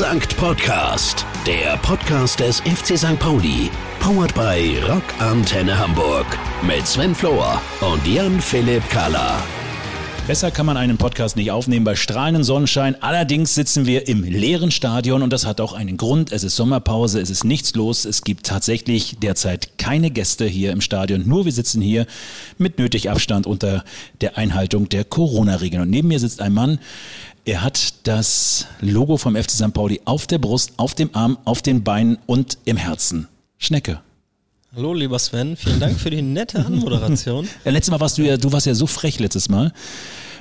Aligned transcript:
Sankt 0.00 0.34
Podcast, 0.38 1.26
der 1.46 1.76
Podcast 1.82 2.40
des 2.40 2.60
FC 2.60 2.96
St. 2.96 3.18
Pauli. 3.18 3.70
Powered 3.98 4.34
by 4.34 4.78
Rock 4.88 5.02
Antenne 5.18 5.78
Hamburg. 5.78 6.24
Mit 6.62 6.86
Sven 6.86 7.14
Flohr 7.14 7.60
und 7.82 8.06
Jan-Philipp 8.06 8.88
Kahler. 8.88 9.42
Besser 10.26 10.50
kann 10.50 10.64
man 10.64 10.76
einen 10.76 10.96
Podcast 10.96 11.36
nicht 11.36 11.50
aufnehmen 11.50 11.84
bei 11.84 11.96
strahlendem 11.96 12.44
Sonnenschein. 12.44 13.02
Allerdings 13.02 13.54
sitzen 13.54 13.84
wir 13.84 14.06
im 14.06 14.22
leeren 14.22 14.70
Stadion 14.70 15.22
und 15.22 15.32
das 15.32 15.44
hat 15.44 15.60
auch 15.60 15.72
einen 15.72 15.96
Grund. 15.96 16.30
Es 16.30 16.44
ist 16.44 16.56
Sommerpause, 16.56 17.20
es 17.20 17.30
ist 17.30 17.44
nichts 17.44 17.74
los. 17.74 18.04
Es 18.04 18.22
gibt 18.22 18.46
tatsächlich 18.46 19.16
derzeit 19.20 19.76
keine 19.76 20.10
Gäste 20.10 20.46
hier 20.46 20.70
im 20.70 20.80
Stadion. 20.80 21.26
Nur 21.26 21.46
wir 21.46 21.52
sitzen 21.52 21.82
hier 21.82 22.06
mit 22.58 22.78
nötig 22.78 23.10
Abstand 23.10 23.46
unter 23.46 23.84
der 24.20 24.38
Einhaltung 24.38 24.88
der 24.88 25.04
Corona-Regeln. 25.04 25.82
Und 25.82 25.90
neben 25.90 26.08
mir 26.08 26.20
sitzt 26.20 26.40
ein 26.40 26.54
Mann, 26.54 26.78
er 27.44 27.62
hat 27.62 28.06
das 28.06 28.66
Logo 28.80 29.16
vom 29.16 29.34
FC 29.36 29.50
St. 29.50 29.72
Pauli 29.72 30.00
auf 30.04 30.26
der 30.26 30.38
Brust, 30.38 30.72
auf 30.76 30.94
dem 30.94 31.10
Arm, 31.14 31.38
auf 31.44 31.62
den 31.62 31.82
Beinen 31.82 32.18
und 32.26 32.58
im 32.64 32.76
Herzen. 32.76 33.28
Schnecke. 33.58 34.00
Hallo, 34.74 34.94
lieber 34.94 35.18
Sven, 35.18 35.56
vielen 35.56 35.80
Dank 35.80 35.98
für 35.98 36.10
die 36.10 36.22
nette 36.22 36.64
Anmoderation. 36.64 37.48
ja, 37.64 37.70
letztes 37.72 37.90
Mal 37.90 38.00
warst 38.00 38.18
du 38.18 38.22
ja, 38.22 38.36
du 38.36 38.52
warst 38.52 38.66
ja 38.66 38.74
so 38.74 38.86
frech 38.86 39.18
letztes 39.18 39.48
Mal. 39.48 39.72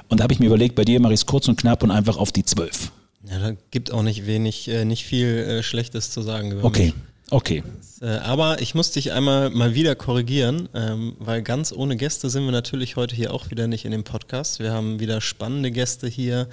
Und 0.08 0.20
da 0.20 0.24
habe 0.24 0.34
ich 0.34 0.40
mir 0.40 0.46
überlegt, 0.48 0.76
bei 0.76 0.86
dir 0.86 1.00
mache 1.00 1.14
ich 1.14 1.22
es 1.22 1.26
kurz 1.26 1.48
und 1.48 1.60
knapp 1.60 1.84
und 1.84 1.92
einfach 1.92 2.18
auf 2.18 2.32
die 2.32 2.44
zwölf. 2.44 2.92
Ja, 3.28 3.40
da 3.40 3.52
gibt 3.72 3.92
auch 3.92 4.04
nicht 4.04 4.26
wenig, 4.28 4.68
äh, 4.68 4.86
nicht 4.86 5.04
viel 5.04 5.26
äh, 5.26 5.64
Schlechtes 5.64 6.12
zu 6.12 6.22
sagen 6.22 6.52
über 6.52 6.64
Okay, 6.64 6.86
mich. 6.86 6.94
okay. 7.32 7.64
Äh, 8.02 8.06
aber 8.18 8.62
ich 8.62 8.76
muss 8.76 8.92
dich 8.92 9.12
einmal 9.12 9.50
mal 9.50 9.74
wieder 9.74 9.96
korrigieren, 9.96 10.70
ähm, 10.74 11.16
weil 11.20 11.42
ganz 11.42 11.72
ohne 11.74 11.98
Gäste 11.98 12.30
sind 12.30 12.46
wir 12.46 12.52
natürlich 12.52 12.96
heute 12.96 13.16
hier 13.16 13.34
auch 13.34 13.50
wieder 13.52 13.68
nicht 13.68 13.84
in 13.86 13.92
dem 13.92 14.04
Podcast. 14.04 14.60
Wir 14.60 14.72
haben 14.72 15.00
wieder 15.00 15.22
spannende 15.22 15.72
Gäste 15.72 16.08
hier. 16.08 16.48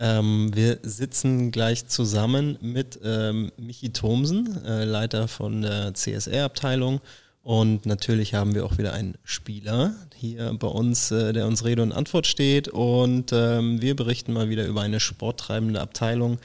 Ähm, 0.00 0.50
wir 0.54 0.78
sitzen 0.82 1.50
gleich 1.50 1.86
zusammen 1.86 2.56
mit 2.62 2.98
ähm, 3.04 3.52
Michi 3.58 3.92
Thomsen, 3.92 4.64
äh, 4.64 4.84
Leiter 4.84 5.28
von 5.28 5.60
der 5.60 5.92
CSR-Abteilung. 5.92 7.00
Und 7.42 7.84
natürlich 7.84 8.34
haben 8.34 8.54
wir 8.54 8.64
auch 8.64 8.78
wieder 8.78 8.94
einen 8.94 9.16
Spieler 9.24 9.94
hier 10.14 10.54
bei 10.58 10.68
uns, 10.68 11.10
äh, 11.10 11.34
der 11.34 11.46
uns 11.46 11.64
Rede 11.64 11.82
und 11.82 11.92
Antwort 11.92 12.26
steht. 12.26 12.68
Und 12.68 13.32
ähm, 13.34 13.82
wir 13.82 13.94
berichten 13.94 14.32
mal 14.32 14.48
wieder 14.48 14.66
über 14.66 14.80
eine 14.80 15.00
sporttreibende 15.00 15.80
Abteilung. 15.80 16.38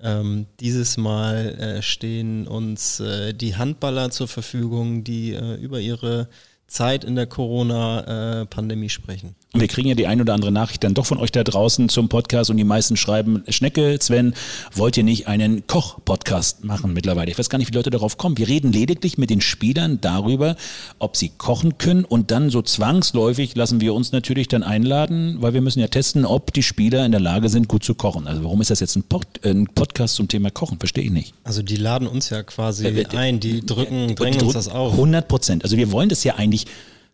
Ähm, 0.00 0.46
dieses 0.60 0.96
Mal 0.96 1.58
äh, 1.58 1.82
stehen 1.82 2.46
uns 2.46 3.00
äh, 3.00 3.34
die 3.34 3.56
Handballer 3.56 4.10
zur 4.10 4.28
Verfügung, 4.28 5.02
die 5.02 5.34
äh, 5.34 5.54
über 5.56 5.80
ihre 5.80 6.28
Zeit 6.68 7.02
in 7.04 7.16
der 7.16 7.26
Corona-Pandemie 7.26 8.88
sprechen. 8.88 9.34
Wir 9.52 9.66
kriegen 9.66 9.88
ja 9.88 9.96
die 9.96 10.06
ein 10.06 10.20
oder 10.20 10.32
andere 10.32 10.52
Nachricht 10.52 10.84
dann 10.84 10.94
doch 10.94 11.06
von 11.06 11.18
euch 11.18 11.32
da 11.32 11.42
draußen 11.42 11.88
zum 11.88 12.08
Podcast 12.08 12.50
und 12.50 12.56
die 12.56 12.62
meisten 12.62 12.96
schreiben, 12.96 13.42
Schnecke, 13.48 13.98
Sven, 14.00 14.34
wollt 14.72 14.96
ihr 14.96 15.02
nicht 15.02 15.26
einen 15.26 15.66
Koch-Podcast 15.66 16.62
machen 16.62 16.92
mittlerweile? 16.92 17.32
Ich 17.32 17.36
weiß 17.36 17.50
gar 17.50 17.58
nicht, 17.58 17.68
wie 17.72 17.74
Leute 17.74 17.90
darauf 17.90 18.16
kommen. 18.16 18.38
Wir 18.38 18.46
reden 18.46 18.72
lediglich 18.72 19.18
mit 19.18 19.28
den 19.28 19.40
Spielern 19.40 20.00
darüber, 20.00 20.54
ob 21.00 21.16
sie 21.16 21.32
kochen 21.36 21.78
können 21.78 22.04
und 22.04 22.30
dann 22.30 22.50
so 22.50 22.62
zwangsläufig 22.62 23.56
lassen 23.56 23.80
wir 23.80 23.92
uns 23.92 24.12
natürlich 24.12 24.46
dann 24.46 24.62
einladen, 24.62 25.38
weil 25.40 25.52
wir 25.52 25.62
müssen 25.62 25.80
ja 25.80 25.88
testen, 25.88 26.24
ob 26.24 26.52
die 26.52 26.62
Spieler 26.62 27.04
in 27.04 27.10
der 27.10 27.20
Lage 27.20 27.48
sind, 27.48 27.66
gut 27.66 27.82
zu 27.82 27.96
kochen. 27.96 28.28
Also 28.28 28.44
warum 28.44 28.60
ist 28.60 28.70
das 28.70 28.78
jetzt 28.78 28.94
ein, 28.94 29.02
Pod 29.02 29.26
äh, 29.42 29.50
ein 29.50 29.66
Podcast 29.66 30.14
zum 30.14 30.28
Thema 30.28 30.52
Kochen? 30.52 30.78
Verstehe 30.78 31.02
ich 31.02 31.10
nicht. 31.10 31.34
Also 31.42 31.62
die 31.62 31.74
laden 31.74 32.06
uns 32.06 32.30
ja 32.30 32.44
quasi 32.44 32.86
äh, 32.86 33.04
ein, 33.16 33.40
die 33.40 33.66
drücken, 33.66 34.14
drängen 34.14 34.38
die, 34.38 34.44
uns 34.44 34.54
das 34.54 34.68
auf. 34.68 34.92
100 34.92 35.26
Prozent. 35.26 35.64
Also 35.64 35.76
wir 35.76 35.90
wollen 35.90 36.08
das 36.08 36.22
ja 36.22 36.36
eigentlich 36.36 36.66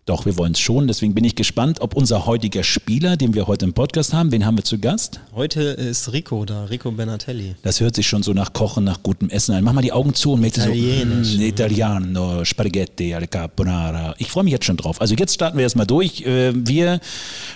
doch, 0.06 0.24
wir 0.24 0.38
wollen 0.38 0.52
es 0.52 0.60
schon. 0.60 0.86
Deswegen 0.86 1.14
bin 1.14 1.24
ich 1.24 1.34
gespannt, 1.34 1.80
ob 1.80 1.94
unser 1.94 2.26
heutiger 2.26 2.62
Spieler, 2.62 3.16
den 3.16 3.34
wir 3.34 3.48
heute 3.48 3.64
im 3.64 3.72
Podcast 3.72 4.12
haben, 4.12 4.30
wen 4.30 4.46
haben 4.46 4.56
wir 4.56 4.62
zu 4.62 4.78
Gast? 4.78 5.18
Heute 5.34 5.62
ist 5.62 6.12
Rico 6.12 6.44
da, 6.44 6.66
Rico 6.66 6.92
Benatelli. 6.92 7.56
Das 7.62 7.80
hört 7.80 7.96
sich 7.96 8.06
schon 8.06 8.22
so 8.22 8.32
nach 8.32 8.52
Kochen, 8.52 8.84
nach 8.84 9.02
gutem 9.02 9.28
Essen 9.30 9.56
an. 9.56 9.64
Mach 9.64 9.72
mal 9.72 9.82
die 9.82 9.90
Augen 9.90 10.14
zu 10.14 10.34
und 10.34 10.42
merkt 10.42 10.60
so, 10.60 10.70
mm, 10.70 11.40
Italiano, 11.40 12.44
Spaghetti, 12.44 13.14
alle 13.14 13.26
Carbonara. 13.26 14.14
Ich 14.18 14.30
freue 14.30 14.44
mich 14.44 14.52
jetzt 14.52 14.64
schon 14.64 14.76
drauf. 14.76 15.00
Also 15.00 15.16
jetzt 15.16 15.34
starten 15.34 15.58
wir 15.58 15.64
erstmal 15.64 15.88
durch. 15.88 16.22
Äh, 16.22 16.52
wir 16.54 17.00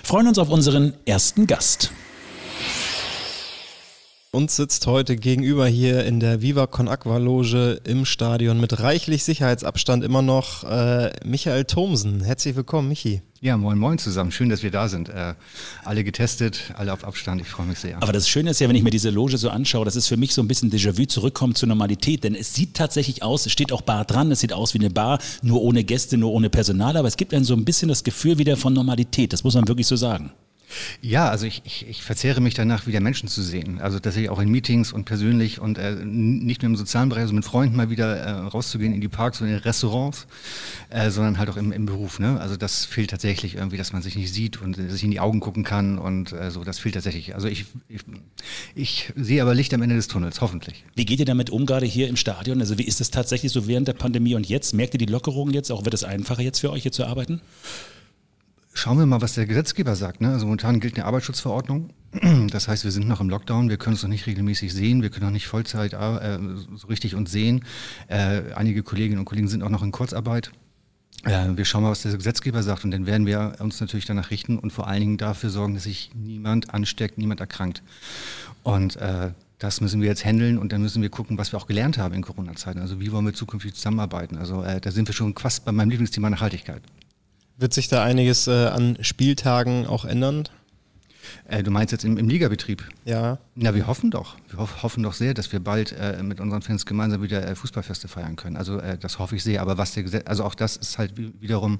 freuen 0.03 0.27
uns 0.27 0.37
auf 0.37 0.49
unseren 0.49 0.93
ersten 1.05 1.47
Gast. 1.47 1.91
Uns 4.33 4.55
sitzt 4.55 4.87
heute 4.87 5.17
gegenüber 5.17 5.67
hier 5.67 6.05
in 6.05 6.21
der 6.21 6.41
Viva 6.41 6.65
Con 6.65 6.87
Aqua 6.87 7.17
Loge 7.17 7.81
im 7.83 8.05
Stadion 8.05 8.61
mit 8.61 8.79
reichlich 8.79 9.25
Sicherheitsabstand 9.25 10.05
immer 10.05 10.21
noch 10.21 10.63
äh, 10.63 11.11
Michael 11.25 11.65
Thomsen. 11.65 12.23
Herzlich 12.23 12.55
willkommen, 12.55 12.87
Michi. 12.87 13.23
Ja, 13.41 13.57
moin 13.57 13.77
moin 13.77 13.97
zusammen. 13.97 14.31
Schön, 14.31 14.47
dass 14.47 14.63
wir 14.63 14.71
da 14.71 14.87
sind. 14.87 15.09
Äh, 15.09 15.33
alle 15.83 16.05
getestet, 16.05 16.73
alle 16.77 16.93
auf 16.93 17.03
Abstand. 17.03 17.41
Ich 17.41 17.49
freue 17.49 17.65
mich 17.65 17.79
sehr. 17.79 18.01
Aber 18.01 18.13
das 18.13 18.29
Schöne 18.29 18.51
ist 18.51 18.61
ja, 18.61 18.69
wenn 18.69 18.75
ich 18.77 18.83
mir 18.83 18.89
diese 18.89 19.09
Loge 19.09 19.37
so 19.37 19.49
anschaue, 19.49 19.83
das 19.83 19.97
ist 19.97 20.07
für 20.07 20.15
mich 20.15 20.33
so 20.33 20.41
ein 20.41 20.47
bisschen 20.47 20.71
Déjà-vu 20.71 21.07
zurückkommen 21.07 21.53
zur 21.53 21.67
Normalität. 21.67 22.23
Denn 22.23 22.33
es 22.33 22.53
sieht 22.53 22.73
tatsächlich 22.73 23.23
aus, 23.23 23.45
es 23.45 23.51
steht 23.51 23.73
auch 23.73 23.81
Bar 23.81 24.05
dran, 24.05 24.31
es 24.31 24.39
sieht 24.39 24.53
aus 24.53 24.73
wie 24.73 24.79
eine 24.79 24.91
Bar, 24.91 25.19
nur 25.41 25.61
ohne 25.61 25.83
Gäste, 25.83 26.17
nur 26.17 26.31
ohne 26.31 26.49
Personal. 26.49 26.95
Aber 26.95 27.09
es 27.09 27.17
gibt 27.17 27.33
dann 27.33 27.43
so 27.43 27.53
ein 27.53 27.65
bisschen 27.65 27.89
das 27.89 28.05
Gefühl 28.05 28.37
wieder 28.37 28.55
von 28.55 28.71
Normalität. 28.71 29.33
Das 29.33 29.43
muss 29.43 29.55
man 29.55 29.67
wirklich 29.67 29.87
so 29.87 29.97
sagen. 29.97 30.31
Ja, 31.01 31.29
also 31.29 31.45
ich, 31.45 31.61
ich, 31.65 31.87
ich 31.87 32.03
verzehre 32.03 32.41
mich 32.41 32.53
danach, 32.53 32.87
wieder 32.87 32.99
Menschen 32.99 33.27
zu 33.27 33.41
sehen. 33.41 33.79
Also 33.81 33.99
dass 33.99 34.15
ich 34.17 34.29
auch 34.29 34.39
in 34.39 34.49
Meetings 34.49 34.93
und 34.93 35.05
persönlich 35.05 35.59
und 35.59 35.77
äh, 35.77 35.95
nicht 36.03 36.61
nur 36.61 36.71
im 36.71 36.75
sozialen 36.75 37.09
Bereich, 37.09 37.23
also 37.23 37.33
mit 37.33 37.45
Freunden 37.45 37.75
mal 37.75 37.89
wieder 37.89 38.15
äh, 38.15 38.31
rauszugehen 38.31 38.93
in 38.93 39.01
die 39.01 39.07
Parks 39.07 39.41
und 39.41 39.47
in 39.47 39.55
Restaurants, 39.55 40.27
äh, 40.89 41.09
sondern 41.09 41.37
halt 41.37 41.49
auch 41.49 41.57
im, 41.57 41.71
im 41.71 41.85
Beruf. 41.85 42.19
Ne? 42.19 42.39
Also 42.39 42.57
das 42.57 42.85
fehlt 42.85 43.09
tatsächlich 43.09 43.55
irgendwie, 43.55 43.77
dass 43.77 43.93
man 43.93 44.01
sich 44.01 44.15
nicht 44.15 44.33
sieht 44.33 44.61
und 44.61 44.77
äh, 44.77 44.89
sich 44.89 45.03
in 45.03 45.11
die 45.11 45.19
Augen 45.19 45.39
gucken 45.39 45.63
kann 45.63 45.97
und 45.97 46.31
äh, 46.31 46.51
so. 46.51 46.61
Das 46.63 46.79
fehlt 46.79 46.93
tatsächlich. 46.93 47.33
Also 47.33 47.47
ich, 47.47 47.65
ich, 47.89 48.01
ich 48.75 49.13
sehe 49.15 49.41
aber 49.41 49.55
Licht 49.55 49.73
am 49.73 49.81
Ende 49.81 49.95
des 49.95 50.07
Tunnels, 50.07 50.41
hoffentlich. 50.41 50.83
Wie 50.95 51.05
geht 51.05 51.19
ihr 51.19 51.25
damit 51.25 51.49
um, 51.49 51.65
gerade 51.65 51.85
hier 51.85 52.07
im 52.07 52.15
Stadion? 52.15 52.59
Also 52.59 52.77
wie 52.77 52.83
ist 52.83 53.01
es 53.01 53.09
tatsächlich 53.11 53.51
so 53.51 53.67
während 53.67 53.87
der 53.87 53.93
Pandemie 53.93 54.35
und 54.35 54.47
jetzt? 54.47 54.73
Merkt 54.73 54.93
ihr 54.93 54.99
die 54.99 55.05
Lockerung 55.05 55.51
jetzt? 55.51 55.71
Auch 55.71 55.85
wird 55.85 55.93
es 55.93 56.03
einfacher 56.03 56.41
jetzt 56.41 56.59
für 56.59 56.71
euch 56.71 56.83
hier 56.83 56.91
zu 56.91 57.05
arbeiten? 57.05 57.41
Schauen 58.73 58.97
wir 58.97 59.05
mal, 59.05 59.21
was 59.21 59.33
der 59.33 59.45
Gesetzgeber 59.45 59.95
sagt. 59.95 60.21
Ne? 60.21 60.29
Also 60.29 60.45
momentan 60.45 60.79
gilt 60.79 60.95
eine 60.95 61.05
Arbeitsschutzverordnung. 61.05 61.93
Das 62.51 62.67
heißt, 62.67 62.83
wir 62.83 62.91
sind 62.91 63.07
noch 63.07 63.21
im 63.21 63.29
Lockdown, 63.29 63.69
wir 63.69 63.77
können 63.77 63.95
es 63.95 64.03
noch 64.03 64.09
nicht 64.09 64.27
regelmäßig 64.27 64.73
sehen, 64.73 65.01
wir 65.01 65.09
können 65.09 65.27
noch 65.27 65.31
nicht 65.31 65.47
Vollzeit 65.47 65.93
äh, 65.93 66.39
so 66.75 66.87
richtig 66.87 67.15
uns 67.15 67.31
sehen. 67.31 67.63
Äh, 68.07 68.53
einige 68.53 68.83
Kolleginnen 68.83 69.19
und 69.19 69.25
Kollegen 69.25 69.47
sind 69.47 69.63
auch 69.63 69.69
noch 69.69 69.83
in 69.83 69.91
Kurzarbeit. 69.91 70.51
Äh, 71.23 71.55
wir 71.55 71.65
schauen 71.65 71.83
mal, 71.83 71.91
was 71.91 72.01
der 72.01 72.15
Gesetzgeber 72.15 72.63
sagt 72.63 72.83
und 72.83 72.91
dann 72.91 73.05
werden 73.05 73.25
wir 73.25 73.55
uns 73.59 73.79
natürlich 73.79 74.05
danach 74.05 74.31
richten 74.31 74.59
und 74.59 74.71
vor 74.71 74.87
allen 74.87 74.99
Dingen 74.99 75.17
dafür 75.17 75.49
sorgen, 75.49 75.73
dass 75.73 75.83
sich 75.83 76.11
niemand 76.13 76.73
ansteckt, 76.73 77.17
niemand 77.17 77.39
erkrankt. 77.39 77.81
Und 78.63 78.97
äh, 78.97 79.31
das 79.59 79.79
müssen 79.79 80.01
wir 80.01 80.07
jetzt 80.07 80.25
handeln 80.25 80.57
und 80.57 80.71
dann 80.73 80.81
müssen 80.81 81.01
wir 81.01 81.09
gucken, 81.09 81.37
was 81.37 81.53
wir 81.53 81.59
auch 81.59 81.67
gelernt 81.67 81.97
haben 81.97 82.15
in 82.15 82.23
Corona-Zeiten. 82.23 82.79
Also 82.79 82.99
wie 82.99 83.11
wollen 83.11 83.25
wir 83.25 83.33
zukünftig 83.33 83.75
zusammenarbeiten? 83.75 84.37
Also 84.37 84.63
äh, 84.63 84.81
da 84.81 84.91
sind 84.91 85.07
wir 85.07 85.13
schon 85.13 85.35
fast 85.35 85.65
bei 85.65 85.71
meinem 85.71 85.91
Lieblingsthema 85.91 86.29
Nachhaltigkeit. 86.29 86.81
Wird 87.61 87.75
sich 87.75 87.87
da 87.87 88.03
einiges 88.03 88.47
äh, 88.47 88.69
an 88.69 88.97
Spieltagen 89.01 89.85
auch 89.85 90.03
ändern? 90.03 90.49
Äh, 91.47 91.61
du 91.61 91.69
meinst 91.69 91.91
jetzt 91.91 92.03
im, 92.03 92.17
im, 92.17 92.27
Ligabetrieb? 92.27 92.89
Ja. 93.05 93.37
Na, 93.53 93.75
wir 93.75 93.85
hoffen 93.85 94.09
doch. 94.09 94.35
Wir 94.51 94.59
hoff, 94.59 94.83
hoffen 94.83 95.01
doch 95.03 95.13
sehr, 95.13 95.33
dass 95.33 95.51
wir 95.53 95.61
bald 95.61 95.93
äh, 95.93 96.21
mit 96.21 96.41
unseren 96.41 96.61
Fans 96.61 96.85
gemeinsam 96.85 97.21
wieder 97.21 97.47
äh, 97.47 97.55
Fußballfeste 97.55 98.09
feiern 98.09 98.35
können. 98.35 98.57
Also 98.57 98.79
äh, 98.79 98.97
das 98.97 99.17
hoffe 99.17 99.37
ich 99.37 99.43
sehr. 99.43 99.61
Aber 99.61 99.77
was 99.77 99.93
der 99.93 100.03
Gesetz, 100.03 100.23
also 100.27 100.43
auch 100.43 100.55
das 100.55 100.75
ist 100.75 100.97
halt 100.97 101.13
wiederum 101.39 101.79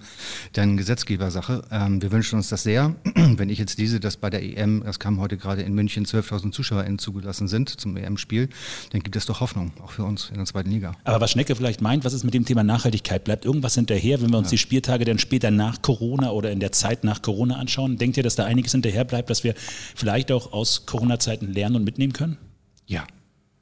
dann 0.53 0.77
Gesetzgebersache. 0.77 1.63
Ähm, 1.69 2.01
wir 2.01 2.13
wünschen 2.13 2.37
uns 2.37 2.47
das 2.47 2.63
sehr. 2.63 2.95
Wenn 3.15 3.49
ich 3.49 3.59
jetzt 3.59 3.77
diese, 3.77 3.99
dass 3.99 4.15
bei 4.15 4.29
der 4.29 4.41
EM, 4.41 4.83
das 4.85 4.99
kam 4.99 5.19
heute 5.19 5.35
gerade 5.35 5.63
in 5.63 5.73
München, 5.73 6.05
12.000 6.05 6.53
ZuschauerInnen 6.53 6.97
zugelassen 6.97 7.49
sind 7.49 7.69
zum 7.69 7.97
EM-Spiel, 7.97 8.47
dann 8.91 9.03
gibt 9.03 9.17
es 9.17 9.25
doch 9.25 9.41
Hoffnung, 9.41 9.73
auch 9.83 9.91
für 9.91 10.05
uns 10.05 10.29
in 10.29 10.37
der 10.37 10.45
zweiten 10.45 10.69
Liga. 10.69 10.93
Aber 11.03 11.19
was 11.19 11.31
Schnecke 11.31 11.57
vielleicht 11.57 11.81
meint, 11.81 12.05
was 12.05 12.13
ist 12.13 12.23
mit 12.23 12.33
dem 12.33 12.45
Thema 12.45 12.63
Nachhaltigkeit? 12.63 13.25
Bleibt 13.25 13.43
irgendwas 13.43 13.75
hinterher, 13.75 14.21
wenn 14.21 14.31
wir 14.31 14.37
uns 14.37 14.47
ja. 14.47 14.51
die 14.51 14.59
Spieltage 14.59 15.03
dann 15.03 15.19
später 15.19 15.51
nach 15.51 15.81
Corona 15.81 16.31
oder 16.31 16.51
in 16.51 16.61
der 16.61 16.71
Zeit 16.71 17.03
nach 17.03 17.21
Corona 17.21 17.57
anschauen? 17.57 17.97
Denkt 17.97 18.15
ihr, 18.15 18.23
dass 18.23 18.35
da 18.35 18.45
einiges 18.45 18.71
hinterher 18.71 19.03
bleibt, 19.03 19.29
dass 19.29 19.43
wir 19.43 19.55
vielleicht 19.57 20.31
auch 20.31 20.53
aus 20.53 20.85
Corona-Zeiten 20.85 21.51
lernen 21.51 21.75
und 21.75 21.83
mitnehmen 21.83 22.13
können? 22.13 22.37
Ja, 22.85 23.05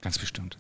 ganz 0.02 0.18
bestimmt. 0.18 0.58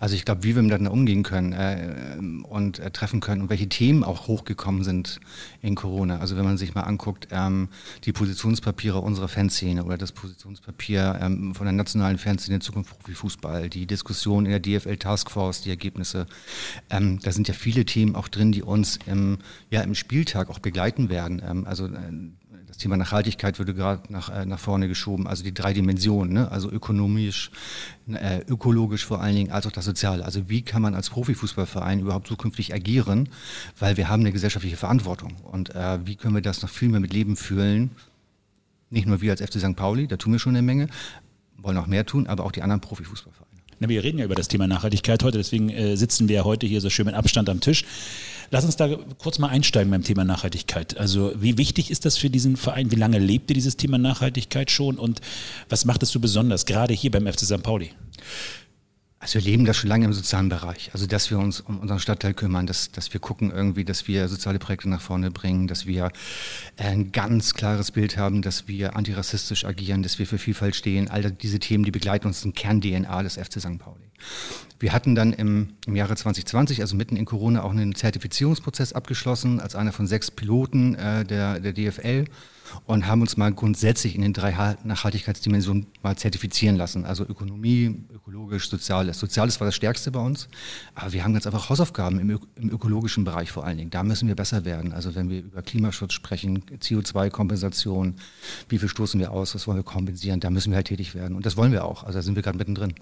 Also 0.00 0.14
ich 0.14 0.24
glaube, 0.24 0.42
wie 0.42 0.54
wir 0.54 0.62
miteinander 0.62 0.92
umgehen 0.92 1.22
können 1.22 1.52
äh, 1.52 2.16
und 2.48 2.78
äh, 2.78 2.90
treffen 2.90 3.20
können 3.20 3.42
und 3.42 3.50
welche 3.50 3.68
Themen 3.68 4.04
auch 4.04 4.26
hochgekommen 4.26 4.84
sind 4.84 5.20
in 5.62 5.74
Corona. 5.74 6.18
Also 6.18 6.36
wenn 6.36 6.44
man 6.44 6.58
sich 6.58 6.74
mal 6.74 6.82
anguckt, 6.82 7.28
ähm, 7.30 7.68
die 8.04 8.12
Positionspapiere 8.12 9.00
unserer 9.00 9.28
Fanszene 9.28 9.84
oder 9.84 9.98
das 9.98 10.12
Positionspapier 10.12 11.18
ähm, 11.20 11.54
von 11.54 11.66
der 11.66 11.72
nationalen 11.72 12.18
Fanszene 12.18 12.60
Zukunft 12.60 12.98
Profifußball, 12.98 13.68
die 13.68 13.86
Diskussion 13.86 14.46
in 14.46 14.50
der 14.50 14.60
DFL 14.60 14.96
Taskforce, 14.96 15.62
die 15.62 15.70
Ergebnisse, 15.70 16.26
ähm, 16.90 17.20
da 17.20 17.32
sind 17.32 17.48
ja 17.48 17.54
viele 17.54 17.84
Themen 17.84 18.14
auch 18.14 18.28
drin, 18.28 18.52
die 18.52 18.62
uns 18.62 18.98
im, 19.06 19.38
ja, 19.70 19.82
im 19.82 19.94
Spieltag 19.94 20.50
auch 20.50 20.58
begleiten 20.58 21.08
werden. 21.08 21.42
Ähm, 21.44 21.66
also 21.66 21.86
äh, 21.86 22.12
das 22.78 22.84
Thema 22.84 22.96
Nachhaltigkeit 22.96 23.58
würde 23.58 23.74
gerade 23.74 24.02
nach, 24.12 24.30
äh, 24.30 24.46
nach 24.46 24.60
vorne 24.60 24.86
geschoben, 24.86 25.26
also 25.26 25.42
die 25.42 25.52
drei 25.52 25.72
Dimensionen, 25.72 26.32
ne? 26.32 26.52
also 26.52 26.70
ökonomisch, 26.70 27.50
äh, 28.06 28.38
ökologisch 28.46 29.04
vor 29.04 29.20
allen 29.20 29.34
Dingen, 29.34 29.50
als 29.50 29.66
auch 29.66 29.72
das 29.72 29.84
Soziale. 29.84 30.24
Also 30.24 30.48
wie 30.48 30.62
kann 30.62 30.80
man 30.80 30.94
als 30.94 31.10
Profifußballverein 31.10 31.98
überhaupt 31.98 32.28
zukünftig 32.28 32.72
agieren, 32.72 33.30
weil 33.80 33.96
wir 33.96 34.08
haben 34.08 34.20
eine 34.20 34.30
gesellschaftliche 34.30 34.76
Verantwortung 34.76 35.34
und 35.42 35.74
äh, 35.74 36.06
wie 36.06 36.14
können 36.14 36.36
wir 36.36 36.40
das 36.40 36.62
noch 36.62 36.70
viel 36.70 36.88
mehr 36.88 37.00
mit 37.00 37.12
Leben 37.12 37.34
fühlen, 37.34 37.90
nicht 38.90 39.08
nur 39.08 39.20
wir 39.20 39.32
als 39.32 39.42
FC 39.42 39.58
St. 39.58 39.74
Pauli, 39.74 40.06
da 40.06 40.16
tun 40.16 40.30
wir 40.30 40.38
schon 40.38 40.54
eine 40.54 40.62
Menge, 40.62 40.86
wollen 41.56 41.78
auch 41.78 41.88
mehr 41.88 42.06
tun, 42.06 42.28
aber 42.28 42.44
auch 42.44 42.52
die 42.52 42.62
anderen 42.62 42.80
Profifußballvereine. 42.80 43.47
Na, 43.80 43.88
wir 43.88 44.02
reden 44.02 44.18
ja 44.18 44.24
über 44.24 44.34
das 44.34 44.48
Thema 44.48 44.66
Nachhaltigkeit 44.66 45.22
heute, 45.22 45.38
deswegen 45.38 45.70
äh, 45.70 45.96
sitzen 45.96 46.28
wir 46.28 46.44
heute 46.44 46.66
hier 46.66 46.80
so 46.80 46.90
schön 46.90 47.06
mit 47.06 47.14
Abstand 47.14 47.48
am 47.48 47.60
Tisch. 47.60 47.84
Lass 48.50 48.64
uns 48.64 48.76
da 48.76 48.88
kurz 49.18 49.38
mal 49.38 49.48
einsteigen 49.48 49.90
beim 49.90 50.02
Thema 50.02 50.24
Nachhaltigkeit. 50.24 50.96
Also 50.96 51.32
wie 51.36 51.58
wichtig 51.58 51.90
ist 51.90 52.04
das 52.04 52.16
für 52.16 52.30
diesen 52.30 52.56
Verein? 52.56 52.90
Wie 52.90 52.96
lange 52.96 53.18
lebt 53.18 53.50
ihr 53.50 53.54
dieses 53.54 53.76
Thema 53.76 53.98
Nachhaltigkeit 53.98 54.70
schon 54.70 54.96
und 54.96 55.20
was 55.68 55.84
macht 55.84 56.02
es 56.02 56.10
so 56.10 56.18
besonders, 56.18 56.66
gerade 56.66 56.94
hier 56.94 57.10
beim 57.10 57.26
FC 57.26 57.40
St. 57.40 57.62
Pauli? 57.62 57.90
Also 59.20 59.34
wir 59.34 59.42
leben 59.42 59.64
das 59.64 59.76
schon 59.76 59.88
lange 59.88 60.04
im 60.04 60.12
sozialen 60.12 60.48
Bereich. 60.48 60.90
Also 60.92 61.06
dass 61.06 61.30
wir 61.30 61.38
uns 61.38 61.60
um 61.60 61.80
unseren 61.80 61.98
Stadtteil 61.98 62.34
kümmern, 62.34 62.66
dass, 62.66 62.92
dass 62.92 63.12
wir 63.12 63.20
gucken 63.20 63.50
irgendwie, 63.50 63.84
dass 63.84 64.06
wir 64.06 64.28
soziale 64.28 64.60
Projekte 64.60 64.88
nach 64.88 65.00
vorne 65.00 65.32
bringen, 65.32 65.66
dass 65.66 65.86
wir 65.86 66.12
ein 66.76 67.10
ganz 67.10 67.54
klares 67.54 67.90
Bild 67.90 68.16
haben, 68.16 68.42
dass 68.42 68.68
wir 68.68 68.94
antirassistisch 68.94 69.64
agieren, 69.64 70.04
dass 70.04 70.20
wir 70.20 70.26
für 70.26 70.38
Vielfalt 70.38 70.76
stehen. 70.76 71.08
All 71.08 71.32
diese 71.32 71.58
Themen, 71.58 71.82
die 71.82 71.90
begleiten 71.90 72.28
uns, 72.28 72.42
sind 72.42 72.54
Kern-DNA 72.54 73.24
des 73.24 73.34
FC 73.34 73.60
St. 73.60 73.78
Pauli. 73.78 74.08
Wir 74.78 74.92
hatten 74.92 75.16
dann 75.16 75.32
im, 75.32 75.70
im 75.86 75.96
Jahre 75.96 76.14
2020, 76.14 76.80
also 76.80 76.94
mitten 76.94 77.16
in 77.16 77.24
Corona, 77.24 77.64
auch 77.64 77.72
einen 77.72 77.96
Zertifizierungsprozess 77.96 78.92
abgeschlossen 78.92 79.58
als 79.58 79.74
einer 79.74 79.92
von 79.92 80.06
sechs 80.06 80.30
Piloten 80.30 80.94
äh, 80.94 81.24
der, 81.24 81.58
der 81.58 81.72
DFL 81.72 82.26
und 82.86 83.06
haben 83.06 83.20
uns 83.20 83.36
mal 83.36 83.52
grundsätzlich 83.52 84.14
in 84.14 84.22
den 84.22 84.32
drei 84.32 84.76
Nachhaltigkeitsdimensionen 84.84 85.86
mal 86.02 86.16
zertifizieren 86.16 86.76
lassen. 86.76 87.04
Also 87.04 87.24
Ökonomie, 87.24 88.04
ökologisch, 88.12 88.68
Soziales. 88.68 89.18
Soziales 89.18 89.60
war 89.60 89.66
das 89.66 89.74
Stärkste 89.74 90.10
bei 90.10 90.20
uns, 90.20 90.48
aber 90.94 91.12
wir 91.12 91.24
haben 91.24 91.32
ganz 91.32 91.46
einfach 91.46 91.68
Hausaufgaben 91.68 92.18
im, 92.18 92.38
im 92.56 92.70
ökologischen 92.70 93.24
Bereich 93.24 93.50
vor 93.50 93.64
allen 93.64 93.78
Dingen. 93.78 93.90
Da 93.90 94.02
müssen 94.02 94.28
wir 94.28 94.34
besser 94.34 94.64
werden. 94.64 94.92
Also 94.92 95.14
wenn 95.14 95.28
wir 95.28 95.40
über 95.40 95.62
Klimaschutz 95.62 96.12
sprechen, 96.12 96.62
CO2-Kompensation, 96.80 98.14
wie 98.68 98.78
viel 98.78 98.88
stoßen 98.88 99.18
wir 99.20 99.32
aus, 99.32 99.54
was 99.54 99.66
wollen 99.66 99.78
wir 99.78 99.84
kompensieren, 99.84 100.40
da 100.40 100.50
müssen 100.50 100.70
wir 100.70 100.76
halt 100.76 100.88
tätig 100.88 101.14
werden. 101.14 101.36
Und 101.36 101.46
das 101.46 101.56
wollen 101.56 101.72
wir 101.72 101.84
auch. 101.84 102.04
Also 102.04 102.18
da 102.18 102.22
sind 102.22 102.36
wir 102.36 102.42
gerade 102.42 102.58
mittendrin. 102.58 102.94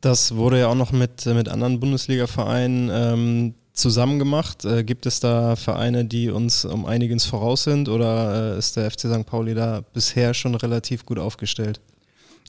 Das 0.00 0.34
wurde 0.34 0.60
ja 0.60 0.68
auch 0.68 0.74
noch 0.74 0.92
mit, 0.92 1.26
mit 1.26 1.48
anderen 1.48 1.78
Bundesliga-Vereinen 1.78 2.90
ähm, 2.90 3.54
zusammen 3.80 4.18
gemacht. 4.18 4.64
Äh, 4.64 4.84
gibt 4.84 5.06
es 5.06 5.20
da 5.20 5.56
Vereine, 5.56 6.04
die 6.04 6.30
uns 6.30 6.64
um 6.64 6.86
einiges 6.86 7.24
voraus 7.24 7.64
sind 7.64 7.88
oder 7.88 8.54
äh, 8.54 8.58
ist 8.58 8.76
der 8.76 8.90
FC 8.90 9.00
St. 9.00 9.26
Pauli 9.26 9.54
da 9.54 9.82
bisher 9.92 10.34
schon 10.34 10.54
relativ 10.54 11.04
gut 11.06 11.18
aufgestellt? 11.18 11.80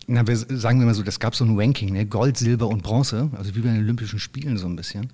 Na, 0.08 0.28
wir, 0.28 0.36
sagen 0.36 0.80
wir 0.80 0.88
mal 0.88 0.96
so, 0.96 1.04
das 1.04 1.20
gab 1.20 1.36
so 1.36 1.46
ein 1.46 1.58
Ranking, 1.58 1.94
ne? 1.94 2.06
Gold, 2.06 2.36
Silber 2.36 2.68
und 2.68 2.82
Bronze, 2.82 3.30
also 3.38 3.56
wie 3.56 3.60
bei 3.60 3.70
den 3.70 3.84
Olympischen 3.84 4.20
Spielen 4.20 4.58
so 4.58 4.66
ein 4.68 4.76
bisschen. 4.76 5.12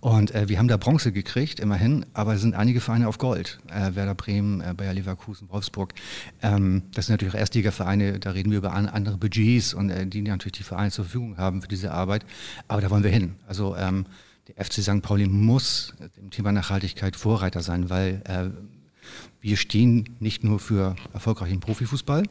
Und 0.00 0.34
äh, 0.34 0.48
wir 0.48 0.58
haben 0.58 0.68
da 0.68 0.76
Bronze 0.76 1.10
gekriegt, 1.10 1.58
immerhin, 1.58 2.04
aber 2.12 2.34
es 2.34 2.42
sind 2.42 2.54
einige 2.54 2.80
Vereine 2.80 3.08
auf 3.08 3.16
Gold. 3.16 3.58
Äh, 3.68 3.94
Werder 3.94 4.14
Bremen, 4.14 4.60
äh, 4.60 4.74
Bayer 4.76 4.92
Leverkusen, 4.92 5.48
Wolfsburg. 5.48 5.94
Ähm, 6.42 6.82
das 6.94 7.06
sind 7.06 7.14
natürlich 7.14 7.34
auch 7.34 7.38
Erstligavereine, 7.38 8.20
da 8.20 8.30
reden 8.32 8.50
wir 8.50 8.58
über 8.58 8.72
an, 8.72 8.86
andere 8.86 9.16
Budgets 9.16 9.72
und 9.72 9.88
äh, 9.88 10.06
die 10.06 10.20
natürlich 10.20 10.58
die 10.58 10.64
Vereine 10.64 10.90
zur 10.90 11.06
Verfügung 11.06 11.38
haben 11.38 11.62
für 11.62 11.68
diese 11.68 11.92
Arbeit. 11.92 12.26
Aber 12.68 12.82
da 12.82 12.90
wollen 12.90 13.04
wir 13.04 13.10
hin. 13.10 13.36
Also 13.48 13.74
ähm, 13.74 14.04
der 14.48 14.64
FC 14.64 14.74
St. 14.74 15.02
Pauli 15.02 15.26
muss 15.26 15.92
im 16.16 16.30
Thema 16.30 16.52
Nachhaltigkeit 16.52 17.16
Vorreiter 17.16 17.62
sein, 17.62 17.90
weil 17.90 18.22
äh, 18.24 18.50
wir 19.40 19.56
stehen 19.56 20.16
nicht 20.20 20.44
nur 20.44 20.58
für 20.58 20.96
erfolgreichen 21.12 21.60
Profifußball, 21.60 22.24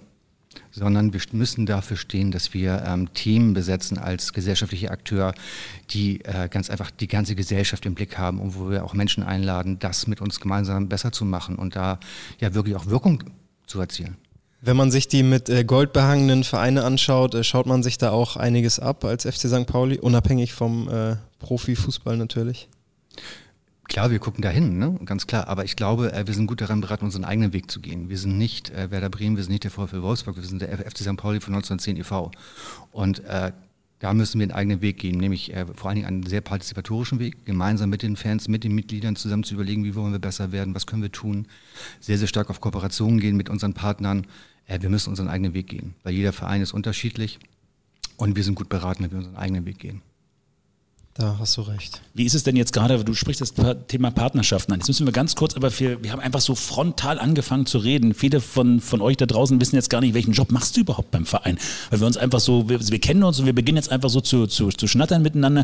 sondern 0.72 1.14
wir 1.14 1.22
müssen 1.34 1.66
dafür 1.66 1.98
stehen, 1.98 2.32
dass 2.32 2.54
wir 2.54 2.84
ähm, 2.86 3.14
Themen 3.14 3.54
besetzen 3.54 3.98
als 3.98 4.32
gesellschaftlicher 4.32 4.92
Akteur, 4.92 5.34
die 5.90 6.22
äh, 6.24 6.48
ganz 6.50 6.70
einfach 6.70 6.92
die 6.92 7.08
ganze 7.08 7.36
Gesellschaft 7.36 7.86
im 7.86 7.96
Blick 7.96 8.18
haben 8.18 8.40
und 8.40 8.56
wo 8.56 8.70
wir 8.70 8.86
auch 8.86 8.94
Menschen 8.94 9.24
einladen, 9.24 9.80
das 9.80 10.08
mit 10.08 10.22
uns 10.22 10.40
gemeinsam 10.40 10.88
besser 10.88 11.12
zu 11.12 11.26
machen 11.26 11.58
und 11.58 11.76
da 11.76 12.00
ja 12.40 12.54
wirklich 12.54 12.76
auch 12.76 12.86
Wirkung 12.86 13.24
zu 13.68 13.80
erzielen. 13.80 14.16
Wenn 14.62 14.78
man 14.78 14.90
sich 14.90 15.08
die 15.08 15.24
mit 15.24 15.50
äh, 15.50 15.64
Gold 15.64 15.94
behangenen 15.94 16.44
Vereine 16.44 16.84
anschaut, 16.84 17.36
äh, 17.36 17.44
schaut 17.44 17.66
man 17.66 17.84
sich 17.84 17.98
da 17.98 18.12
auch 18.12 18.36
einiges 18.36 18.80
ab 18.80 19.04
als 19.06 19.24
FC 19.24 19.48
St. 19.48 19.68
Pauli, 19.68 20.00
unabhängig 20.00 20.54
vom 20.54 20.90
äh, 20.90 21.18
Profifußball 21.40 22.18
natürlich. 22.18 22.68
Klar, 23.88 24.10
wir 24.10 24.18
gucken 24.18 24.42
dahin, 24.42 24.80
ne? 24.80 24.98
ganz 25.06 25.28
klar. 25.28 25.48
Aber 25.48 25.64
ich 25.66 25.76
glaube, 25.76 26.12
äh, 26.14 26.26
wir 26.26 26.34
sind 26.34 26.48
gut 26.48 26.62
daran 26.62 26.82
beraten, 26.82 27.06
unseren 27.06 27.26
eigenen 27.26 27.54
Weg 27.54 27.70
zu 27.70 27.80
gehen. 27.80 28.10
Wir 28.10 28.18
sind 28.18 28.38
nicht 28.38 28.72
Werder 28.74 29.10
Bremen, 29.10 29.36
wir 29.36 29.44
sind 29.44 29.52
nicht 29.52 29.66
der 29.66 29.72
VfL 29.72 30.02
Wolfsburg, 30.02 30.38
wir 30.38 30.44
sind 30.44 30.62
der 30.62 30.80
FC 30.80 31.00
St. 31.00 31.18
Pauli 31.18 31.40
von 31.40 31.54
1910 31.54 31.98
e.V. 31.98 32.32
Und 32.92 33.24
äh, 33.26 33.52
da 34.00 34.14
müssen 34.14 34.40
wir 34.40 34.44
einen 34.46 34.52
eigenen 34.52 34.82
Weg 34.82 35.00
gehen, 35.00 35.18
nämlich 35.18 35.54
äh, 35.54 35.66
vor 35.74 35.90
allen 35.90 35.96
Dingen 35.96 36.08
einen 36.08 36.24
sehr 36.24 36.42
partizipatorischen 36.42 37.20
Weg, 37.20 37.46
gemeinsam 37.46 37.90
mit 37.90 38.02
den 38.02 38.18
Fans, 38.18 38.48
mit 38.48 38.64
den 38.64 38.76
Mitgliedern 38.76 39.16
zusammen 39.16 39.44
zu 39.44 39.54
überlegen, 39.54 39.84
wie 39.84 39.96
wollen 39.96 40.12
wir 40.12 40.20
besser 40.20 40.52
werden, 40.52 40.76
was 40.76 40.86
können 40.86 41.02
wir 41.02 41.12
tun. 41.12 41.48
Sehr, 42.00 42.18
sehr 42.18 42.28
stark 42.28 42.50
auf 42.50 42.60
Kooperationen 42.60 43.20
gehen 43.20 43.38
mit 43.38 43.50
unseren 43.50 43.74
Partnern. 43.74 44.28
Äh, 44.68 44.82
wir 44.82 44.90
müssen 44.90 45.10
unseren 45.10 45.30
eigenen 45.30 45.54
Weg 45.54 45.68
gehen, 45.68 45.96
weil 46.04 46.14
jeder 46.14 46.34
Verein 46.34 46.62
ist 46.62 46.74
unterschiedlich 46.74 47.40
und 48.18 48.36
wir 48.36 48.44
sind 48.44 48.56
gut 48.56 48.70
beraten, 48.70 49.04
wenn 49.04 49.12
wir 49.12 49.18
unseren 49.20 49.38
eigenen 49.38 49.66
Weg 49.66 49.80
gehen. 49.80 50.02
Da 51.18 51.38
hast 51.40 51.56
du 51.56 51.62
recht. 51.62 52.02
Wie 52.14 52.26
ist 52.26 52.34
es 52.34 52.44
denn 52.44 52.58
jetzt 52.58 52.74
gerade, 52.74 53.02
du 53.02 53.14
sprichst 53.14 53.40
das 53.40 53.54
Thema 53.88 54.12
Partnerschaften 54.12 54.74
an. 54.74 54.80
Jetzt 54.80 54.90
müssen 54.90 55.08
wir 55.08 55.14
ganz 55.14 55.36
kurz, 55.36 55.56
aber 55.56 55.72
wir, 55.80 56.04
wir 56.04 56.12
haben 56.12 56.20
einfach 56.20 56.42
so 56.42 56.56
frontal 56.56 57.20
angefangen 57.20 57.66
zu 57.66 57.78
reden. 57.78 58.14
Viele 58.14 58.42
von, 58.42 58.82
von 58.82 59.00
euch 59.00 59.16
da 59.16 59.26
draußen 59.26 59.62
wissen 59.62 59.78
jetzt 59.78 59.90
gar 59.90 60.02
nicht, 60.02 60.14
welchen 60.14 60.34
Job 60.34 60.52
machst 60.52 60.76
du 60.76 60.82
überhaupt 60.82 61.12
beim 61.12 61.26
Verein? 61.26 61.58
Weil 61.90 62.02
wir 62.02 62.08
uns 62.08 62.18
einfach 62.18 62.42
so, 62.42 62.68
wir, 62.68 62.86
wir 62.86 63.00
kennen 63.00 63.24
uns 63.24 63.40
und 63.40 63.46
wir 63.46 63.56
beginnen 63.56 63.78
jetzt 63.78 63.94
einfach 63.94 64.10
so 64.10 64.20
zu, 64.20 64.46
zu, 64.46 64.68
zu 64.68 64.88
schnattern 64.88 65.22
miteinander. 65.22 65.64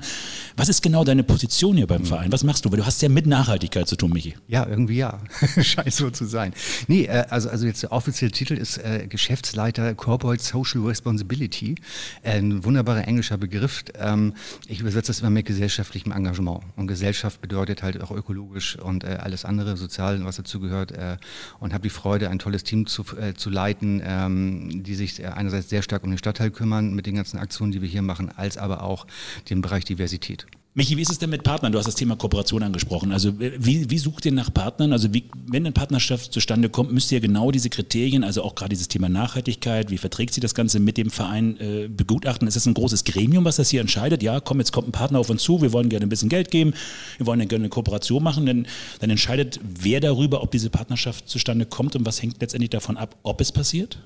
Was 0.56 0.70
ist 0.70 0.82
genau 0.82 1.04
deine 1.04 1.24
Position 1.24 1.76
hier 1.76 1.88
beim 1.88 2.06
Verein? 2.06 2.32
Was 2.32 2.46
machst 2.46 2.64
du? 2.64 2.72
Weil 2.72 2.78
du 2.78 2.86
hast 2.86 3.02
ja 3.02 3.10
mit 3.10 3.26
Nachhaltigkeit 3.26 3.90
zu 3.90 3.98
tun, 3.98 4.14
Michi. 4.14 4.36
Ja, 4.48 4.66
irgendwie 4.66 5.00
ja. 5.00 5.20
Scheint 5.62 5.94
so 5.94 6.10
zu 6.12 6.28
sein. 6.28 6.54
Nee, 6.88 7.08
äh, 7.08 7.26
also, 7.30 7.50
also 7.50 7.66
jetzt 7.66 7.84
der 7.84 7.92
offizielle 7.92 8.32
Titel 8.32 8.54
ist 8.54 8.78
äh, 8.78 9.06
Geschäftsleiter 9.06 9.96
Corporate 9.96 10.42
Social 10.42 10.80
Responsibility. 10.84 11.76
Äh, 12.24 12.38
ein 12.38 12.64
wunderbarer 12.64 13.06
englischer 13.06 13.38
Begriff. 13.38 13.84
Ähm, 14.00 14.34
ich 14.70 14.80
übersetze 14.80 15.08
das 15.08 15.20
immer 15.20 15.30
mit 15.30 15.41
mit 15.42 15.48
gesellschaftlichem 15.48 16.12
Engagement. 16.12 16.62
Und 16.76 16.86
Gesellschaft 16.86 17.42
bedeutet 17.42 17.82
halt 17.82 18.00
auch 18.02 18.12
ökologisch 18.12 18.78
und 18.78 19.04
äh, 19.04 19.18
alles 19.20 19.44
andere, 19.44 19.76
sozial, 19.76 20.24
was 20.24 20.36
dazugehört. 20.36 20.92
Äh, 20.92 21.18
und 21.60 21.74
habe 21.74 21.82
die 21.82 21.90
Freude, 21.90 22.30
ein 22.30 22.38
tolles 22.38 22.64
Team 22.64 22.86
zu, 22.86 23.04
äh, 23.18 23.34
zu 23.34 23.50
leiten, 23.50 24.04
ähm, 24.06 24.84
die 24.84 24.94
sich 24.94 25.26
einerseits 25.26 25.70
sehr 25.70 25.82
stark 25.82 26.04
um 26.04 26.12
den 26.12 26.20
Stadtteil 26.20 26.52
kümmern 26.52 26.94
mit 26.94 27.08
den 27.08 27.16
ganzen 27.16 27.40
Aktionen, 27.40 27.72
die 27.72 27.82
wir 27.82 27.90
hier 27.90 28.04
machen, 28.04 28.32
als 28.36 28.58
aber 28.58 28.84
auch 28.84 29.08
den 29.50 29.62
Bereich 29.62 29.84
Diversität. 29.84 30.46
Michi, 30.74 30.96
wie 30.96 31.02
ist 31.02 31.12
es 31.12 31.20
denn 31.20 31.30
mit 31.30 31.44
Partnern? 31.44 31.74
Du 31.74 31.80
hast 31.80 31.88
das 31.88 31.96
Thema 31.96 32.16
Kooperation 32.16 32.64
angesprochen. 32.64 33.12
Also 33.12 33.38
wie, 33.38 33.90
wie 33.90 33.98
sucht 33.98 34.26
ihr 34.26 34.32
nach 34.32 34.54
Partnern? 34.54 34.94
Also 34.94 35.14
wie, 35.14 35.26
wenn 35.48 35.66
eine 35.66 35.74
Partnerschaft 35.74 36.32
zustande 36.32 36.70
kommt, 36.70 36.94
müsst 36.94 37.12
ihr 37.12 37.20
genau 37.20 37.52
diese 37.52 37.70
Kriterien, 37.70 38.24
also 38.24 38.42
auch 38.42 38.56
gerade 38.56 38.70
dieses 38.70 38.88
Thema 38.88 39.10
Nachhaltigkeit, 39.10 39.92
wie 39.92 39.98
verträgt 39.98 40.34
sich 40.34 40.40
das 40.40 40.56
Ganze 40.56 40.80
mit 40.80 40.96
dem 40.96 41.10
Verein 41.10 41.60
äh, 41.60 41.90
begutachten? 41.90 42.48
Ist 42.48 42.56
das 42.56 42.68
ein 42.68 42.74
großes 42.74 43.04
Gremium, 43.04 43.44
was 43.44 43.58
das 43.58 43.70
hier 43.70 43.82
entscheidet? 43.82 44.24
Ja, 44.24 44.40
komm, 44.40 44.60
jetzt 44.60 44.72
kommt 44.72 44.88
ein 44.88 44.94
Partner 44.94 45.20
auf 45.20 45.30
uns 45.30 45.44
zu, 45.44 45.62
wir 45.62 45.74
wollen 45.74 45.90
gerne 45.90 46.06
ein 46.06 46.10
bisschen 46.10 46.30
Geld 46.30 46.52
geben, 46.52 46.74
wir 47.18 47.26
wollen 47.26 47.46
gerne 47.50 47.64
eine 47.64 47.70
Kooperation 47.70 48.24
machen. 48.24 48.46
Dann, 48.46 48.66
dann 49.00 49.10
entscheidet 49.10 49.60
wer 49.62 50.00
darüber, 50.00 50.42
ob 50.42 50.52
diese 50.52 50.70
Partnerschaft 50.70 51.28
zustande 51.28 51.66
kommt 51.66 51.98
und 51.98 52.06
was 52.06 52.22
hängt 52.22 52.40
letztendlich 52.40 52.70
davon 52.70 52.96
ab, 52.96 53.18
ob 53.24 53.42
es 53.42 53.52
passiert? 53.52 54.00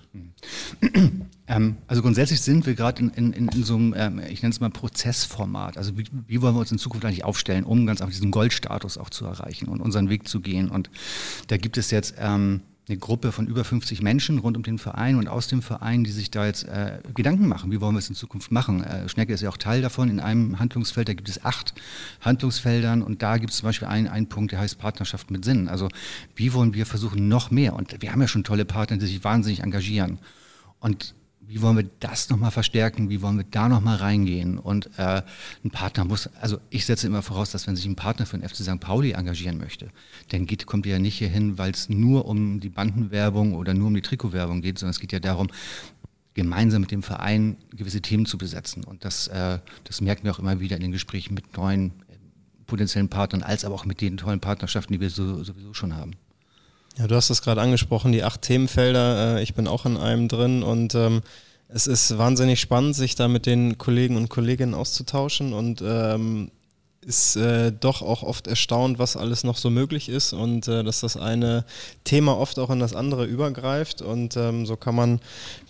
Ähm, 1.48 1.78
also 1.88 2.02
grundsätzlich 2.02 2.42
sind 2.42 2.66
wir 2.66 2.74
gerade 2.74 3.02
in, 3.04 3.34
in, 3.34 3.48
in, 3.48 3.64
so 3.64 3.76
einem, 3.76 3.94
ähm, 3.96 4.22
ich 4.30 4.42
nenne 4.42 4.52
es 4.52 4.60
mal 4.60 4.70
Prozessformat. 4.70 5.78
Also 5.78 5.98
wie, 5.98 6.06
wie, 6.28 6.42
wollen 6.42 6.56
wir 6.56 6.60
uns 6.60 6.72
in 6.72 6.78
Zukunft 6.78 7.06
eigentlich 7.06 7.24
aufstellen, 7.24 7.64
um 7.64 7.86
ganz 7.86 8.02
einfach 8.02 8.14
diesen 8.14 8.32
Goldstatus 8.32 8.98
auch 8.98 9.10
zu 9.10 9.26
erreichen 9.26 9.68
und 9.68 9.82
unseren 9.82 10.10
Weg 10.10 10.28
zu 10.28 10.40
gehen. 10.42 10.70
Und 10.70 10.90
da 11.48 11.58
gibt 11.58 11.78
es 11.78 11.92
jetzt 11.92 12.16
ähm, 12.18 12.62
eine 12.88 12.98
Gruppe 12.98 13.32
von 13.32 13.48
über 13.48 13.64
50 13.64 14.02
Menschen 14.02 14.40
rund 14.40 14.58
um 14.58 14.64
den 14.64 14.78
Verein 14.78 15.16
und 15.16 15.28
aus 15.28 15.48
dem 15.48 15.62
Verein, 15.62 16.04
die 16.04 16.12
sich 16.12 16.30
da 16.30 16.46
jetzt 16.46 16.64
äh, 16.66 17.00
Gedanken 17.14 17.48
machen, 17.48 17.72
wie 17.72 17.82
wollen 17.82 17.96
wir 17.96 18.00
es 18.00 18.10
in 18.10 18.16
Zukunft 18.16 18.52
machen. 18.52 18.84
Äh, 18.84 19.10
Schnecke 19.10 19.34
ist 19.34 19.42
ja 19.42 19.50
auch 19.50 19.58
Teil 19.58 19.82
davon. 19.82 20.10
In 20.10 20.20
einem 20.20 20.60
Handlungsfeld, 20.60 21.10
da 21.10 21.14
gibt 21.14 21.30
es 21.30 21.44
acht 21.44 21.74
Handlungsfeldern 22.22 23.02
und 23.02 23.22
da 23.22 23.38
gibt 23.38 23.52
es 23.52 23.58
zum 23.58 23.68
Beispiel 23.68 23.88
einen, 23.88 24.08
einen 24.08 24.30
Punkt, 24.30 24.52
der 24.52 24.60
heißt 24.60 24.78
Partnerschaft 24.78 25.32
mit 25.32 25.46
Sinn. 25.46 25.68
Also 25.68 25.90
wie 26.36 26.54
wollen 26.54 26.74
wir 26.74 26.86
versuchen, 26.86 27.28
noch 27.28 27.52
mehr? 27.52 27.74
Und 27.74 28.02
wir 28.02 28.12
haben 28.12 28.22
ja 28.22 28.28
schon 28.28 28.44
tolle 28.44 28.66
Partner, 28.66 28.98
die 28.98 29.06
sich 29.06 29.24
wahnsinnig 29.24 29.62
engagieren. 29.62 30.20
Und 30.80 31.16
wie 31.48 31.62
wollen 31.62 31.78
wir 31.78 31.90
das 32.00 32.30
nochmal 32.30 32.52
verstärken, 32.52 33.10
wie 33.10 33.22
wollen 33.22 33.38
wir 33.38 33.46
da 33.50 33.70
nochmal 33.70 33.98
reingehen. 33.98 34.58
Und 34.58 34.90
äh, 34.98 35.22
ein 35.64 35.72
Partner 35.72 36.06
muss, 36.06 36.30
also 36.42 36.60
ich 36.70 36.86
setze 36.86 37.08
immer 37.08 37.22
voraus, 37.22 37.52
dass 37.52 37.68
wenn 37.68 37.76
sich 37.76 37.86
ein 37.86 37.96
Partner 37.96 38.26
für 38.26 38.38
den 38.38 38.48
FC 38.48 38.58
St. 38.58 38.80
Pauli 38.80 39.12
engagieren 39.12 39.58
möchte, 39.58 39.90
dann 40.30 40.46
geht, 40.46 40.66
kommt 40.66 40.86
er 40.86 40.94
ja 40.94 41.00
nicht 41.00 41.18
hier 41.18 41.30
hin, 41.30 41.58
weil 41.58 41.72
es 41.72 41.90
nur 41.90 42.26
um 42.26 42.60
die 42.60 42.70
Bandenwerbung 42.70 43.54
oder 43.54 43.74
nur 43.74 43.88
um 43.88 43.94
die 43.94 44.02
Trikotwerbung 44.02 44.62
geht, 44.62 44.80
sondern 44.80 44.92
es 44.92 45.00
geht 45.00 45.12
ja 45.12 45.20
darum, 45.20 45.50
gemeinsam 46.34 46.82
mit 46.82 46.92
dem 46.92 47.02
Verein 47.02 47.58
gewisse 47.72 48.02
Themen 48.02 48.26
zu 48.26 48.38
besetzen. 48.38 48.84
Und 48.84 49.06
das, 49.06 49.28
äh, 49.28 49.60
das 49.86 50.02
merken 50.02 50.26
wir 50.26 50.32
auch 50.32 50.40
immer 50.40 50.60
wieder 50.60 50.76
in 50.76 50.82
den 50.82 50.92
Gesprächen 50.92 51.34
mit 51.34 51.56
neuen 51.58 51.92
äh, 52.10 52.16
potenziellen 52.68 53.10
Partnern, 53.10 53.42
als 53.42 53.66
aber 53.66 53.76
auch 53.76 53.86
mit 53.86 54.02
den 54.02 54.18
tollen 54.18 54.40
Partnerschaften, 54.40 54.94
die 54.94 55.00
wir 55.00 55.10
so, 55.10 55.44
sowieso 55.44 55.74
schon 55.74 55.96
haben. 55.96 56.12
Ja, 56.98 57.08
du 57.08 57.16
hast 57.16 57.30
es 57.30 57.42
gerade 57.42 57.62
angesprochen, 57.62 58.14
die 58.14 58.24
acht 58.24 58.42
Themenfelder. 58.42 59.38
Äh, 59.38 59.44
ich 59.44 59.54
bin 59.54 59.68
auch 59.68 59.86
in 59.86 59.98
einem 59.98 60.28
drin 60.30 60.64
und 60.64 60.96
ähm, 60.96 61.24
es 61.68 61.88
ist 61.88 62.18
wahnsinnig 62.18 62.62
spannend, 62.62 62.96
sich 62.96 63.16
da 63.16 63.28
mit 63.28 63.46
den 63.46 63.78
Kollegen 63.78 64.16
und 64.16 64.30
Kolleginnen 64.30 64.74
auszutauschen 64.74 65.52
und 65.52 65.84
ähm, 65.86 66.52
ist 67.02 67.36
äh, 67.36 67.72
doch 67.72 68.02
auch 68.02 68.24
oft 68.24 68.48
erstaunt, 68.48 68.98
was 68.98 69.18
alles 69.18 69.44
noch 69.44 69.58
so 69.58 69.70
möglich 69.70 70.08
ist 70.08 70.32
und 70.32 70.68
äh, 70.68 70.84
dass 70.84 71.02
das 71.02 71.18
eine 71.18 71.66
Thema 72.06 72.38
oft 72.38 72.58
auch 72.60 72.70
in 72.70 72.80
das 72.80 72.96
andere 72.96 73.26
übergreift 73.26 74.02
und 74.02 74.38
ähm, 74.38 74.66
so 74.66 74.78
kann 74.78 74.96
man 74.96 75.20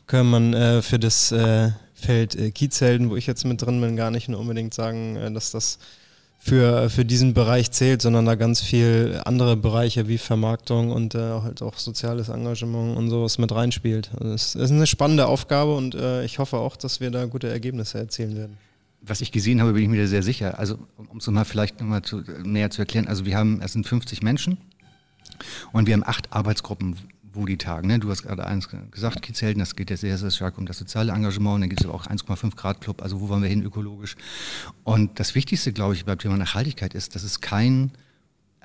kann 0.06 0.28
man 0.28 0.54
äh, 0.54 0.82
für 0.82 1.00
das 1.00 1.32
äh, 1.32 1.72
Feld 1.96 2.36
äh, 2.36 2.52
Kiezhelden, 2.52 3.10
wo 3.10 3.16
ich 3.16 3.26
jetzt 3.26 3.46
mit 3.46 3.62
drin 3.62 3.82
bin, 3.82 3.96
gar 3.96 4.12
nicht 4.12 4.30
nur 4.30 4.40
unbedingt 4.40 4.74
sagen, 4.74 5.16
äh, 5.16 5.32
dass 5.32 5.52
das 5.52 5.80
für, 6.46 6.92
für 6.92 7.06
diesen 7.06 7.34
Bereich 7.34 7.72
zählt, 7.72 8.04
sondern 8.04 8.28
da 8.28 8.36
ganz 8.36 8.62
viel 8.62 9.20
andere 9.26 9.58
Bereiche 9.58 10.08
wie 10.08 10.20
Vermarktung 10.20 10.92
und 10.92 11.16
äh, 11.16 11.18
halt 11.18 11.64
auch 11.64 11.80
soziales 11.80 12.30
Engagement 12.30 12.96
und 12.96 13.10
sowas 13.10 13.40
mit 13.40 13.52
reinspielt. 13.52 14.12
Also 14.20 14.32
es 14.32 14.54
ist 14.54 14.70
eine 14.70 14.86
spannende 14.86 15.26
Aufgabe 15.26 15.76
und 15.76 15.96
äh, 15.96 16.24
ich 16.24 16.38
hoffe 16.38 16.58
auch, 16.58 16.76
dass 16.78 17.00
wir 17.00 17.10
da 17.10 17.26
gute 17.26 17.50
Ergebnisse 17.50 17.98
erzielen 17.98 18.38
werden. 18.38 18.58
Was 19.02 19.22
ich 19.22 19.32
gesehen 19.32 19.60
habe, 19.60 19.74
bin 19.74 19.82
ich 19.82 19.90
mir 19.90 20.08
sehr 20.08 20.22
sicher. 20.22 20.60
Also 20.60 20.78
um 21.10 21.18
es 21.18 21.26
mal 21.26 21.46
vielleicht 21.46 21.80
nochmal 21.80 22.04
zu, 22.04 22.22
näher 22.44 22.70
zu 22.70 22.84
erklären, 22.84 23.08
also 23.08 23.26
wir 23.26 23.36
haben, 23.36 23.60
es 23.64 23.74
sind 23.74 23.88
50 23.88 24.22
Menschen 24.22 24.60
und 25.72 25.88
wir 25.88 25.96
haben 25.96 26.04
acht 26.06 26.32
Arbeitsgruppen, 26.32 26.96
wo 27.36 27.46
die 27.46 27.58
tagen. 27.58 27.88
Ne? 27.88 28.00
Du 28.00 28.10
hast 28.10 28.24
gerade 28.24 28.46
eins 28.46 28.70
gesagt, 28.92 29.22
Kiezhelden, 29.22 29.60
das 29.60 29.76
geht 29.76 29.90
ja 29.90 29.98
sehr, 29.98 30.18
sehr 30.18 30.32
stark 30.32 30.58
um 30.58 30.66
das 30.66 30.78
soziale 30.78 31.12
Engagement. 31.12 31.62
dann 31.62 31.70
gibt 31.70 31.82
es 31.82 31.88
aber 31.88 31.96
auch 31.96 32.08
1,5 32.08 32.56
Grad 32.56 32.82
Club, 32.82 33.02
also 33.02 33.22
wo 33.22 33.30
wollen 33.30 33.42
wir 33.42 33.50
hin 33.50 33.64
ökologisch. 33.64 34.16
Und 34.84 35.20
das 35.20 35.36
Wichtigste, 35.36 35.74
glaube 35.74 35.94
ich, 35.94 36.06
beim 36.06 36.18
Thema 36.18 36.38
Nachhaltigkeit 36.38 36.94
ist, 36.94 37.16
dass 37.16 37.24
es 37.24 37.42
kein 37.42 37.92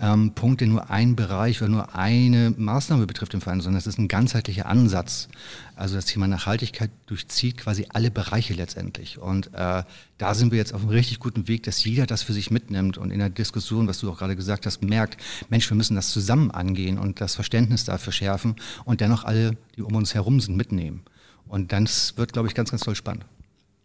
ähm, 0.00 0.32
Punkt, 0.34 0.60
der 0.60 0.68
nur 0.68 0.90
einen 0.90 1.14
Bereich 1.14 1.60
oder 1.60 1.70
nur 1.70 1.94
eine 1.94 2.54
Maßnahme 2.56 3.06
betrifft 3.06 3.34
im 3.34 3.40
Verein, 3.40 3.60
sondern 3.60 3.78
es 3.78 3.86
ist 3.86 3.98
ein 3.98 4.08
ganzheitlicher 4.08 4.66
Ansatz. 4.66 5.28
Also 5.76 5.94
das 5.94 6.06
Thema 6.06 6.26
Nachhaltigkeit 6.26 6.90
durchzieht 7.06 7.58
quasi 7.58 7.86
alle 7.90 8.10
Bereiche 8.10 8.54
letztendlich. 8.54 9.18
Und 9.18 9.48
äh, 9.54 9.82
da 10.18 10.34
sind 10.34 10.52
wir 10.52 10.58
jetzt 10.58 10.72
auf 10.72 10.80
einem 10.80 10.90
richtig 10.90 11.20
guten 11.20 11.48
Weg, 11.48 11.64
dass 11.64 11.84
jeder 11.84 12.06
das 12.06 12.22
für 12.22 12.32
sich 12.32 12.50
mitnimmt 12.50 12.96
und 12.96 13.10
in 13.10 13.18
der 13.18 13.30
Diskussion, 13.30 13.86
was 13.86 13.98
du 13.98 14.10
auch 14.10 14.18
gerade 14.18 14.36
gesagt 14.36 14.64
hast, 14.64 14.82
merkt, 14.82 15.18
Mensch, 15.50 15.68
wir 15.70 15.76
müssen 15.76 15.96
das 15.96 16.08
zusammen 16.08 16.50
angehen 16.50 16.98
und 16.98 17.20
das 17.20 17.34
Verständnis 17.34 17.84
dafür 17.84 18.12
schärfen 18.12 18.56
und 18.84 19.00
dennoch 19.00 19.24
alle, 19.24 19.56
die 19.76 19.82
um 19.82 19.94
uns 19.94 20.14
herum 20.14 20.40
sind, 20.40 20.56
mitnehmen. 20.56 21.02
Und 21.46 21.72
dann 21.72 21.88
wird, 22.16 22.32
glaube 22.32 22.48
ich, 22.48 22.54
ganz, 22.54 22.70
ganz 22.70 22.82
toll 22.82 22.94
spannend. 22.94 23.24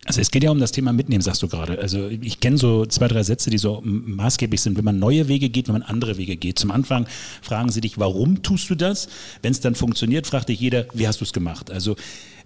Also 0.08 0.22
es 0.22 0.30
geht 0.30 0.44
ja 0.44 0.52
um 0.52 0.60
das 0.60 0.72
Thema 0.72 0.94
Mitnehmen, 0.94 1.24
sagst 1.24 1.42
du 1.42 1.48
gerade. 1.48 1.80
Also 1.80 2.08
ich 2.08 2.40
kenne 2.40 2.60
so 2.60 2.86
zwei, 2.86 3.08
drei 3.08 3.24
Sätze, 3.24 3.50
die 3.50 3.58
so 3.58 3.82
maßgeblich 3.84 4.62
sind, 4.62 4.78
wenn 4.78 4.86
man 4.86 5.00
neue 5.00 5.28
Wege 5.28 5.50
geht, 5.50 5.68
wenn 5.68 5.74
man 5.74 5.82
andere 5.82 6.18
Wege 6.18 6.38
geht. 6.38 6.60
Zum 6.60 6.70
Anfang 6.70 7.08
fragen 7.42 7.72
sie 7.72 7.82
dich, 7.82 7.98
warum 7.98 8.44
tust 8.44 8.70
du 8.70 8.76
das? 8.76 9.08
Wenn 9.42 9.52
es 9.52 9.62
dann 9.62 9.74
funktioniert, 9.74 10.28
fragt 10.28 10.50
dich 10.50 10.60
jeder, 10.60 10.86
wie 10.94 11.08
hast 11.08 11.22
du 11.22 11.26
es 11.26 11.34
gemacht? 11.34 11.72
Also 11.72 11.96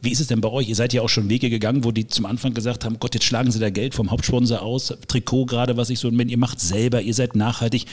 wie 0.02 0.12
ist 0.12 0.22
es 0.22 0.28
denn 0.28 0.40
bei 0.40 0.50
euch? 0.50 0.70
Ihr 0.70 0.76
seid 0.76 0.94
ja 0.94 1.02
auch 1.02 1.10
schon 1.10 1.28
Wege 1.28 1.50
gegangen, 1.50 1.84
wo 1.84 1.92
die 1.92 2.08
zum 2.08 2.26
Anfang 2.26 2.54
gesagt 2.54 2.86
haben, 2.86 2.98
Gott, 3.00 3.14
jetzt 3.14 3.26
schlagen 3.26 3.52
sie 3.52 3.60
da 3.60 3.70
Geld 3.70 3.94
vom 3.94 4.12
Hauptsponsor 4.12 4.62
aus, 4.62 4.94
Trikot 5.08 5.46
gerade, 5.46 5.76
was 5.76 5.90
ich 5.90 6.00
so, 6.00 6.10
wenn 6.18 6.30
ihr 6.30 6.38
macht 6.38 6.62
selber, 6.62 7.02
ihr 7.02 7.14
seid 7.14 7.36
nachhaltig. 7.36 7.86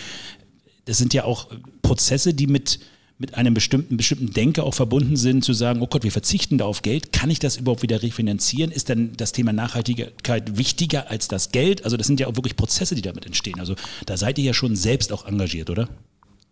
Das 0.85 0.99
sind 0.99 1.13
ja 1.15 1.25
auch 1.25 1.49
Prozesse, 1.83 2.35
die 2.35 2.47
mit 2.47 2.79
mit 3.19 3.35
einem 3.35 3.55
bestimmten, 3.55 3.97
bestimmten 3.97 4.33
Denke 4.33 4.63
auch 4.63 4.75
verbunden 4.75 5.17
sind, 5.17 5.43
zu 5.43 5.55
sagen, 5.55 5.81
oh 5.81 5.87
Gott, 5.87 6.05
wir 6.05 6.13
verzichten 6.13 6.59
da 6.59 6.67
auf 6.67 6.83
Geld, 6.83 7.13
kann 7.13 7.31
ich 7.31 7.39
das 7.39 7.57
überhaupt 7.57 7.83
wieder 7.83 8.03
refinanzieren? 8.03 8.71
Ist 8.71 8.91
dann 8.91 9.13
das 9.17 9.33
Thema 9.33 9.53
Nachhaltigkeit 9.53 10.59
wichtiger 10.59 11.11
als 11.11 11.29
das 11.29 11.51
Geld? 11.51 11.85
Also 11.85 11.97
das 11.97 12.07
sind 12.07 12.21
ja 12.21 12.27
auch 12.27 12.37
wirklich 12.37 12.57
Prozesse, 12.57 12.95
die 12.95 13.03
damit 13.03 13.25
entstehen. 13.25 13.59
Also 13.59 13.75
da 14.05 14.17
seid 14.17 14.39
ihr 14.39 14.45
ja 14.45 14.55
schon 14.55 14.77
selbst 14.77 15.13
auch 15.13 15.27
engagiert, 15.27 15.71
oder? 15.71 15.89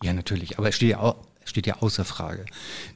Ja, 0.02 0.14
natürlich. 0.14 0.59
Aber 0.59 0.68
es 0.68 0.76
steht 0.76 0.90
ja 0.90 1.00
auch, 1.00 1.16
steht 1.45 1.67
ja 1.67 1.77
außer 1.81 2.05
Frage, 2.05 2.45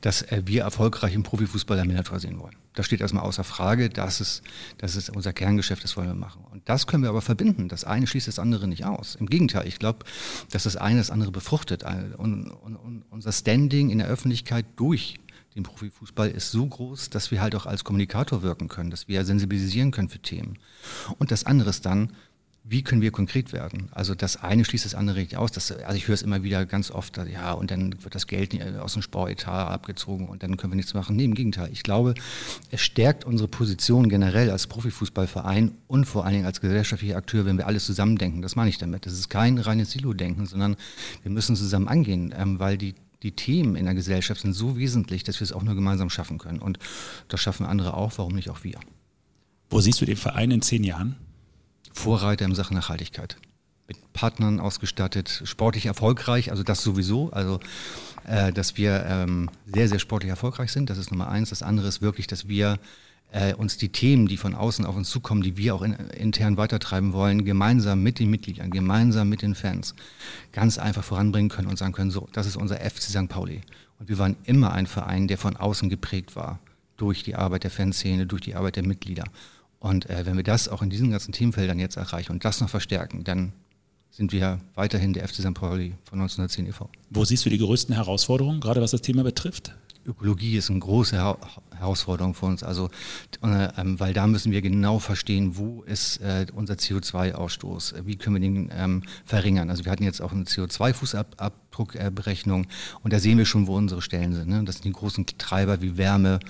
dass 0.00 0.22
äh, 0.22 0.42
wir 0.44 0.62
erfolgreich 0.62 1.14
im 1.14 1.22
Profifußball 1.22 1.78
am 1.78 1.86
Millantor 1.86 2.20
sehen 2.20 2.38
wollen. 2.40 2.56
Das 2.74 2.86
steht 2.86 3.00
erstmal 3.00 3.24
außer 3.24 3.44
Frage, 3.44 3.90
dass 3.90 4.20
es, 4.20 4.42
dass 4.78 4.94
es 4.94 5.10
unser 5.10 5.32
Kerngeschäft 5.32 5.82
ist, 5.84 5.96
wollen 5.96 6.08
wir 6.08 6.14
machen. 6.14 6.44
Und 6.50 6.68
das 6.68 6.86
können 6.86 7.02
wir 7.02 7.10
aber 7.10 7.22
verbinden. 7.22 7.68
Das 7.68 7.84
eine 7.84 8.06
schließt 8.06 8.28
das 8.28 8.38
andere 8.38 8.68
nicht 8.68 8.84
aus. 8.84 9.16
Im 9.16 9.26
Gegenteil, 9.26 9.66
ich 9.66 9.78
glaube, 9.78 10.04
dass 10.50 10.62
das 10.62 10.76
eine 10.76 10.98
das 10.98 11.10
andere 11.10 11.32
befruchtet. 11.32 11.82
Und, 12.16 12.50
und, 12.50 12.76
und 12.76 13.04
unser 13.10 13.32
Standing 13.32 13.90
in 13.90 13.98
der 13.98 14.06
Öffentlichkeit 14.06 14.64
durch 14.76 15.18
den 15.56 15.64
Profifußball 15.64 16.30
ist 16.30 16.52
so 16.52 16.66
groß, 16.66 17.10
dass 17.10 17.32
wir 17.32 17.40
halt 17.40 17.56
auch 17.56 17.66
als 17.66 17.82
Kommunikator 17.82 18.42
wirken 18.42 18.68
können, 18.68 18.90
dass 18.90 19.08
wir 19.08 19.24
sensibilisieren 19.24 19.90
können 19.90 20.08
für 20.08 20.20
Themen. 20.20 20.58
Und 21.18 21.32
das 21.32 21.44
andere 21.44 21.70
ist 21.70 21.84
dann, 21.84 22.12
wie 22.70 22.82
können 22.82 23.00
wir 23.00 23.10
konkret 23.10 23.52
werden? 23.52 23.88
Also 23.92 24.14
das 24.14 24.36
eine 24.36 24.64
schließt 24.64 24.84
das 24.84 24.94
andere 24.94 25.20
nicht 25.20 25.36
aus. 25.36 25.52
Das, 25.52 25.72
also 25.72 25.96
ich 25.96 26.06
höre 26.06 26.14
es 26.14 26.22
immer 26.22 26.42
wieder 26.42 26.66
ganz 26.66 26.90
oft, 26.90 27.16
ja, 27.16 27.52
und 27.52 27.70
dann 27.70 27.94
wird 28.04 28.14
das 28.14 28.26
Geld 28.26 28.60
aus 28.78 28.92
dem 28.92 29.00
Sporetat 29.00 29.70
abgezogen 29.70 30.28
und 30.28 30.42
dann 30.42 30.56
können 30.58 30.72
wir 30.72 30.76
nichts 30.76 30.92
machen. 30.92 31.16
Nee, 31.16 31.24
im 31.24 31.34
Gegenteil. 31.34 31.70
Ich 31.72 31.82
glaube, 31.82 32.14
es 32.70 32.82
stärkt 32.82 33.24
unsere 33.24 33.48
Position 33.48 34.10
generell 34.10 34.50
als 34.50 34.66
Profifußballverein 34.66 35.72
und 35.86 36.04
vor 36.04 36.24
allen 36.24 36.34
Dingen 36.34 36.46
als 36.46 36.60
gesellschaftlicher 36.60 37.16
Akteur, 37.16 37.46
wenn 37.46 37.56
wir 37.56 37.66
alles 37.66 37.86
zusammendenken. 37.86 38.42
Das 38.42 38.54
meine 38.54 38.68
ich 38.68 38.76
damit. 38.76 39.06
Das 39.06 39.14
ist 39.14 39.30
kein 39.30 39.56
reines 39.56 39.92
Silo-Denken, 39.92 40.44
sondern 40.44 40.76
wir 41.22 41.30
müssen 41.30 41.56
zusammen 41.56 41.88
angehen, 41.88 42.34
ähm, 42.36 42.58
weil 42.58 42.76
die 42.76 42.94
die 43.24 43.32
Themen 43.32 43.74
in 43.74 43.84
der 43.84 43.94
Gesellschaft 43.94 44.42
sind 44.42 44.52
so 44.52 44.78
wesentlich, 44.78 45.24
dass 45.24 45.40
wir 45.40 45.44
es 45.44 45.50
auch 45.50 45.64
nur 45.64 45.74
gemeinsam 45.74 46.08
schaffen 46.08 46.38
können. 46.38 46.60
Und 46.60 46.78
das 47.26 47.40
schaffen 47.40 47.66
andere 47.66 47.94
auch, 47.94 48.12
warum 48.16 48.36
nicht 48.36 48.48
auch 48.48 48.62
wir? 48.62 48.78
Wo 49.70 49.80
siehst 49.80 50.00
du 50.00 50.04
den 50.04 50.16
Verein 50.16 50.52
in 50.52 50.62
zehn 50.62 50.84
Jahren? 50.84 51.16
Vorreiter 51.98 52.44
in 52.44 52.54
Sachen 52.54 52.76
Nachhaltigkeit. 52.76 53.36
Mit 53.88 54.12
Partnern 54.12 54.60
ausgestattet, 54.60 55.42
sportlich 55.44 55.86
erfolgreich, 55.86 56.50
also 56.50 56.62
das 56.62 56.82
sowieso. 56.82 57.30
Also, 57.32 57.58
äh, 58.24 58.52
dass 58.52 58.76
wir 58.76 59.04
ähm, 59.06 59.50
sehr, 59.66 59.88
sehr 59.88 59.98
sportlich 59.98 60.30
erfolgreich 60.30 60.70
sind, 60.70 60.90
das 60.90 60.98
ist 60.98 61.10
Nummer 61.10 61.28
eins. 61.28 61.50
Das 61.50 61.62
andere 61.62 61.88
ist 61.88 62.00
wirklich, 62.00 62.26
dass 62.26 62.46
wir 62.46 62.78
äh, 63.32 63.52
uns 63.54 63.78
die 63.78 63.88
Themen, 63.88 64.28
die 64.28 64.36
von 64.36 64.54
außen 64.54 64.86
auf 64.86 64.94
uns 64.96 65.10
zukommen, 65.10 65.42
die 65.42 65.56
wir 65.56 65.74
auch 65.74 65.82
in, 65.82 65.92
intern 65.94 66.56
weitertreiben 66.56 67.12
wollen, 67.12 67.44
gemeinsam 67.44 68.02
mit 68.02 68.20
den 68.20 68.30
Mitgliedern, 68.30 68.70
gemeinsam 68.70 69.28
mit 69.28 69.42
den 69.42 69.56
Fans, 69.56 69.94
ganz 70.52 70.78
einfach 70.78 71.02
voranbringen 71.02 71.50
können 71.50 71.68
und 71.68 71.78
sagen 71.78 71.92
können, 71.92 72.10
so, 72.12 72.28
das 72.32 72.46
ist 72.46 72.56
unser 72.56 72.76
FC 72.76 73.02
St. 73.02 73.28
Pauli. 73.28 73.62
Und 73.98 74.08
wir 74.08 74.18
waren 74.18 74.36
immer 74.44 74.72
ein 74.72 74.86
Verein, 74.86 75.26
der 75.26 75.36
von 75.36 75.56
außen 75.56 75.88
geprägt 75.88 76.36
war, 76.36 76.60
durch 76.96 77.24
die 77.24 77.34
Arbeit 77.34 77.64
der 77.64 77.70
Fanszene, 77.70 78.26
durch 78.26 78.42
die 78.42 78.54
Arbeit 78.54 78.76
der 78.76 78.86
Mitglieder. 78.86 79.24
Und 79.80 80.10
äh, 80.10 80.26
wenn 80.26 80.36
wir 80.36 80.44
das 80.44 80.68
auch 80.68 80.82
in 80.82 80.90
diesen 80.90 81.10
ganzen 81.10 81.32
Themenfeldern 81.32 81.78
jetzt 81.78 81.96
erreichen 81.96 82.32
und 82.32 82.44
das 82.44 82.60
noch 82.60 82.68
verstärken, 82.68 83.24
dann 83.24 83.52
sind 84.10 84.32
wir 84.32 84.60
weiterhin 84.74 85.12
der 85.12 85.28
FC 85.28 85.36
St. 85.36 85.54
Pauli 85.54 85.94
von 86.04 86.20
1910 86.20 86.66
e.V. 86.66 86.90
Wo 87.10 87.24
siehst 87.24 87.44
du 87.46 87.50
die 87.50 87.58
größten 87.58 87.94
Herausforderungen, 87.94 88.60
gerade 88.60 88.80
was 88.80 88.90
das 88.90 89.02
Thema 89.02 89.22
betrifft? 89.22 89.74
Ökologie 90.08 90.56
ist 90.56 90.70
eine 90.70 90.80
große 90.80 91.16
Her 91.16 91.38
Herausforderung 91.78 92.34
für 92.34 92.46
uns, 92.46 92.64
also 92.64 92.90
äh, 93.44 93.68
ähm, 93.78 94.00
weil 94.00 94.12
da 94.12 94.26
müssen 94.26 94.50
wir 94.50 94.60
genau 94.62 94.98
verstehen, 94.98 95.56
wo 95.56 95.82
ist 95.82 96.16
äh, 96.18 96.46
unser 96.52 96.74
CO2-Ausstoß, 96.74 98.04
wie 98.04 98.16
können 98.16 98.34
wir 98.36 98.40
den 98.40 98.72
ähm, 98.74 99.04
verringern. 99.24 99.70
Also 99.70 99.84
wir 99.84 99.92
hatten 99.92 100.02
jetzt 100.02 100.20
auch 100.20 100.32
eine 100.32 100.42
CO2-Fußabdruckberechnung 100.44 102.66
und 103.04 103.12
da 103.12 103.20
sehen 103.20 103.38
wir 103.38 103.44
schon, 103.44 103.68
wo 103.68 103.76
unsere 103.76 104.02
Stellen 104.02 104.34
sind. 104.34 104.48
Ne? 104.48 104.64
Das 104.64 104.74
sind 104.76 104.86
die 104.86 104.92
großen 104.92 105.24
Treiber 105.38 105.80
wie 105.80 105.96
Wärme, 105.96 106.40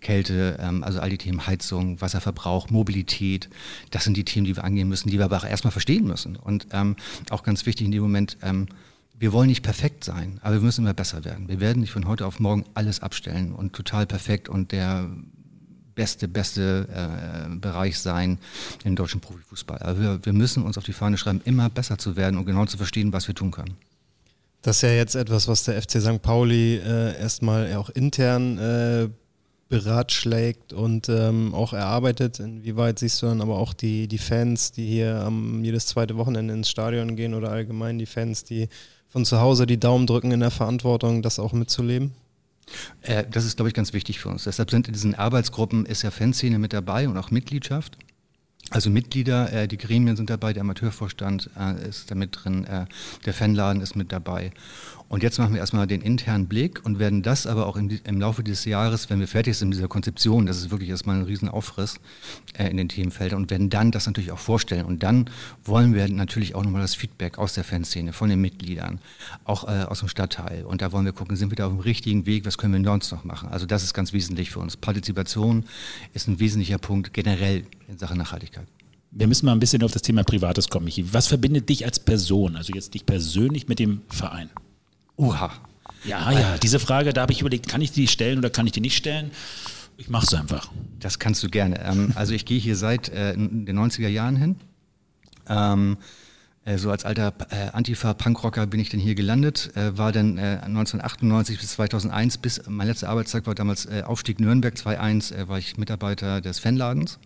Kälte, 0.00 0.58
ähm, 0.60 0.82
also 0.82 0.98
all 0.98 1.10
die 1.10 1.18
Themen 1.18 1.46
Heizung, 1.46 2.00
Wasserverbrauch, 2.00 2.70
Mobilität. 2.70 3.48
Das 3.90 4.02
sind 4.04 4.16
die 4.16 4.24
Themen, 4.24 4.46
die 4.46 4.56
wir 4.56 4.64
angehen 4.64 4.88
müssen, 4.88 5.10
die 5.10 5.18
wir 5.18 5.26
aber 5.26 5.36
auch 5.36 5.44
erstmal 5.44 5.70
verstehen 5.70 6.06
müssen. 6.06 6.34
Und 6.34 6.66
auch 7.30 7.44
ganz 7.44 7.66
wichtig 7.66 7.84
in 7.86 7.92
dem 7.92 8.02
Moment, 8.02 8.36
wir 9.18 9.32
wollen 9.32 9.48
nicht 9.48 9.62
perfekt 9.62 10.04
sein, 10.04 10.40
aber 10.42 10.56
wir 10.56 10.62
müssen 10.62 10.82
immer 10.82 10.94
besser 10.94 11.24
werden. 11.24 11.48
Wir 11.48 11.60
werden 11.60 11.80
nicht 11.80 11.92
von 11.92 12.06
heute 12.06 12.26
auf 12.26 12.40
morgen 12.40 12.64
alles 12.74 13.00
abstellen 13.00 13.52
und 13.52 13.72
total 13.72 14.06
perfekt 14.06 14.48
und 14.48 14.72
der 14.72 15.08
beste, 15.94 16.28
beste 16.28 16.88
äh, 16.92 17.56
Bereich 17.56 17.98
sein 17.98 18.38
im 18.84 18.96
deutschen 18.96 19.20
Profifußball. 19.20 19.78
Aber 19.80 20.00
wir, 20.00 20.24
wir 20.24 20.32
müssen 20.32 20.62
uns 20.62 20.78
auf 20.78 20.84
die 20.84 20.92
Fahne 20.92 21.18
schreiben, 21.18 21.40
immer 21.44 21.70
besser 21.70 21.98
zu 21.98 22.16
werden 22.16 22.38
und 22.38 22.46
genau 22.46 22.66
zu 22.66 22.76
verstehen, 22.76 23.12
was 23.12 23.28
wir 23.28 23.34
tun 23.34 23.50
können. 23.50 23.76
Das 24.62 24.76
ist 24.76 24.82
ja 24.82 24.90
jetzt 24.90 25.16
etwas, 25.16 25.48
was 25.48 25.64
der 25.64 25.80
FC 25.80 26.00
St. 26.00 26.22
Pauli 26.22 26.76
äh, 26.76 27.18
erstmal 27.20 27.74
auch 27.74 27.90
intern 27.90 28.58
äh, 28.58 29.08
beratschlägt 29.68 30.72
und 30.72 31.08
ähm, 31.08 31.54
auch 31.54 31.72
erarbeitet. 31.72 32.38
Inwieweit 32.38 32.98
siehst 32.98 33.22
du 33.22 33.26
dann 33.26 33.40
aber 33.40 33.58
auch 33.58 33.72
die, 33.72 34.06
die 34.06 34.18
Fans, 34.18 34.70
die 34.70 34.86
hier 34.86 35.22
am 35.22 35.64
jedes 35.64 35.86
zweite 35.86 36.16
Wochenende 36.16 36.54
ins 36.54 36.68
Stadion 36.68 37.16
gehen 37.16 37.34
oder 37.34 37.50
allgemein 37.50 37.98
die 37.98 38.06
Fans, 38.06 38.44
die 38.44 38.68
von 39.12 39.24
zu 39.24 39.40
Hause 39.40 39.66
die 39.66 39.78
Daumen 39.78 40.06
drücken 40.06 40.32
in 40.32 40.40
der 40.40 40.50
Verantwortung, 40.50 41.22
das 41.22 41.38
auch 41.38 41.52
mitzuleben? 41.52 42.12
Äh, 43.02 43.24
das 43.30 43.44
ist, 43.44 43.56
glaube 43.56 43.68
ich, 43.68 43.74
ganz 43.74 43.92
wichtig 43.92 44.18
für 44.18 44.30
uns. 44.30 44.44
Deshalb 44.44 44.70
sind 44.70 44.88
in 44.88 44.94
diesen 44.94 45.14
Arbeitsgruppen 45.14 45.84
ist 45.84 46.02
ja 46.02 46.10
Fanszene 46.10 46.58
mit 46.58 46.72
dabei 46.72 47.08
und 47.08 47.16
auch 47.18 47.30
Mitgliedschaft. 47.30 47.98
Also 48.70 48.88
Mitglieder, 48.88 49.52
äh, 49.52 49.68
die 49.68 49.76
Gremien 49.76 50.16
sind 50.16 50.30
dabei, 50.30 50.54
der 50.54 50.62
Amateurvorstand 50.62 51.50
äh, 51.58 51.88
ist 51.88 52.10
da 52.10 52.14
mit 52.14 52.38
drin, 52.42 52.64
äh, 52.64 52.86
der 53.26 53.34
Fanladen 53.34 53.82
ist 53.82 53.96
mit 53.96 54.12
dabei. 54.12 54.52
Und 55.12 55.22
jetzt 55.22 55.38
machen 55.38 55.52
wir 55.52 55.60
erstmal 55.60 55.86
den 55.86 56.00
internen 56.00 56.48
Blick 56.48 56.86
und 56.86 56.98
werden 56.98 57.22
das 57.22 57.46
aber 57.46 57.66
auch 57.66 57.76
im, 57.76 57.90
im 58.02 58.18
Laufe 58.18 58.42
dieses 58.42 58.64
Jahres, 58.64 59.10
wenn 59.10 59.20
wir 59.20 59.28
fertig 59.28 59.58
sind 59.58 59.68
mit 59.68 59.76
dieser 59.76 59.86
Konzeption, 59.86 60.46
das 60.46 60.56
ist 60.56 60.70
wirklich 60.70 60.88
erstmal 60.88 61.16
ein 61.16 61.24
Riesenaufriss 61.24 61.96
äh, 62.54 62.70
in 62.70 62.78
den 62.78 62.88
Themenfeldern 62.88 63.42
und 63.42 63.50
werden 63.50 63.68
dann 63.68 63.90
das 63.90 64.06
natürlich 64.06 64.32
auch 64.32 64.38
vorstellen. 64.38 64.86
Und 64.86 65.02
dann 65.02 65.28
wollen 65.64 65.92
wir 65.92 66.08
natürlich 66.08 66.54
auch 66.54 66.64
nochmal 66.64 66.80
das 66.80 66.94
Feedback 66.94 67.36
aus 67.36 67.52
der 67.52 67.62
Fanszene, 67.62 68.14
von 68.14 68.30
den 68.30 68.40
Mitgliedern, 68.40 69.00
auch 69.44 69.64
äh, 69.64 69.82
aus 69.82 69.98
dem 69.98 70.08
Stadtteil. 70.08 70.64
Und 70.64 70.80
da 70.80 70.92
wollen 70.92 71.04
wir 71.04 71.12
gucken, 71.12 71.36
sind 71.36 71.50
wir 71.50 71.56
da 71.56 71.66
auf 71.66 71.72
dem 71.74 71.80
richtigen 71.80 72.24
Weg, 72.24 72.46
was 72.46 72.56
können 72.56 72.72
wir 72.72 72.82
sonst 72.82 73.12
noch 73.12 73.22
machen? 73.22 73.50
Also 73.50 73.66
das 73.66 73.82
ist 73.82 73.92
ganz 73.92 74.14
wesentlich 74.14 74.50
für 74.50 74.60
uns. 74.60 74.78
Partizipation 74.78 75.66
ist 76.14 76.26
ein 76.26 76.40
wesentlicher 76.40 76.78
Punkt 76.78 77.12
generell 77.12 77.66
in 77.86 77.98
Sachen 77.98 78.16
Nachhaltigkeit. 78.16 78.66
Wir 79.10 79.26
müssen 79.26 79.44
mal 79.44 79.52
ein 79.52 79.60
bisschen 79.60 79.82
auf 79.82 79.92
das 79.92 80.00
Thema 80.00 80.24
Privates 80.24 80.70
kommen, 80.70 80.86
Michi. 80.86 81.12
Was 81.12 81.26
verbindet 81.26 81.68
dich 81.68 81.84
als 81.84 82.00
Person, 82.00 82.56
also 82.56 82.72
jetzt 82.72 82.94
dich 82.94 83.04
persönlich 83.04 83.68
mit 83.68 83.78
dem 83.78 84.00
Verein? 84.08 84.48
Oha. 85.16 85.50
Ja, 86.04 86.32
ja, 86.32 86.58
diese 86.58 86.80
Frage, 86.80 87.12
da 87.12 87.22
habe 87.22 87.32
ich 87.32 87.40
überlegt, 87.40 87.68
kann 87.68 87.80
ich 87.80 87.92
die 87.92 88.08
stellen 88.08 88.38
oder 88.38 88.50
kann 88.50 88.66
ich 88.66 88.72
die 88.72 88.80
nicht 88.80 88.96
stellen? 88.96 89.30
Ich 89.96 90.08
mach's 90.08 90.34
einfach. 90.34 90.70
Das 90.98 91.18
kannst 91.18 91.42
du 91.42 91.48
gerne. 91.48 91.80
Ähm, 91.84 92.12
also 92.16 92.34
ich 92.34 92.44
gehe 92.44 92.58
hier 92.58 92.76
seit 92.76 93.08
äh, 93.10 93.34
den 93.34 93.78
90er 93.78 94.08
Jahren 94.08 94.36
hin. 94.36 94.56
Ähm, 95.48 95.96
äh, 96.64 96.78
so 96.78 96.90
als 96.90 97.04
alter 97.04 97.32
äh, 97.50 97.70
Antifa-Punkrocker 97.72 98.66
bin 98.66 98.80
ich 98.80 98.88
dann 98.88 99.00
hier 99.00 99.14
gelandet, 99.14 99.70
war 99.74 100.12
dann 100.12 100.38
äh, 100.38 100.60
1998 100.62 101.58
bis 101.58 101.72
2001, 101.72 102.38
bis 102.38 102.62
mein 102.68 102.86
letzter 102.86 103.08
Arbeitstag 103.08 103.46
war 103.46 103.54
damals 103.54 103.86
Aufstieg 104.04 104.40
Nürnberg 104.40 104.74
2.1, 104.74 105.34
äh, 105.34 105.48
war 105.48 105.58
ich 105.58 105.76
Mitarbeiter 105.76 106.40
des 106.40 106.58
Fanladens 106.58 107.18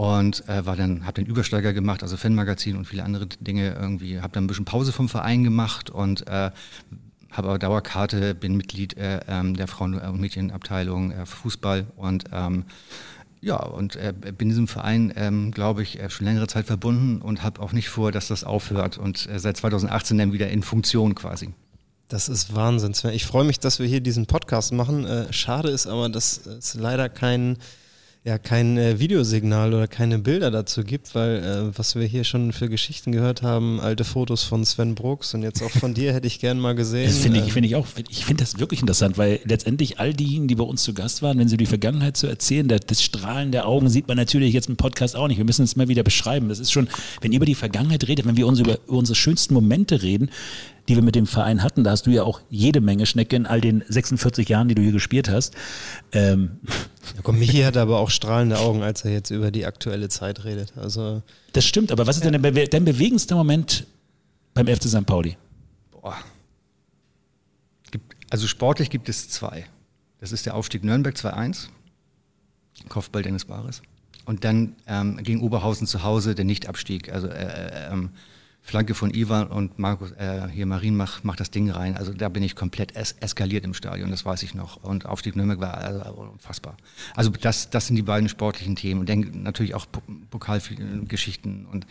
und 0.00 0.48
äh, 0.48 0.64
war 0.64 0.76
dann 0.76 1.04
habe 1.04 1.22
den 1.22 1.26
Übersteiger 1.26 1.74
gemacht, 1.74 2.02
also 2.02 2.16
Fanmagazin 2.16 2.74
und 2.74 2.86
viele 2.86 3.04
andere 3.04 3.26
Dinge 3.26 3.74
irgendwie, 3.78 4.22
habe 4.22 4.32
dann 4.32 4.44
ein 4.44 4.46
bisschen 4.46 4.64
Pause 4.64 4.92
vom 4.92 5.10
Verein 5.10 5.44
gemacht 5.44 5.90
und 5.90 6.26
äh, 6.26 6.50
habe 7.30 7.48
aber 7.48 7.58
Dauerkarte, 7.58 8.34
bin 8.34 8.56
Mitglied 8.56 8.96
äh, 8.96 9.20
ähm, 9.28 9.54
der 9.56 9.66
Frauen- 9.66 10.00
und 10.00 10.18
Mädchenabteilung 10.18 11.10
äh, 11.10 11.26
Fußball 11.26 11.86
und 11.96 12.24
ähm, 12.32 12.64
ja, 13.42 13.56
und 13.56 13.96
äh, 13.96 14.14
bin 14.14 14.48
diesem 14.48 14.68
Verein, 14.68 15.12
ähm, 15.16 15.50
glaube 15.50 15.82
ich, 15.82 16.00
äh, 16.00 16.08
schon 16.08 16.24
längere 16.24 16.46
Zeit 16.46 16.64
verbunden 16.64 17.20
und 17.20 17.42
habe 17.42 17.60
auch 17.60 17.72
nicht 17.72 17.90
vor, 17.90 18.10
dass 18.10 18.26
das 18.26 18.42
aufhört 18.42 18.96
und 18.96 19.28
seit 19.36 19.58
2018 19.58 20.16
dann 20.16 20.32
wieder 20.32 20.48
in 20.48 20.62
Funktion 20.62 21.14
quasi. 21.14 21.52
Das 22.08 22.30
ist 22.30 22.54
Wahnsinn. 22.54 22.94
Ich 23.12 23.26
freue 23.26 23.44
mich, 23.44 23.60
dass 23.60 23.78
wir 23.78 23.86
hier 23.86 24.00
diesen 24.00 24.24
Podcast 24.24 24.72
machen. 24.72 25.06
Schade 25.30 25.68
ist 25.68 25.86
aber, 25.86 26.08
dass 26.08 26.46
es 26.46 26.74
leider 26.74 27.10
kein 27.10 27.58
ja 28.22 28.36
kein 28.36 28.76
äh, 28.76 29.00
Videosignal 29.00 29.72
oder 29.72 29.88
keine 29.88 30.18
Bilder 30.18 30.50
dazu 30.50 30.84
gibt, 30.84 31.14
weil 31.14 31.36
äh, 31.36 31.78
was 31.78 31.94
wir 31.94 32.04
hier 32.04 32.24
schon 32.24 32.52
für 32.52 32.68
Geschichten 32.68 33.12
gehört 33.12 33.42
haben, 33.42 33.80
alte 33.80 34.04
Fotos 34.04 34.44
von 34.44 34.62
Sven 34.66 34.94
Brooks 34.94 35.32
und 35.32 35.42
jetzt 35.42 35.62
auch 35.62 35.70
von 35.70 35.94
dir 35.94 36.12
hätte 36.12 36.26
ich 36.26 36.38
gern 36.38 36.60
mal 36.60 36.74
gesehen. 36.74 37.06
Das 37.06 37.18
finde 37.18 37.38
ich, 37.38 37.46
ähm, 37.46 37.50
find 37.50 37.66
ich 37.66 37.76
auch, 37.76 37.86
ich 38.10 38.26
finde 38.26 38.44
das 38.44 38.58
wirklich 38.58 38.82
interessant, 38.82 39.16
weil 39.16 39.40
letztendlich 39.44 40.00
all 40.00 40.12
diejenigen, 40.12 40.48
die 40.48 40.54
bei 40.54 40.64
uns 40.64 40.82
zu 40.82 40.92
Gast 40.92 41.22
waren, 41.22 41.38
wenn 41.38 41.48
sie 41.48 41.56
die 41.56 41.64
Vergangenheit 41.64 42.18
zu 42.18 42.26
erzählen, 42.26 42.68
das, 42.68 42.80
das 42.86 43.02
Strahlen 43.02 43.52
der 43.52 43.66
Augen 43.66 43.88
sieht 43.88 44.06
man 44.06 44.18
natürlich 44.18 44.52
jetzt 44.52 44.68
im 44.68 44.76
Podcast 44.76 45.16
auch 45.16 45.28
nicht. 45.28 45.38
Wir 45.38 45.46
müssen 45.46 45.64
es 45.64 45.76
mal 45.76 45.88
wieder 45.88 46.02
beschreiben. 46.02 46.50
Das 46.50 46.58
ist 46.58 46.72
schon, 46.72 46.88
wenn 47.22 47.32
ihr 47.32 47.36
über 47.36 47.46
die 47.46 47.54
Vergangenheit 47.54 48.06
redet, 48.06 48.26
wenn 48.26 48.36
wir 48.36 48.46
uns 48.46 48.60
über, 48.60 48.78
über 48.86 48.98
unsere 48.98 49.16
schönsten 49.16 49.54
Momente 49.54 50.02
reden, 50.02 50.28
die 50.88 50.94
wir 50.94 51.02
mit 51.02 51.14
dem 51.14 51.26
Verein 51.26 51.62
hatten. 51.62 51.84
Da 51.84 51.92
hast 51.92 52.06
du 52.06 52.10
ja 52.10 52.24
auch 52.24 52.42
jede 52.50 52.82
Menge 52.82 53.06
Schnecke 53.06 53.36
in 53.36 53.46
all 53.46 53.62
den 53.62 53.82
46 53.88 54.46
Jahren, 54.46 54.68
die 54.68 54.74
du 54.74 54.82
hier 54.82 54.92
gespielt 54.92 55.30
hast. 55.30 55.54
Ähm. 56.12 56.58
Ja, 57.14 57.22
komm, 57.22 57.38
Michi 57.38 57.62
hat 57.62 57.76
aber 57.76 57.98
auch 57.98 58.10
strahlende 58.10 58.58
Augen, 58.58 58.82
als 58.82 59.04
er 59.04 59.12
jetzt 59.12 59.30
über 59.30 59.50
die 59.50 59.66
aktuelle 59.66 60.08
Zeit 60.08 60.44
redet. 60.44 60.72
Also 60.76 61.22
das 61.52 61.64
stimmt, 61.64 61.92
aber 61.92 62.06
was 62.06 62.16
ist 62.16 62.24
ja. 62.24 62.30
denn 62.30 62.42
dein, 62.42 62.68
dein 62.70 62.84
bewegendster 62.84 63.36
Moment 63.36 63.86
beim 64.54 64.66
FC 64.66 64.84
St. 64.84 65.06
Pauli? 65.06 65.36
Boah. 65.90 66.16
Also 68.30 68.46
sportlich 68.46 68.90
gibt 68.90 69.08
es 69.08 69.28
zwei. 69.28 69.66
Das 70.20 70.32
ist 70.32 70.46
der 70.46 70.54
Aufstieg 70.54 70.84
Nürnberg 70.84 71.16
2-1, 71.16 71.68
Kopfball 72.88 73.22
Dennis 73.22 73.44
Bares. 73.44 73.82
Und 74.24 74.44
dann 74.44 74.76
ähm, 74.86 75.16
gegen 75.22 75.40
Oberhausen 75.40 75.86
zu 75.86 76.04
Hause 76.04 76.34
der 76.34 76.44
Nichtabstieg. 76.44 77.12
Also 77.12 77.26
äh, 77.26 77.42
äh, 77.42 77.92
ähm, 77.92 78.10
Flanke 78.62 78.94
von 78.94 79.12
Ivan 79.12 79.48
und 79.48 79.78
Markus, 79.78 80.12
äh, 80.12 80.48
hier 80.48 80.66
Marin 80.66 80.96
macht, 80.96 81.24
macht 81.24 81.40
das 81.40 81.50
Ding 81.50 81.70
rein. 81.70 81.96
Also 81.96 82.12
da 82.12 82.28
bin 82.28 82.42
ich 82.42 82.54
komplett 82.54 82.94
es 82.94 83.12
eskaliert 83.20 83.64
im 83.64 83.74
Stadion, 83.74 84.10
das 84.10 84.24
weiß 84.24 84.42
ich 84.42 84.54
noch. 84.54 84.76
Und 84.82 85.06
Aufstieg 85.06 85.34
Nürnberg 85.34 85.60
war 85.60 85.78
also 85.78 86.00
unfassbar. 86.12 86.76
Also 87.16 87.30
das, 87.30 87.70
das 87.70 87.86
sind 87.86 87.96
die 87.96 88.02
beiden 88.02 88.28
sportlichen 88.28 88.76
Themen. 88.76 89.00
Und 89.00 89.08
dann 89.08 89.42
natürlich 89.42 89.74
auch 89.74 89.86
Pokalgeschichten. 90.30 91.66
Und, 91.66 91.86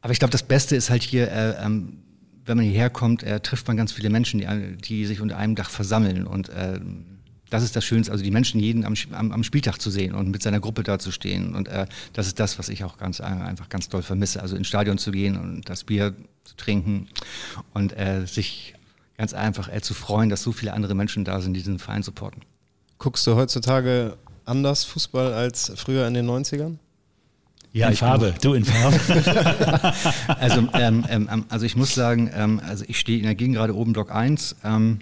aber 0.00 0.12
ich 0.12 0.18
glaube, 0.18 0.32
das 0.32 0.42
Beste 0.42 0.74
ist 0.74 0.90
halt 0.90 1.02
hier, 1.02 1.30
äh, 1.30 1.64
ähm, 1.64 1.98
wenn 2.46 2.56
man 2.56 2.66
hierher 2.66 2.90
kommt, 2.90 3.22
äh, 3.22 3.40
trifft 3.40 3.68
man 3.68 3.76
ganz 3.76 3.92
viele 3.92 4.08
Menschen, 4.08 4.40
die, 4.40 4.76
die 4.78 5.06
sich 5.06 5.20
unter 5.20 5.36
einem 5.36 5.54
Dach 5.54 5.70
versammeln. 5.70 6.26
Und 6.26 6.48
äh, 6.48 6.80
das 7.50 7.62
ist 7.62 7.76
das 7.76 7.84
Schönste, 7.84 8.12
also 8.12 8.24
die 8.24 8.30
Menschen 8.30 8.60
jeden 8.60 8.84
am, 8.84 8.94
am, 9.12 9.32
am 9.32 9.44
Spieltag 9.44 9.80
zu 9.80 9.90
sehen 9.90 10.14
und 10.14 10.30
mit 10.30 10.42
seiner 10.42 10.60
Gruppe 10.60 10.82
da 10.82 10.98
zu 10.98 11.10
stehen. 11.10 11.54
Und 11.54 11.68
äh, 11.68 11.86
das 12.12 12.26
ist 12.26 12.38
das, 12.40 12.58
was 12.58 12.68
ich 12.68 12.84
auch 12.84 12.98
ganz 12.98 13.20
einfach 13.20 13.68
ganz 13.68 13.88
toll 13.88 14.02
vermisse. 14.02 14.42
Also 14.42 14.56
ins 14.56 14.68
Stadion 14.68 14.98
zu 14.98 15.10
gehen 15.10 15.36
und 15.36 15.68
das 15.68 15.84
Bier 15.84 16.14
zu 16.44 16.56
trinken 16.56 17.08
und 17.74 17.96
äh, 17.96 18.26
sich 18.26 18.74
ganz 19.16 19.34
einfach 19.34 19.72
äh, 19.72 19.80
zu 19.80 19.94
freuen, 19.94 20.28
dass 20.28 20.42
so 20.42 20.52
viele 20.52 20.72
andere 20.72 20.94
Menschen 20.94 21.24
da 21.24 21.40
sind, 21.40 21.54
die 21.54 21.60
diesen 21.60 21.78
Verein 21.78 22.02
supporten. 22.02 22.42
Guckst 22.98 23.26
du 23.26 23.34
heutzutage 23.34 24.16
anders 24.44 24.84
Fußball 24.84 25.32
als 25.32 25.72
früher 25.76 26.06
in 26.06 26.14
den 26.14 26.28
90ern? 26.28 26.76
Ja, 27.72 27.88
in 27.90 27.96
Farbe, 27.96 28.34
du 28.40 28.54
in 28.54 28.64
Farbe. 28.64 28.98
also, 30.40 30.68
ähm, 30.72 31.04
ähm, 31.08 31.28
ähm, 31.30 31.44
also 31.48 31.66
ich 31.66 31.76
muss 31.76 31.94
sagen, 31.94 32.30
ähm, 32.34 32.60
also 32.66 32.84
ich 32.88 32.98
stehe 32.98 33.18
in 33.18 33.24
der 33.24 33.34
Gegend 33.34 33.56
gerade 33.56 33.76
oben 33.76 33.92
Block 33.92 34.10
1 34.10 34.56
ähm, 34.64 35.00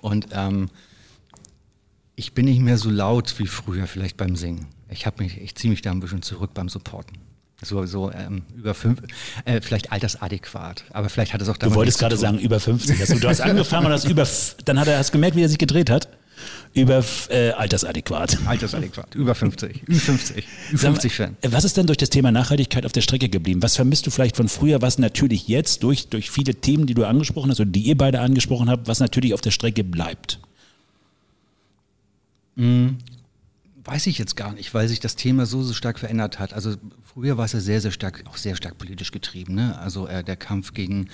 und 0.00 0.28
ähm, 0.32 0.70
ich 2.16 2.32
bin 2.32 2.46
nicht 2.46 2.60
mehr 2.60 2.78
so 2.78 2.90
laut 2.90 3.34
wie 3.38 3.46
früher 3.46 3.86
vielleicht 3.86 4.16
beim 4.16 4.36
Singen. 4.36 4.66
Ich 4.88 5.06
habe 5.06 5.22
mich, 5.22 5.40
ich 5.40 5.54
ziehe 5.54 5.70
mich 5.70 5.82
da 5.82 5.90
ein 5.90 6.00
bisschen 6.00 6.22
zurück 6.22 6.50
beim 6.54 6.68
Supporten. 6.68 7.18
So, 7.62 7.86
so 7.86 8.12
ähm, 8.12 8.42
über 8.56 8.74
fünf, 8.74 9.00
äh, 9.44 9.60
vielleicht 9.60 9.90
altersadäquat. 9.90 10.84
Aber 10.90 11.08
vielleicht 11.08 11.32
hat 11.32 11.40
es 11.40 11.48
auch 11.48 11.56
damit. 11.56 11.74
Du 11.74 11.78
wolltest 11.78 11.98
gerade 11.98 12.16
sagen, 12.16 12.38
über 12.38 12.60
50. 12.60 13.00
Also, 13.00 13.18
du 13.18 13.28
hast 13.28 13.40
angefangen 13.40 13.86
und 13.86 13.92
hast 13.92 14.04
über, 14.04 14.26
dann 14.64 14.78
hat 14.78 14.88
er, 14.88 14.98
hast 14.98 15.12
gemerkt, 15.12 15.36
wie 15.36 15.42
er 15.42 15.48
sich 15.48 15.58
gedreht 15.58 15.88
hat. 15.88 16.08
Über 16.74 17.02
äh, 17.30 17.50
altersadäquat. 17.50 18.38
Altersadäquat, 18.44 19.14
über 19.14 19.34
50. 19.34 19.82
Über 19.86 19.98
50. 19.98 20.46
Über 20.70 20.78
50 20.78 21.14
Fan. 21.14 21.36
Was 21.42 21.64
ist 21.64 21.76
denn 21.76 21.86
durch 21.86 21.96
das 21.96 22.10
Thema 22.10 22.32
Nachhaltigkeit 22.32 22.84
auf 22.84 22.92
der 22.92 23.00
Strecke 23.00 23.28
geblieben? 23.28 23.62
Was 23.62 23.76
vermisst 23.76 24.06
du 24.06 24.10
vielleicht 24.10 24.36
von 24.36 24.48
früher, 24.48 24.82
was 24.82 24.98
natürlich 24.98 25.46
jetzt 25.48 25.84
durch, 25.84 26.08
durch 26.08 26.30
viele 26.30 26.56
Themen, 26.56 26.86
die 26.86 26.94
du 26.94 27.04
angesprochen 27.04 27.50
hast 27.50 27.60
oder 27.60 27.70
die 27.70 27.82
ihr 27.82 27.96
beide 27.96 28.20
angesprochen 28.20 28.68
habt, 28.68 28.88
was 28.88 28.98
natürlich 28.98 29.32
auf 29.32 29.40
der 29.40 29.52
Strecke 29.52 29.84
bleibt? 29.84 30.40
Mhm. 32.56 32.98
Weiß 33.86 34.06
ich 34.06 34.16
jetzt 34.16 34.34
gar 34.36 34.54
nicht, 34.54 34.72
weil 34.72 34.88
sich 34.88 35.00
das 35.00 35.14
Thema 35.14 35.44
so, 35.44 35.62
so 35.62 35.74
stark 35.74 35.98
verändert 35.98 36.38
hat. 36.38 36.54
Also 36.54 36.76
früher 37.02 37.36
war 37.36 37.44
es 37.44 37.52
ja 37.52 37.60
sehr, 37.60 37.82
sehr 37.82 37.90
stark, 37.90 38.24
auch 38.26 38.38
sehr 38.38 38.56
stark 38.56 38.78
politisch 38.78 39.12
getrieben. 39.12 39.54
Ne? 39.54 39.78
Also 39.78 40.08
äh, 40.08 40.24
der 40.24 40.36
Kampf 40.36 40.72
gegen 40.72 41.10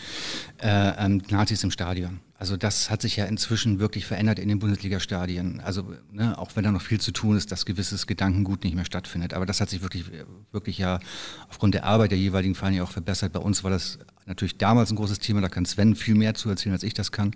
äh, 0.63 0.93
ähm, 1.05 1.21
Nazis 1.31 1.65
im 1.65 1.73
Stadion. 1.73 2.21
Also 2.41 2.57
das 2.57 2.89
hat 2.89 3.03
sich 3.03 3.17
ja 3.17 3.27
inzwischen 3.27 3.81
wirklich 3.81 4.07
verändert 4.07 4.39
in 4.39 4.49
den 4.49 4.61
Bundesliga-Stadien. 4.61 5.61
Also 5.61 5.95
ne, 6.11 6.39
auch 6.39 6.53
wenn 6.55 6.65
da 6.65 6.73
noch 6.73 6.81
viel 6.81 6.99
zu 6.99 7.13
tun 7.13 7.37
ist, 7.37 7.53
dass 7.53 7.67
gewisses 7.67 8.07
Gedankengut 8.07 8.65
nicht 8.65 8.75
mehr 8.75 8.87
stattfindet. 8.87 9.35
Aber 9.35 9.45
das 9.45 9.61
hat 9.61 9.69
sich 9.69 9.83
wirklich, 9.83 10.07
wirklich 10.51 10.79
ja 10.79 11.01
aufgrund 11.51 11.75
der 11.75 11.85
Arbeit 11.85 12.13
der 12.13 12.19
jeweiligen 12.19 12.55
Vereine 12.55 12.83
auch 12.83 12.93
verbessert. 12.93 13.35
Bei 13.35 13.41
uns 13.41 13.63
war 13.63 13.71
das 13.71 13.99
natürlich 14.25 14.57
damals 14.57 14.91
ein 14.91 14.97
großes 14.97 15.19
Thema. 15.19 15.43
Da 15.43 15.51
kann 15.51 15.67
Sven 15.67 15.95
viel 15.95 16.15
mehr 16.15 16.33
zu 16.33 16.49
erzählen, 16.49 16.73
als 16.73 16.83
ich 16.83 16.95
das 16.95 17.13
kann. 17.13 17.33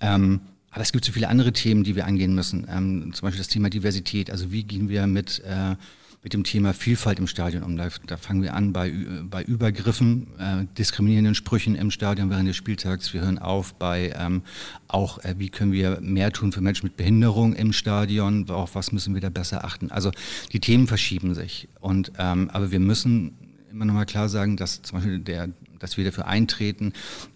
Ähm, 0.00 0.42
aber 0.70 0.82
es 0.82 0.92
gibt 0.92 1.04
so 1.04 1.12
viele 1.12 1.28
andere 1.28 1.52
Themen, 1.52 1.84
die 1.84 1.96
wir 1.96 2.06
angehen 2.06 2.34
müssen. 2.34 2.66
Ähm, 2.70 3.12
zum 3.12 3.26
Beispiel 3.26 3.38
das 3.38 3.48
Thema 3.48 3.70
Diversität. 3.70 4.30
Also 4.30 4.52
wie 4.52 4.62
gehen 4.62 4.88
wir 4.88 5.06
mit, 5.06 5.42
äh, 5.44 5.74
mit 6.22 6.32
dem 6.32 6.44
Thema 6.44 6.72
Vielfalt 6.74 7.18
im 7.18 7.26
Stadion 7.26 7.64
um? 7.64 7.76
Da, 7.76 7.88
da 8.06 8.16
fangen 8.16 8.42
wir 8.42 8.54
an 8.54 8.72
bei, 8.72 8.92
bei 9.24 9.42
Übergriffen, 9.42 10.28
äh, 10.38 10.66
diskriminierenden 10.78 11.34
Sprüchen 11.34 11.74
im 11.74 11.90
Stadion 11.90 12.30
während 12.30 12.48
des 12.48 12.56
Spieltags. 12.56 13.12
Wir 13.12 13.22
hören 13.22 13.38
auf 13.38 13.74
bei 13.74 14.12
ähm, 14.16 14.42
auch, 14.86 15.18
äh, 15.24 15.34
wie 15.38 15.48
können 15.48 15.72
wir 15.72 16.00
mehr 16.00 16.30
tun 16.30 16.52
für 16.52 16.60
Menschen 16.60 16.86
mit 16.86 16.96
Behinderung 16.96 17.54
im 17.54 17.72
Stadion? 17.72 18.48
Auf 18.48 18.76
was 18.76 18.92
müssen 18.92 19.14
wir 19.14 19.20
da 19.20 19.30
besser 19.30 19.64
achten? 19.64 19.90
Also 19.90 20.12
die 20.52 20.60
Themen 20.60 20.86
verschieben 20.86 21.34
sich. 21.34 21.68
Und, 21.80 22.12
ähm, 22.18 22.48
aber 22.50 22.70
wir 22.70 22.80
müssen 22.80 23.32
immer 23.72 23.86
nochmal 23.86 24.06
klar 24.06 24.28
sagen, 24.28 24.56
dass 24.56 24.82
zum 24.82 24.98
Beispiel 24.98 25.18
der 25.18 25.48
dass 25.80 25.96
wir 25.96 26.04
dafür 26.04 26.26
eintreten, 26.26 26.92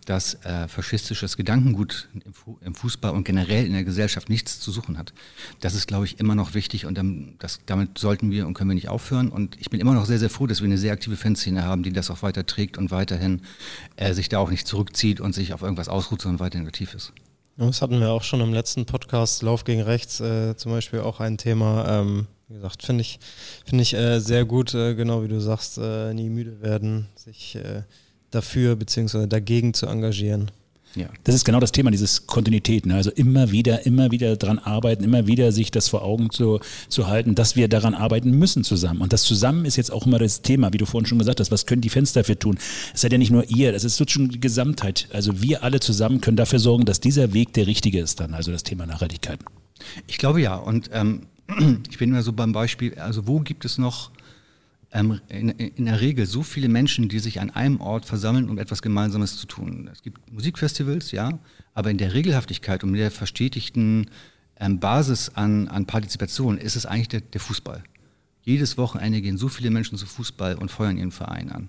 dass 0.06 0.34
äh, 0.44 0.68
faschistisches 0.68 1.36
Gedankengut 1.36 2.08
im, 2.60 2.74
Fußball 2.74 3.10
und 3.10 3.24
generell 3.24 3.66
in 3.66 3.72
der 3.72 3.84
Gesellschaft 3.84 4.28
nichts 4.28 4.60
zu 4.60 4.70
suchen 4.70 4.96
hat. 4.98 5.12
Das 5.60 5.74
ist, 5.74 5.88
glaube 5.88 6.04
ich, 6.04 6.20
immer 6.20 6.34
noch 6.34 6.54
wichtig 6.54 6.86
und 6.86 6.96
ähm, 6.98 7.34
das, 7.40 7.60
damit 7.66 7.98
sollten 7.98 8.30
wir 8.30 8.46
und 8.46 8.54
können 8.54 8.70
wir 8.70 8.74
nicht 8.74 8.88
aufhören. 8.88 9.30
Und 9.30 9.60
ich 9.60 9.70
bin 9.70 9.80
immer 9.80 9.94
noch 9.94 10.06
sehr, 10.06 10.18
sehr 10.18 10.30
froh, 10.30 10.46
dass 10.46 10.60
wir 10.60 10.66
eine 10.66 10.78
sehr 10.78 10.92
aktive 10.92 11.16
Fanszene 11.16 11.64
haben, 11.64 11.82
die 11.82 11.92
das 11.92 12.10
auch 12.10 12.22
weiter 12.22 12.46
trägt 12.46 12.78
und 12.78 12.90
weiterhin 12.90 13.42
äh, 13.96 14.12
sich 14.12 14.28
da 14.28 14.38
auch 14.38 14.50
nicht 14.50 14.68
zurückzieht 14.68 15.20
und 15.20 15.34
sich 15.34 15.52
auf 15.52 15.62
irgendwas 15.62 15.88
ausruht, 15.88 16.22
sondern 16.22 16.40
weiterhin 16.40 16.68
aktiv 16.68 16.94
ist. 16.94 17.12
Das 17.56 17.82
hatten 17.82 18.00
wir 18.00 18.10
auch 18.10 18.24
schon 18.24 18.40
im 18.40 18.52
letzten 18.52 18.84
Podcast, 18.84 19.42
Lauf 19.42 19.62
gegen 19.62 19.80
Rechts, 19.80 20.20
äh, 20.20 20.56
zum 20.56 20.72
Beispiel 20.72 21.00
auch 21.00 21.20
ein 21.20 21.38
Thema. 21.38 22.00
Ähm, 22.00 22.26
wie 22.48 22.54
gesagt, 22.54 22.82
finde 22.82 23.02
ich, 23.02 23.20
finde 23.64 23.82
ich 23.82 23.94
äh, 23.94 24.18
sehr 24.18 24.44
gut, 24.44 24.74
äh, 24.74 24.94
genau 24.94 25.22
wie 25.22 25.28
du 25.28 25.40
sagst, 25.40 25.78
äh, 25.78 26.12
nie 26.14 26.28
müde 26.28 26.60
werden, 26.60 27.06
sich 27.14 27.54
äh, 27.56 27.82
dafür 28.34 28.76
bzw. 28.76 29.26
dagegen 29.26 29.74
zu 29.74 29.86
engagieren. 29.86 30.50
Ja. 30.96 31.08
Das 31.24 31.34
ist 31.34 31.44
genau 31.44 31.60
das 31.60 31.72
Thema, 31.72 31.90
dieses 31.90 32.26
Kontinuität. 32.26 32.86
Ne? 32.86 32.94
Also 32.94 33.10
immer 33.10 33.50
wieder, 33.50 33.84
immer 33.86 34.10
wieder 34.10 34.36
daran 34.36 34.58
arbeiten, 34.58 35.02
immer 35.02 35.26
wieder 35.26 35.52
sich 35.52 35.70
das 35.70 35.88
vor 35.88 36.02
Augen 36.02 36.30
zu, 36.30 36.60
zu 36.88 37.08
halten, 37.08 37.34
dass 37.34 37.56
wir 37.56 37.68
daran 37.68 37.94
arbeiten 37.94 38.30
müssen 38.30 38.64
zusammen. 38.64 39.00
Und 39.00 39.12
das 39.12 39.22
zusammen 39.22 39.64
ist 39.64 39.76
jetzt 39.76 39.90
auch 39.90 40.06
immer 40.06 40.18
das 40.18 40.42
Thema, 40.42 40.72
wie 40.72 40.78
du 40.78 40.86
vorhin 40.86 41.06
schon 41.06 41.18
gesagt 41.18 41.40
hast, 41.40 41.50
was 41.50 41.66
können 41.66 41.82
die 41.82 41.88
Fans 41.88 42.12
dafür 42.12 42.38
tun? 42.38 42.58
Es 42.94 43.00
seid 43.00 43.12
ja 43.12 43.18
nicht 43.18 43.30
nur 43.30 43.48
ihr, 43.48 43.72
das 43.72 43.84
ist 43.84 43.96
so 43.96 44.04
schon 44.06 44.28
die 44.28 44.40
Gesamtheit. 44.40 45.08
Also 45.12 45.42
wir 45.42 45.64
alle 45.64 45.80
zusammen 45.80 46.20
können 46.20 46.36
dafür 46.36 46.58
sorgen, 46.58 46.84
dass 46.84 47.00
dieser 47.00 47.32
Weg 47.32 47.52
der 47.54 47.66
richtige 47.66 48.00
ist 48.00 48.20
dann, 48.20 48.34
also 48.34 48.52
das 48.52 48.62
Thema 48.62 48.86
Nachhaltigkeit. 48.86 49.40
Ich 50.06 50.18
glaube 50.18 50.40
ja. 50.40 50.54
Und 50.54 50.90
ähm, 50.92 51.22
ich 51.90 51.98
bin 51.98 52.10
immer 52.10 52.22
so 52.22 52.32
beim 52.32 52.52
Beispiel, 52.52 52.94
also 52.98 53.26
wo 53.26 53.40
gibt 53.40 53.64
es 53.64 53.78
noch 53.78 54.10
ähm, 54.94 55.20
in, 55.28 55.50
in, 55.50 55.86
der 55.86 56.00
Regel 56.00 56.24
so 56.24 56.42
viele 56.42 56.68
Menschen, 56.68 57.08
die 57.08 57.18
sich 57.18 57.40
an 57.40 57.50
einem 57.50 57.80
Ort 57.80 58.06
versammeln, 58.06 58.48
um 58.48 58.58
etwas 58.58 58.80
Gemeinsames 58.80 59.36
zu 59.36 59.46
tun. 59.46 59.90
Es 59.92 60.02
gibt 60.02 60.32
Musikfestivals, 60.32 61.10
ja, 61.10 61.38
aber 61.74 61.90
in 61.90 61.98
der 61.98 62.14
Regelhaftigkeit 62.14 62.84
und 62.84 62.94
der 62.94 63.10
verstetigten 63.10 64.06
ähm, 64.56 64.78
Basis 64.78 65.30
an, 65.30 65.66
an 65.66 65.86
Partizipation 65.86 66.58
ist 66.58 66.76
es 66.76 66.86
eigentlich 66.86 67.08
der, 67.08 67.22
der 67.22 67.40
Fußball. 67.40 67.82
Jedes 68.42 68.78
Wochenende 68.78 69.20
gehen 69.20 69.36
so 69.36 69.48
viele 69.48 69.70
Menschen 69.70 69.98
zu 69.98 70.06
Fußball 70.06 70.54
und 70.54 70.70
feuern 70.70 70.96
ihren 70.96 71.10
Verein 71.10 71.50
an. 71.50 71.68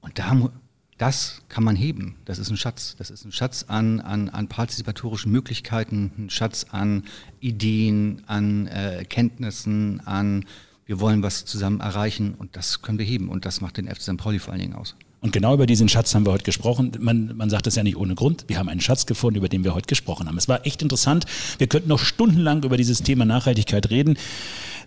Und 0.00 0.18
da, 0.20 0.50
das 0.98 1.42
kann 1.48 1.64
man 1.64 1.74
heben. 1.74 2.14
Das 2.26 2.38
ist 2.38 2.48
ein 2.50 2.56
Schatz. 2.56 2.94
Das 2.96 3.10
ist 3.10 3.24
ein 3.24 3.32
Schatz 3.32 3.64
an, 3.66 3.98
an, 4.00 4.28
an 4.28 4.46
partizipatorischen 4.46 5.32
Möglichkeiten, 5.32 6.12
ein 6.16 6.30
Schatz 6.30 6.66
an 6.70 7.04
Ideen, 7.40 8.22
an 8.28 8.68
äh, 8.68 9.04
Kenntnissen, 9.08 10.00
an 10.06 10.44
wir 10.92 11.00
wollen 11.00 11.22
was 11.22 11.46
zusammen 11.46 11.80
erreichen 11.80 12.34
und 12.34 12.54
das 12.54 12.82
können 12.82 12.98
wir 12.98 13.06
heben. 13.06 13.30
Und 13.30 13.46
das 13.46 13.62
macht 13.62 13.78
den 13.78 13.88
FC 13.88 14.02
St. 14.02 14.18
Pauli 14.18 14.38
vor 14.38 14.52
allen 14.52 14.60
Dingen 14.60 14.74
aus. 14.74 14.94
Und 15.22 15.32
genau 15.32 15.54
über 15.54 15.64
diesen 15.64 15.88
Schatz 15.88 16.14
haben 16.14 16.26
wir 16.26 16.32
heute 16.32 16.44
gesprochen. 16.44 16.92
Man, 17.00 17.34
man 17.34 17.48
sagt 17.48 17.66
das 17.66 17.76
ja 17.76 17.82
nicht 17.82 17.96
ohne 17.96 18.14
Grund. 18.14 18.44
Wir 18.48 18.58
haben 18.58 18.68
einen 18.68 18.82
Schatz 18.82 19.06
gefunden, 19.06 19.38
über 19.38 19.48
den 19.48 19.64
wir 19.64 19.74
heute 19.74 19.86
gesprochen 19.86 20.28
haben. 20.28 20.36
Es 20.36 20.48
war 20.48 20.66
echt 20.66 20.82
interessant. 20.82 21.24
Wir 21.56 21.66
könnten 21.66 21.88
noch 21.88 21.98
stundenlang 21.98 22.62
über 22.62 22.76
dieses 22.76 23.02
Thema 23.02 23.24
Nachhaltigkeit 23.24 23.88
reden. 23.88 24.18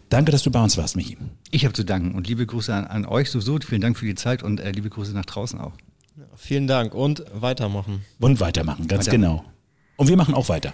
Danke, 0.09 0.31
dass 0.31 0.43
du 0.43 0.51
bei 0.51 0.61
uns 0.61 0.77
warst, 0.77 0.95
Michi. 0.95 1.17
Ich 1.49 1.65
habe 1.65 1.73
zu 1.73 1.83
danken 1.83 2.13
und 2.13 2.27
liebe 2.27 2.45
Grüße 2.45 2.71
an, 2.71 2.85
an 2.85 3.05
euch 3.07 3.31
sowieso. 3.31 3.57
Vielen 3.65 3.81
Dank 3.81 3.97
für 3.97 4.05
die 4.05 4.13
Zeit 4.13 4.43
und 4.43 4.59
äh, 4.59 4.69
liebe 4.69 4.91
Grüße 4.91 5.11
nach 5.13 5.25
draußen 5.25 5.59
auch. 5.59 5.73
Ja, 6.17 6.25
vielen 6.35 6.67
Dank 6.67 6.93
und 6.93 7.23
weitermachen. 7.33 8.05
Und 8.19 8.39
weitermachen, 8.39 8.87
ganz 8.87 9.07
weitermachen. 9.07 9.39
genau. 9.39 9.45
Und 9.97 10.07
wir 10.07 10.17
machen 10.17 10.35
auch 10.35 10.49
weiter. 10.49 10.71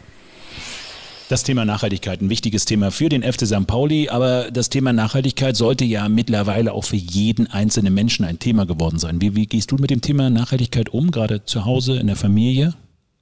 Das 1.31 1.43
Thema 1.43 1.63
Nachhaltigkeit, 1.63 2.19
ein 2.19 2.29
wichtiges 2.29 2.65
Thema 2.65 2.91
für 2.91 3.07
den 3.07 3.23
FC 3.23 3.47
St. 3.47 3.65
Pauli, 3.65 4.09
aber 4.09 4.51
das 4.51 4.67
Thema 4.67 4.91
Nachhaltigkeit 4.91 5.55
sollte 5.55 5.85
ja 5.85 6.09
mittlerweile 6.09 6.73
auch 6.73 6.83
für 6.83 6.97
jeden 6.97 7.47
einzelnen 7.47 7.93
Menschen 7.93 8.25
ein 8.25 8.37
Thema 8.37 8.65
geworden 8.65 8.99
sein. 8.99 9.21
Wie, 9.21 9.33
wie 9.33 9.47
gehst 9.47 9.71
du 9.71 9.77
mit 9.77 9.91
dem 9.91 10.01
Thema 10.01 10.29
Nachhaltigkeit 10.29 10.89
um, 10.89 11.09
gerade 11.09 11.45
zu 11.45 11.63
Hause, 11.63 11.97
in 11.97 12.07
der 12.07 12.17
Familie? 12.17 12.73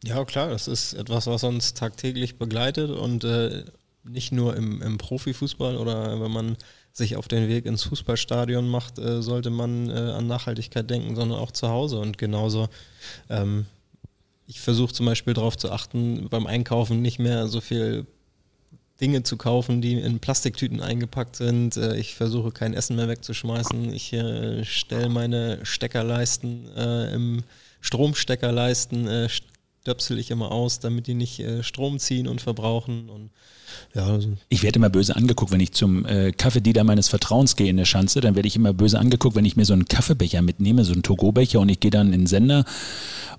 Ja, 0.04 0.26
klar, 0.26 0.50
das 0.50 0.68
ist 0.68 0.94
etwas, 0.94 1.28
was 1.28 1.44
uns 1.44 1.76
tagtäglich 1.76 2.40
begleitet 2.40 2.90
und 2.90 3.26
äh, 3.26 3.64
nicht 4.04 4.32
nur 4.32 4.58
im, 4.58 4.82
im, 4.82 4.98
Profifußball 4.98 5.78
oder 5.78 6.20
wenn 6.20 6.32
man 6.32 6.58
sich 6.92 7.16
auf 7.16 7.28
den 7.28 7.48
Weg 7.48 7.68
ins 7.68 7.84
Fußballstadion 7.84 8.68
macht, 8.68 8.98
äh, 8.98 9.22
sollte 9.22 9.52
man 9.52 9.88
äh, 9.92 9.94
an 9.94 10.26
Nachhaltigkeit 10.26 10.90
denken, 10.90 11.16
sondern 11.16 11.38
auch 11.38 11.52
zu 11.52 11.70
Hause 11.70 12.00
und 12.00 12.18
genauso. 12.18 12.70
Ähm, 13.30 13.68
ich 14.50 14.60
versuche 14.62 14.92
zum 14.92 15.06
Beispiel 15.06 15.36
darauf 15.36 15.56
zu 15.58 15.72
achten, 15.72 16.28
beim 16.28 16.48
Einkaufen 16.48 17.04
nicht 17.04 17.20
mehr 17.20 17.48
so 17.48 17.62
viel 17.62 18.08
Dinge 19.00 19.22
zu 19.22 19.38
kaufen, 19.38 19.80
die 19.80 19.94
in 19.94 20.20
Plastiktüten 20.20 20.82
eingepackt 20.82 21.36
sind. 21.36 21.78
Äh, 21.78 21.98
ich 21.98 22.16
versuche 22.16 22.52
kein 22.52 22.74
Essen 22.74 22.96
mehr 22.96 23.08
wegzuschmeißen. 23.08 23.94
Ich 23.94 24.12
äh, 24.12 24.66
stelle 24.66 25.08
meine 25.08 25.64
Steckerleisten 25.64 26.68
äh, 26.76 27.14
im 27.14 27.44
Stromsteckerleisten, 27.82 29.08
äh, 29.08 29.30
stöpsel 29.90 30.20
ich 30.20 30.30
immer 30.30 30.52
aus, 30.52 30.80
damit 30.80 31.08
die 31.08 31.16
nicht 31.16 31.40
äh, 31.40 31.64
Strom 31.64 31.98
ziehen 31.98 32.28
und 32.28 32.42
verbrauchen. 32.42 33.10
Und 33.10 33.32
ja, 33.96 34.06
also 34.06 34.30
ich 34.48 34.62
werde 34.62 34.78
immer 34.78 34.92
böse 34.92 35.16
angeguckt, 35.16 35.52
wenn 35.52 35.60
ich 35.60 35.72
zum 35.72 36.06
äh, 36.06 36.32
Kaffeedealer 36.32 36.84
meines 36.84 37.10
Vertrauens 37.10 37.56
gehe 37.56 37.70
in 37.70 37.78
der 37.78 37.86
Schanze, 37.86 38.22
dann 38.22 38.36
werde 38.36 38.48
ich 38.48 38.56
immer 38.56 38.72
böse 38.72 39.00
angeguckt, 39.00 39.36
wenn 39.36 39.46
ich 39.46 39.56
mir 39.56 39.66
so 39.66 39.74
einen 39.74 39.86
Kaffeebecher 39.86 40.44
mitnehme, 40.44 40.86
so 40.86 40.94
einen 40.94 41.02
Togo-Becher 41.02 41.60
und 41.60 41.70
ich 41.70 41.80
gehe 41.80 41.90
dann 41.90 42.14
in 42.14 42.22
den 42.22 42.28
Sender 42.28 42.66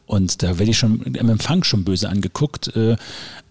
und 0.07 0.43
da 0.43 0.59
werde 0.59 0.73
ich 0.73 0.79
schon 0.79 1.03
im 1.03 1.29
Empfang 1.29 1.63
schon 1.63 1.85
böse 1.85 2.09
angeguckt. 2.09 2.75
Äh, 2.75 2.97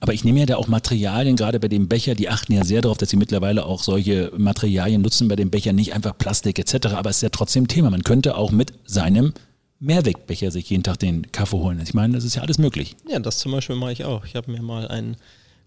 aber 0.01 0.13
ich 0.13 0.25
nehme 0.25 0.41
ja 0.41 0.45
da 0.45 0.57
auch 0.57 0.67
Materialien, 0.67 1.37
gerade 1.37 1.57
bei 1.61 1.69
dem 1.69 1.87
Becher, 1.87 2.15
die 2.15 2.27
achten 2.27 2.51
ja 2.51 2.65
sehr 2.65 2.81
darauf, 2.81 2.97
dass 2.97 3.11
sie 3.11 3.17
mittlerweile 3.17 3.65
auch 3.65 3.81
solche 3.81 4.33
Materialien 4.37 5.01
nutzen 5.01 5.29
bei 5.29 5.37
dem 5.37 5.51
Becher, 5.51 5.71
nicht 5.71 5.93
einfach 5.93 6.17
Plastik 6.17 6.59
etc. 6.59 6.87
Aber 6.87 7.11
es 7.11 7.17
ist 7.17 7.21
ja 7.21 7.29
trotzdem 7.29 7.69
Thema. 7.69 7.89
Man 7.89 8.03
könnte 8.03 8.35
auch 8.35 8.51
mit 8.51 8.73
seinem 8.83 9.33
Mehrwegbecher 9.79 10.51
sich 10.51 10.69
jeden 10.69 10.83
Tag 10.83 10.99
den 10.99 11.31
Kaffee 11.31 11.57
holen. 11.57 11.79
Ich 11.81 11.93
meine, 11.93 12.13
das 12.13 12.25
ist 12.25 12.35
ja 12.35 12.41
alles 12.41 12.57
möglich. 12.57 12.95
Ja, 13.07 13.19
das 13.19 13.39
zum 13.39 13.51
Beispiel 13.51 13.75
mache 13.75 13.93
ich 13.93 14.03
auch. 14.05 14.25
Ich 14.25 14.35
habe 14.35 14.51
mir 14.51 14.61
mal 14.61 14.87
einen 14.87 15.15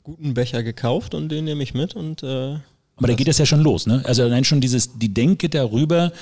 guten 0.03 0.35
Becher 0.35 0.63
gekauft 0.63 1.15
und 1.15 1.29
den 1.31 1.45
nehme 1.45 1.63
ich 1.63 1.75
mit 1.75 1.95
und 1.95 2.23
äh, 2.23 2.59
aber 2.97 3.09
da 3.09 3.15
geht 3.15 3.27
es 3.27 3.39
ja 3.39 3.47
schon 3.47 3.63
los, 3.63 3.87
ne? 3.87 4.03
Also 4.05 4.23
allein 4.23 4.45
schon 4.45 4.61
dieses, 4.61 4.99
die 4.99 5.13
Denke 5.13 5.49
darüber, 5.49 6.13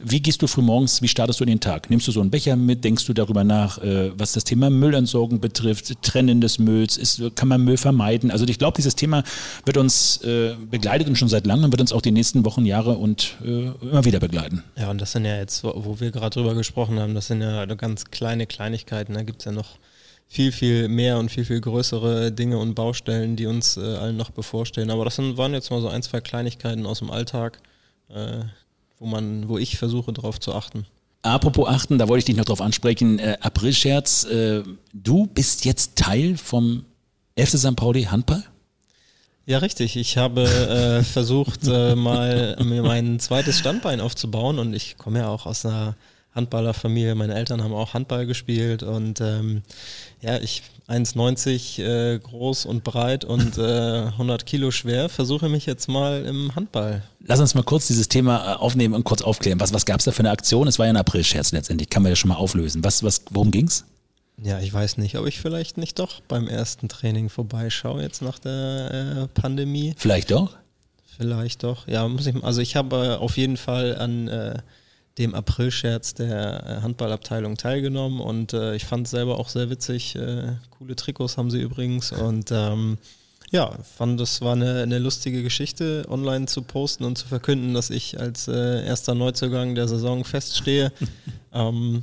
wie 0.00 0.20
gehst 0.20 0.42
du 0.42 0.48
frühmorgens, 0.48 1.00
wie 1.00 1.08
startest 1.08 1.38
du 1.38 1.44
in 1.44 1.50
den 1.50 1.60
Tag? 1.60 1.88
Nimmst 1.88 2.08
du 2.08 2.12
so 2.12 2.20
einen 2.20 2.30
Becher 2.30 2.56
mit, 2.56 2.84
denkst 2.84 3.06
du 3.06 3.12
darüber 3.12 3.44
nach, 3.44 3.78
äh, 3.78 4.10
was 4.18 4.32
das 4.32 4.42
Thema 4.42 4.68
Müllentsorgung 4.68 5.40
betrifft, 5.40 6.02
Trennen 6.02 6.40
des 6.40 6.58
Mülls, 6.58 6.96
ist, 6.96 7.22
kann 7.36 7.48
man 7.48 7.62
Müll 7.62 7.76
vermeiden? 7.76 8.30
Also 8.32 8.44
ich 8.44 8.58
glaube, 8.58 8.76
dieses 8.76 8.96
Thema 8.96 9.22
wird 9.64 9.76
uns 9.76 10.18
äh, 10.24 10.56
begleitet 10.68 11.08
und 11.08 11.16
schon 11.16 11.28
seit 11.28 11.46
langem 11.46 11.70
wird 11.70 11.80
uns 11.80 11.92
auch 11.92 12.02
die 12.02 12.10
nächsten 12.10 12.44
Wochen, 12.44 12.66
Jahre 12.66 12.98
und 12.98 13.36
äh, 13.44 13.70
immer 13.80 14.04
wieder 14.04 14.18
begleiten. 14.18 14.64
Ja, 14.76 14.90
und 14.90 15.00
das 15.00 15.12
sind 15.12 15.24
ja 15.24 15.36
jetzt, 15.36 15.62
wo 15.62 16.00
wir 16.00 16.10
gerade 16.10 16.30
drüber 16.30 16.54
gesprochen 16.54 16.98
haben, 16.98 17.14
das 17.14 17.28
sind 17.28 17.40
ja 17.40 17.64
ganz 17.66 18.06
kleine 18.06 18.46
Kleinigkeiten, 18.46 19.14
da 19.14 19.22
gibt 19.22 19.40
es 19.40 19.44
ja 19.44 19.52
noch 19.52 19.78
viel, 20.28 20.52
viel 20.52 20.88
mehr 20.88 21.18
und 21.18 21.30
viel, 21.30 21.44
viel 21.44 21.60
größere 21.60 22.32
Dinge 22.32 22.58
und 22.58 22.74
Baustellen, 22.74 23.36
die 23.36 23.46
uns 23.46 23.76
äh, 23.76 23.80
allen 23.80 24.16
noch 24.16 24.30
bevorstehen. 24.30 24.90
Aber 24.90 25.04
das 25.04 25.18
waren 25.18 25.52
jetzt 25.54 25.70
mal 25.70 25.80
so 25.80 25.88
ein, 25.88 26.02
zwei 26.02 26.20
Kleinigkeiten 26.20 26.86
aus 26.86 26.98
dem 26.98 27.10
Alltag, 27.10 27.60
äh, 28.08 28.40
wo 28.98 29.06
man, 29.06 29.48
wo 29.48 29.58
ich 29.58 29.78
versuche, 29.78 30.12
darauf 30.12 30.40
zu 30.40 30.54
achten. 30.54 30.86
Apropos 31.22 31.68
achten, 31.68 31.98
da 31.98 32.08
wollte 32.08 32.20
ich 32.20 32.24
dich 32.26 32.36
noch 32.36 32.44
drauf 32.44 32.60
ansprechen. 32.60 33.18
Äh, 33.18 33.38
April-Scherz, 33.40 34.24
äh, 34.24 34.62
du 34.92 35.26
bist 35.26 35.64
jetzt 35.64 35.96
Teil 35.96 36.36
vom 36.36 36.84
FC 37.36 37.58
St. 37.58 37.76
Pauli 37.76 38.04
Handball? 38.04 38.44
Ja, 39.44 39.58
richtig. 39.58 39.96
Ich 39.96 40.16
habe 40.16 40.42
äh, 40.42 41.02
versucht, 41.04 41.66
äh, 41.66 41.94
mal 41.94 42.56
mir 42.62 42.82
mein 42.82 43.18
zweites 43.20 43.58
Standbein 43.58 44.00
aufzubauen 44.00 44.58
und 44.58 44.74
ich 44.74 44.98
komme 44.98 45.20
ja 45.20 45.28
auch 45.28 45.46
aus 45.46 45.64
einer 45.64 45.96
Handballerfamilie. 46.36 47.14
Meine 47.14 47.34
Eltern 47.34 47.62
haben 47.62 47.72
auch 47.72 47.94
Handball 47.94 48.26
gespielt 48.26 48.82
und 48.82 49.20
ähm, 49.20 49.62
ja, 50.20 50.38
ich 50.38 50.62
1,90 50.88 51.82
äh, 51.82 52.18
groß 52.18 52.64
und 52.64 52.84
breit 52.84 53.24
und 53.24 53.58
äh, 53.58 54.06
100 54.06 54.46
Kilo 54.46 54.70
schwer, 54.70 55.08
versuche 55.08 55.48
mich 55.48 55.66
jetzt 55.66 55.88
mal 55.88 56.24
im 56.24 56.54
Handball. 56.54 57.02
Lass 57.24 57.40
uns 57.40 57.54
mal 57.54 57.64
kurz 57.64 57.88
dieses 57.88 58.08
Thema 58.08 58.52
äh, 58.52 58.56
aufnehmen 58.56 58.94
und 58.94 59.04
kurz 59.04 59.22
aufklären. 59.22 59.58
Was, 59.58 59.72
was 59.72 59.84
gab 59.84 59.98
es 59.98 60.04
da 60.04 60.12
für 60.12 60.20
eine 60.20 60.30
Aktion? 60.30 60.68
Es 60.68 60.78
war 60.78 60.86
ja 60.86 60.90
ein 60.92 60.96
April-Scherz 60.96 61.50
letztendlich, 61.52 61.90
kann 61.90 62.02
man 62.02 62.12
ja 62.12 62.16
schon 62.16 62.28
mal 62.28 62.36
auflösen. 62.36 62.84
Was, 62.84 63.02
was, 63.02 63.22
worum 63.30 63.50
ging's? 63.50 63.84
Ja, 64.42 64.60
ich 64.60 64.72
weiß 64.72 64.98
nicht, 64.98 65.16
ob 65.16 65.26
ich 65.26 65.40
vielleicht 65.40 65.76
nicht 65.78 65.98
doch 65.98 66.20
beim 66.28 66.46
ersten 66.46 66.88
Training 66.88 67.30
vorbeischaue 67.30 68.02
jetzt 68.02 68.22
nach 68.22 68.38
der 68.38 69.28
äh, 69.34 69.40
Pandemie. 69.40 69.94
Vielleicht 69.96 70.30
doch? 70.30 70.56
Vielleicht 71.16 71.64
doch. 71.64 71.88
Ja, 71.88 72.06
muss 72.06 72.26
ich. 72.26 72.44
Also 72.44 72.60
ich 72.60 72.76
habe 72.76 73.18
auf 73.20 73.36
jeden 73.38 73.56
Fall 73.56 73.96
an 73.96 74.28
äh, 74.28 74.58
dem 75.18 75.34
April-Scherz 75.34 76.14
der 76.14 76.78
äh, 76.78 76.82
Handballabteilung 76.82 77.56
teilgenommen 77.56 78.20
und 78.20 78.52
äh, 78.52 78.74
ich 78.74 78.84
fand 78.84 79.06
es 79.06 79.12
selber 79.12 79.38
auch 79.38 79.48
sehr 79.48 79.70
witzig. 79.70 80.14
Äh, 80.14 80.52
coole 80.70 80.96
Trikots 80.96 81.38
haben 81.38 81.50
sie 81.50 81.60
übrigens 81.60 82.12
und 82.12 82.50
ähm, 82.52 82.98
ja, 83.50 83.70
fand 83.96 84.20
das 84.20 84.40
war 84.40 84.52
eine, 84.52 84.82
eine 84.82 84.98
lustige 84.98 85.42
Geschichte, 85.42 86.04
online 86.08 86.46
zu 86.46 86.62
posten 86.62 87.04
und 87.04 87.16
zu 87.16 87.28
verkünden, 87.28 87.74
dass 87.74 87.90
ich 87.90 88.18
als 88.18 88.48
äh, 88.48 88.84
erster 88.84 89.14
Neuzugang 89.14 89.74
der 89.74 89.88
Saison 89.88 90.24
feststehe. 90.24 90.92
ähm, 91.52 92.02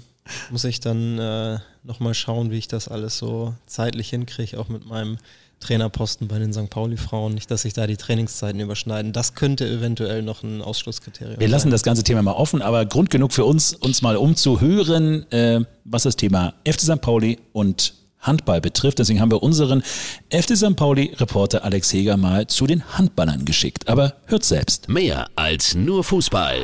muss 0.50 0.64
ich 0.64 0.80
dann 0.80 1.20
äh, 1.20 1.60
nochmal 1.84 2.14
schauen, 2.14 2.50
wie 2.50 2.58
ich 2.58 2.70
das 2.70 2.88
alles 2.88 3.18
so 3.18 3.54
zeitlich 3.68 4.10
hinkriege, 4.10 4.58
auch 4.58 4.70
mit 4.70 4.86
meinem 4.86 5.18
Trainerposten 5.64 6.28
bei 6.28 6.40
den 6.40 6.54
St. 6.54 6.70
Pauli-Frauen. 6.70 7.34
Nicht, 7.34 7.50
dass 7.50 7.64
sich 7.64 7.74
da 7.74 7.88
die 7.88 7.98
Trainingszeiten 7.98 8.60
überschneiden. 8.60 9.14
Das 9.14 9.34
könnte 9.34 9.68
eventuell 9.68 10.22
noch 10.22 10.44
ein 10.44 10.62
Ausschlusskriterium 10.62 11.36
sein. 11.36 11.40
Wir 11.40 11.48
lassen 11.48 11.72
das 11.72 11.84
ganze 11.84 12.04
Thema 12.04 12.22
mal 12.22 12.34
offen, 12.34 12.62
aber 12.62 12.86
Grund 12.86 13.10
genug 13.10 13.34
für 13.34 13.46
uns, 13.46 13.74
uns 13.74 14.02
mal 14.02 14.18
umzuhören, 14.18 15.32
äh, 15.32 15.62
was 15.86 16.04
das 16.04 16.16
Thema 16.16 16.54
FC 16.66 16.82
St. 16.82 17.02
Pauli 17.02 17.40
und 17.54 17.94
Handball 18.20 18.62
betrifft. 18.62 19.00
Deswegen 19.00 19.20
haben 19.20 19.32
wir 19.32 19.44
unseren 19.44 19.84
FC 20.30 20.56
St. 20.56 20.76
Pauli-Reporter 20.76 21.64
Alex 21.64 21.94
Heger 21.94 22.18
mal 22.18 22.48
zu 22.48 22.68
den 22.68 22.84
Handballern 22.98 23.46
geschickt. 23.46 23.88
Aber 23.88 24.16
hört 24.26 24.44
selbst. 24.44 24.90
Mehr 24.90 25.28
als 25.36 25.76
nur 25.76 26.04
Fußball. 26.04 26.58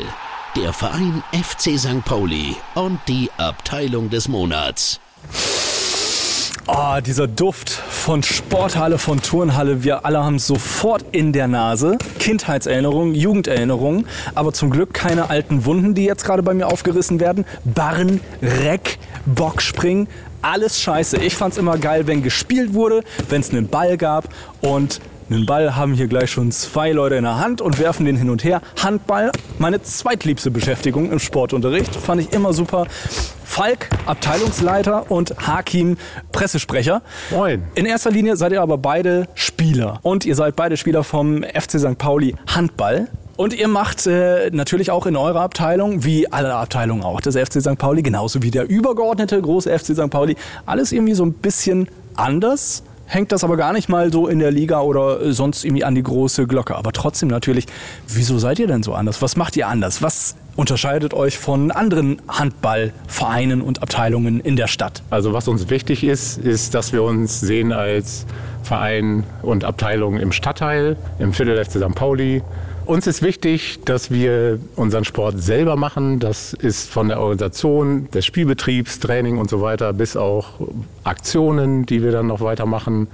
Der 0.56 0.74
Verein 0.74 1.24
FC 1.32 1.78
St. 1.78 2.04
Pauli 2.06 2.56
und 2.76 3.00
die 3.08 3.30
Abteilung 3.38 4.10
des 4.10 4.28
Monats. 4.28 5.00
Oh, 6.72 7.02
dieser 7.04 7.28
Duft 7.28 7.72
von 7.72 8.22
Sporthalle, 8.22 9.00
von 9.00 9.20
Turnhalle, 9.24 9.84
wir 9.84 10.06
alle 10.06 10.24
haben 10.24 10.38
sofort 10.38 11.04
in 11.12 11.34
der 11.34 11.48
Nase. 11.48 11.98
Kindheitserinnerungen, 12.20 13.16
Jugenderinnerungen, 13.16 14.06
aber 14.36 14.54
zum 14.54 14.70
Glück 14.70 14.94
keine 14.94 15.32
alten 15.32 15.66
Wunden, 15.66 15.96
die 15.96 16.06
jetzt 16.06 16.26
gerade 16.26 16.44
bei 16.44 16.54
mir 16.54 16.68
aufgerissen 16.68 17.20
werden. 17.20 17.46
Barren, 17.66 18.22
Reck, 18.44 19.00
Bockspringen, 19.26 20.08
alles 20.44 20.80
scheiße. 20.80 21.18
Ich 21.18 21.36
fand's 21.36 21.58
immer 21.58 21.80
geil, 21.80 22.06
wenn 22.06 22.22
gespielt 22.22 22.76
wurde, 22.76 23.02
wenn 23.30 23.42
es 23.42 23.50
einen 23.50 23.68
Ball 23.68 23.98
gab 23.98 24.30
und 24.62 25.02
einen 25.30 25.46
Ball 25.46 25.76
haben 25.76 25.94
hier 25.94 26.08
gleich 26.08 26.32
schon 26.32 26.52
zwei 26.52 26.92
Leute 26.92 27.16
in 27.16 27.24
der 27.24 27.38
Hand 27.40 27.62
und 27.62 27.80
werfen 27.80 28.06
den 28.06 28.16
hin 28.16 28.30
und 28.30 28.44
her. 28.44 28.62
Handball, 28.82 29.32
meine 29.60 29.82
zweitliebste 29.82 30.50
Beschäftigung 30.50 31.12
im 31.12 31.20
Sportunterricht, 31.20 31.96
fand 31.96 32.22
ich 32.22 32.34
immer 32.34 32.54
super. 32.54 32.88
Falk, 33.44 33.90
Abteilungsleiter 34.06 35.12
und 35.12 35.36
Hakim, 35.46 35.98
Pressesprecher. 36.32 37.02
Moin. 37.32 37.64
In 37.76 37.86
erster 37.86 38.12
Linie 38.12 38.38
seid 38.38 38.52
ihr 38.52 38.62
aber 38.62 38.78
beide 38.78 39.28
Spieler. 39.36 40.00
Und 40.02 40.26
ihr 40.26 40.36
seid 40.36 40.56
beide 40.56 40.78
Spieler 40.78 41.04
vom 41.04 41.44
FC 41.44 41.80
St. 41.80 41.98
Pauli 41.98 42.36
Handball. 42.48 43.08
Und 43.38 43.54
ihr 43.54 43.68
macht 43.68 44.06
äh, 44.08 44.50
natürlich 44.52 44.92
auch 44.92 45.06
in 45.06 45.16
eurer 45.16 45.42
Abteilung, 45.42 46.04
wie 46.04 46.32
alle 46.32 46.56
Abteilungen 46.56 47.04
auch, 47.04 47.22
des 47.22 47.38
FC 47.38 47.62
St. 47.62 47.78
Pauli, 47.78 48.02
genauso 48.02 48.42
wie 48.42 48.52
der 48.52 48.68
übergeordnete 48.68 49.42
große 49.42 49.78
FC 49.78 49.96
St. 49.96 50.10
Pauli, 50.10 50.36
alles 50.66 50.92
irgendwie 50.92 51.14
so 51.14 51.24
ein 51.24 51.34
bisschen 51.34 51.88
anders 52.16 52.84
hängt 53.10 53.32
das 53.32 53.44
aber 53.44 53.58
gar 53.58 53.74
nicht 53.74 53.90
mal 53.90 54.12
so 54.14 54.28
in 54.28 54.40
der 54.40 54.52
Liga 54.52 54.82
oder 54.82 55.34
sonst 55.34 55.66
irgendwie 55.66 55.84
an 55.84 55.96
die 55.96 56.04
große 56.04 56.48
Glocke. 56.48 56.76
Aber 56.76 56.92
trotzdem 56.92 57.28
natürlich, 57.28 57.66
wieso 58.08 58.38
seid 58.38 58.60
ihr 58.60 58.68
denn 58.68 58.84
so 58.84 58.94
anders? 58.94 59.22
Was 59.22 59.36
macht 59.36 59.58
ihr 59.58 59.68
anders? 59.68 60.02
Was 60.02 60.36
unterscheidet 60.56 61.14
euch 61.14 61.38
von 61.38 61.72
anderen 61.72 62.22
Handballvereinen 62.28 63.62
und 63.62 63.82
Abteilungen 63.82 64.40
in 64.40 64.56
der 64.56 64.68
Stadt? 64.68 65.02
Also 65.10 65.34
was 65.34 65.48
uns 65.48 65.70
wichtig 65.70 66.04
ist, 66.04 66.38
ist, 66.38 66.76
dass 66.76 66.94
wir 66.94 67.04
uns 67.04 67.40
sehen 67.40 67.74
als 67.74 68.26
Verein 68.64 69.24
und 69.42 69.64
Abteilung 69.64 70.18
im 70.18 70.32
Stadtteil, 70.32 70.96
im 71.18 71.34
Viertel 71.34 71.64
FC 71.64 71.80
St. 71.80 71.96
Pauli. 71.96 72.44
Uns 72.90 73.06
ist 73.06 73.22
wichtig, 73.22 73.78
dass 73.86 74.10
wir 74.10 74.58
unseren 74.76 75.06
Sport 75.06 75.40
selber 75.40 75.76
machen. 75.76 76.20
Das 76.20 76.54
ist 76.54 76.90
von 76.90 77.08
der 77.08 77.20
Organisation, 77.20 78.10
des 78.10 78.26
Spielbetriebs, 78.26 79.00
Training 79.00 79.38
und 79.38 79.48
so 79.48 79.62
weiter 79.62 79.94
bis 79.94 80.18
auch 80.18 80.54
Aktionen, 81.04 81.86
die 81.86 82.02
wir 82.02 82.12
dann 82.12 82.26
noch 82.26 82.42
weitermachen 82.42 83.08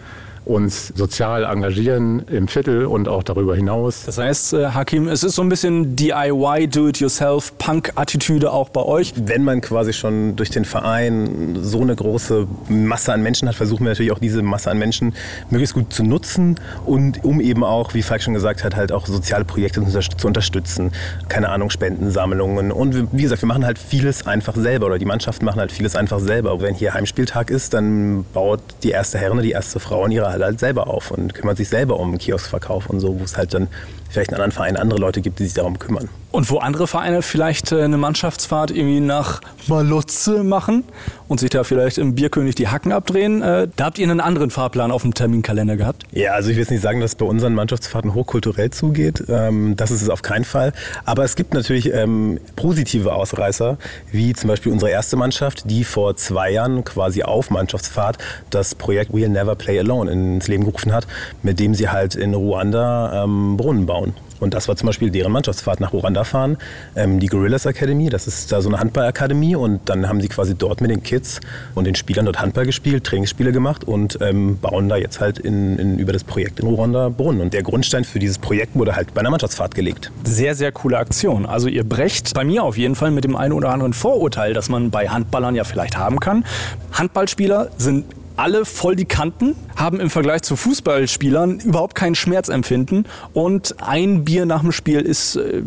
uns 0.46 0.94
sozial 0.96 1.44
engagieren 1.44 2.24
im 2.30 2.48
Viertel 2.48 2.86
und 2.86 3.08
auch 3.08 3.24
darüber 3.24 3.56
hinaus. 3.56 4.04
Das 4.06 4.18
heißt, 4.18 4.54
äh, 4.54 4.68
Hakim, 4.68 5.08
es 5.08 5.24
ist 5.24 5.36
so 5.36 5.42
ein 5.42 5.50
bisschen 5.50 5.96
DIY, 5.96 6.68
Do-it-yourself, 6.68 7.58
Punk-Attitüde 7.58 8.52
auch 8.52 8.70
bei 8.70 8.82
euch. 8.82 9.14
Wenn 9.16 9.44
man 9.44 9.62
quasi 9.62 9.94
schon 9.94 10.36
durch 10.36 10.52
den 10.52 10.66
Verein 10.66 11.58
so 11.62 11.82
eine 11.82 11.96
große 11.96 12.48
Masse 12.70 13.14
an 13.14 13.24
Menschen 13.24 13.48
hat, 13.48 13.56
versuchen 13.56 13.86
wir 13.86 13.90
natürlich 13.90 14.12
auch 14.12 14.20
diese 14.20 14.44
Masse 14.44 14.70
an 14.70 14.78
Menschen 14.78 15.14
möglichst 15.50 15.74
gut 15.74 15.92
zu 15.92 16.04
nutzen 16.04 16.60
und 16.86 17.24
um 17.24 17.42
eben 17.42 17.64
auch, 17.64 17.94
wie 17.94 18.04
Falk 18.04 18.22
schon 18.22 18.34
gesagt 18.34 18.64
hat, 18.64 18.76
halt 18.76 18.92
auch 18.92 19.08
soziale 19.08 19.46
Projekte 19.46 19.84
zu 20.18 20.28
unterstützen. 20.28 20.92
Keine 21.28 21.50
Ahnung, 21.50 21.70
Spendensammlungen. 21.72 22.72
Und 22.72 23.12
wie 23.12 23.24
gesagt, 23.24 23.42
wir 23.42 23.48
machen 23.48 23.66
halt 23.66 23.80
vieles 23.80 24.28
einfach 24.28 24.56
selber 24.56 24.86
oder 24.88 25.00
die 25.00 25.06
Mannschaften 25.06 25.46
machen 25.46 25.60
halt 25.60 25.72
vieles 25.72 25.96
einfach 25.96 26.20
selber. 26.20 26.62
Wenn 26.62 26.76
hier 26.76 26.94
Heimspieltag 26.94 27.50
ist, 27.50 27.74
dann 27.74 28.26
baut 28.34 28.60
die 28.84 28.92
erste 28.92 29.18
Herren, 29.18 29.42
die 29.42 29.52
erste 29.52 29.80
Frau 29.80 30.06
in 30.06 30.12
ihrer 30.12 30.35
halt, 30.44 30.60
selber 30.60 30.88
auf 30.88 31.12
und 31.12 31.34
kümmert 31.34 31.58
sich 31.58 31.70
selber 31.70 32.00
um 32.00 32.18
Kioskverkauf 32.18 32.90
und 32.90 33.00
so, 33.00 33.20
wo 33.20 33.24
es 33.24 33.38
halt 33.38 33.54
dann 33.54 33.68
vielleicht 34.16 34.32
in 34.32 34.36
anderen 34.36 34.52
Vereinen 34.52 34.78
andere 34.78 35.00
Leute 35.00 35.22
gibt, 35.22 35.40
die 35.40 35.44
sich 35.46 35.54
darum 35.54 35.78
kümmern. 35.78 36.10
Und 36.32 36.50
wo 36.52 36.58
andere 36.58 36.86
Vereine 36.86 37.22
vielleicht 37.22 37.72
äh, 37.72 37.82
eine 37.82 37.98
Mannschaftsfahrt 37.98 38.72
irgendwie 38.72 39.00
nach 39.00 39.40
Malotze 39.68 40.44
machen 40.44 40.84
und 41.30 41.40
sich 41.40 41.50
da 41.50 41.64
vielleicht 41.64 41.98
im 41.98 42.14
Bierkönig 42.14 42.56
die 42.56 42.68
Hacken 42.68 42.92
abdrehen, 42.92 43.42
äh, 43.42 43.70
da 43.74 43.86
habt 43.86 44.00
ihr 44.00 44.10
einen 44.10 44.20
anderen 44.20 44.50
Fahrplan 44.50 44.92
auf 44.92 45.04
dem 45.04 45.14
Terminkalender 45.14 45.78
gehabt? 45.78 46.04
Ja, 46.12 46.32
also 46.32 46.50
ich 46.50 46.58
will 46.58 46.64
jetzt 46.64 46.72
nicht 46.72 46.82
sagen, 46.82 47.00
dass 47.00 47.12
es 47.12 47.16
bei 47.16 47.26
unseren 47.26 47.54
Mannschaftsfahrten 47.54 48.14
hochkulturell 48.14 48.70
zugeht. 48.70 49.24
Ähm, 49.30 49.76
das 49.78 49.92
ist 49.92 50.02
es 50.02 50.10
auf 50.10 50.24
keinen 50.24 50.44
Fall. 50.44 50.74
Aber 51.06 51.24
es 51.24 51.36
gibt 51.36 51.54
natürlich 51.54 51.94
ähm, 51.94 52.40
positive 52.58 53.14
Ausreißer, 53.14 53.78
wie 54.12 54.34
zum 54.34 54.50
Beispiel 54.50 54.74
unsere 54.74 54.92
erste 54.92 55.16
Mannschaft, 55.16 55.70
die 55.70 55.84
vor 55.84 56.18
zwei 56.18 56.52
Jahren 56.52 56.84
quasi 56.84 57.24
auf 57.24 57.50
Mannschaftsfahrt 57.50 58.18
das 58.50 58.76
Projekt 58.76 59.12
We'll 59.12 59.30
Never 59.30 59.56
Play 59.56 59.80
Alone 59.80 60.12
ins 60.12 60.48
Leben 60.48 60.66
gerufen 60.66 60.94
hat, 60.94 61.08
mit 61.44 61.60
dem 61.60 61.76
sie 61.76 61.90
halt 61.90 62.16
in 62.16 62.34
Ruanda 62.34 63.24
ähm, 63.24 63.56
Brunnen 63.56 63.86
bauen. 63.86 64.05
Und 64.40 64.54
das 64.54 64.68
war 64.68 64.76
zum 64.76 64.88
Beispiel 64.88 65.12
deren 65.12 65.32
Mannschaftsfahrt 65.32 65.80
nach 65.80 65.94
Ruanda 65.94 66.24
fahren. 66.24 66.58
Ähm, 66.96 67.20
die 67.20 67.28
Gorillas 67.28 67.66
Academy, 67.66 68.10
das 68.10 68.28
ist 68.28 68.52
da 68.52 68.62
so 68.62 68.70
eine 68.70 68.80
Handballakademie. 68.80 69.56
Und 69.56 69.88
dann 69.90 70.10
haben 70.10 70.22
sie 70.22 70.28
quasi 70.28 70.56
dort 70.56 70.82
mit 70.82 70.92
den 70.92 71.04
Kids 71.04 71.40
und 71.74 71.86
den 71.86 71.96
Spielern 71.96 72.26
dort 72.26 72.40
Handball 72.40 72.66
gespielt, 72.66 73.04
Trainingsspiele 73.06 73.52
gemacht 73.52 73.84
und 73.84 74.18
ähm, 74.22 74.60
bauen 74.60 74.90
da 74.90 74.98
jetzt 74.98 75.20
halt 75.20 75.40
in, 75.40 75.78
in, 75.78 76.00
über 76.00 76.14
das 76.14 76.24
Projekt 76.24 76.60
in 76.60 76.68
Ruanda 76.68 77.10
Brunnen. 77.10 77.42
Und 77.42 77.54
der 77.54 77.64
Grundstein 77.64 78.04
für 78.04 78.20
dieses 78.20 78.38
Projekt 78.38 78.76
wurde 78.76 78.96
halt 78.96 79.14
bei 79.14 79.22
einer 79.22 79.30
Mannschaftsfahrt 79.30 79.74
gelegt. 79.76 80.12
Sehr, 80.24 80.56
sehr 80.56 80.72
coole 80.72 80.98
Aktion. 80.98 81.46
Also 81.46 81.68
ihr 81.68 81.84
brecht 81.84 82.34
bei 82.34 82.44
mir 82.44 82.64
auf 82.64 82.78
jeden 82.78 82.96
Fall 82.96 83.12
mit 83.12 83.24
dem 83.24 83.36
einen 83.36 83.54
oder 83.54 83.70
anderen 83.70 83.94
Vorurteil, 83.94 84.54
das 84.54 84.70
man 84.70 84.92
bei 84.92 85.08
Handballern 85.10 85.56
ja 85.56 85.64
vielleicht 85.64 85.98
haben 85.98 86.20
kann. 86.20 86.46
Handballspieler 86.92 87.70
sind 87.78 88.06
alle 88.38 88.66
voll 88.66 88.96
die 88.96 89.06
Kanten, 89.06 89.56
haben 89.76 90.00
im 90.00 90.10
Vergleich 90.10 90.42
zu 90.42 90.56
Fußballspielern 90.56 91.60
überhaupt 91.60 91.96
kein 91.96 92.16
Schmerzempfinden 92.16 93.08
und 93.34 93.76
ein 93.82 94.26
Bier 94.26 94.46
nach 94.46 94.62
dem 94.62 94.72
Spiel 94.72 95.02
ist 95.02 95.36
äh, 95.36 95.62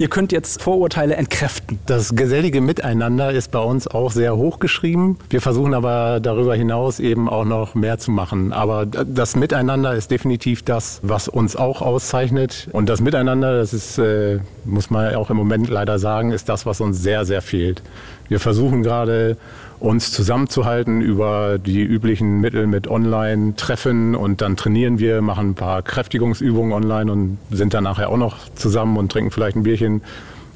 Ihr 0.00 0.08
könnt 0.08 0.32
jetzt 0.32 0.62
Vorurteile 0.62 1.14
entkräften. 1.16 1.78
Das 1.84 2.16
gesellige 2.16 2.62
Miteinander 2.62 3.32
ist 3.32 3.50
bei 3.50 3.58
uns 3.58 3.86
auch 3.86 4.10
sehr 4.12 4.34
hoch 4.34 4.58
geschrieben. 4.58 5.18
Wir 5.28 5.42
versuchen 5.42 5.74
aber 5.74 6.20
darüber 6.20 6.54
hinaus 6.54 7.00
eben 7.00 7.28
auch 7.28 7.44
noch 7.44 7.74
mehr 7.74 7.98
zu 7.98 8.10
machen. 8.10 8.54
Aber 8.54 8.86
das 8.86 9.36
Miteinander 9.36 9.94
ist 9.94 10.10
definitiv 10.10 10.62
das, 10.62 11.00
was 11.02 11.28
uns 11.28 11.54
auch 11.54 11.82
auszeichnet. 11.82 12.68
Und 12.72 12.88
das 12.88 13.02
Miteinander, 13.02 13.58
das 13.58 13.74
ist, 13.74 13.98
äh, 13.98 14.38
muss 14.64 14.88
man 14.88 15.14
auch 15.16 15.28
im 15.28 15.36
Moment 15.36 15.68
leider 15.68 15.98
sagen, 15.98 16.32
ist 16.32 16.48
das, 16.48 16.64
was 16.64 16.80
uns 16.80 17.02
sehr, 17.02 17.26
sehr 17.26 17.42
fehlt. 17.42 17.82
Wir 18.28 18.40
versuchen 18.40 18.82
gerade 18.82 19.36
uns 19.80 20.12
zusammenzuhalten 20.12 21.00
über 21.00 21.58
die 21.58 21.82
üblichen 21.82 22.40
Mittel 22.40 22.66
mit 22.66 22.86
Online-Treffen 22.86 24.14
und 24.14 24.42
dann 24.42 24.56
trainieren 24.56 24.98
wir, 24.98 25.22
machen 25.22 25.50
ein 25.50 25.54
paar 25.54 25.82
Kräftigungsübungen 25.82 26.72
online 26.72 27.10
und 27.10 27.38
sind 27.50 27.72
dann 27.72 27.84
nachher 27.84 28.10
auch 28.10 28.18
noch 28.18 28.36
zusammen 28.54 28.98
und 28.98 29.10
trinken 29.10 29.30
vielleicht 29.30 29.56
ein 29.56 29.62
Bierchen. 29.62 30.02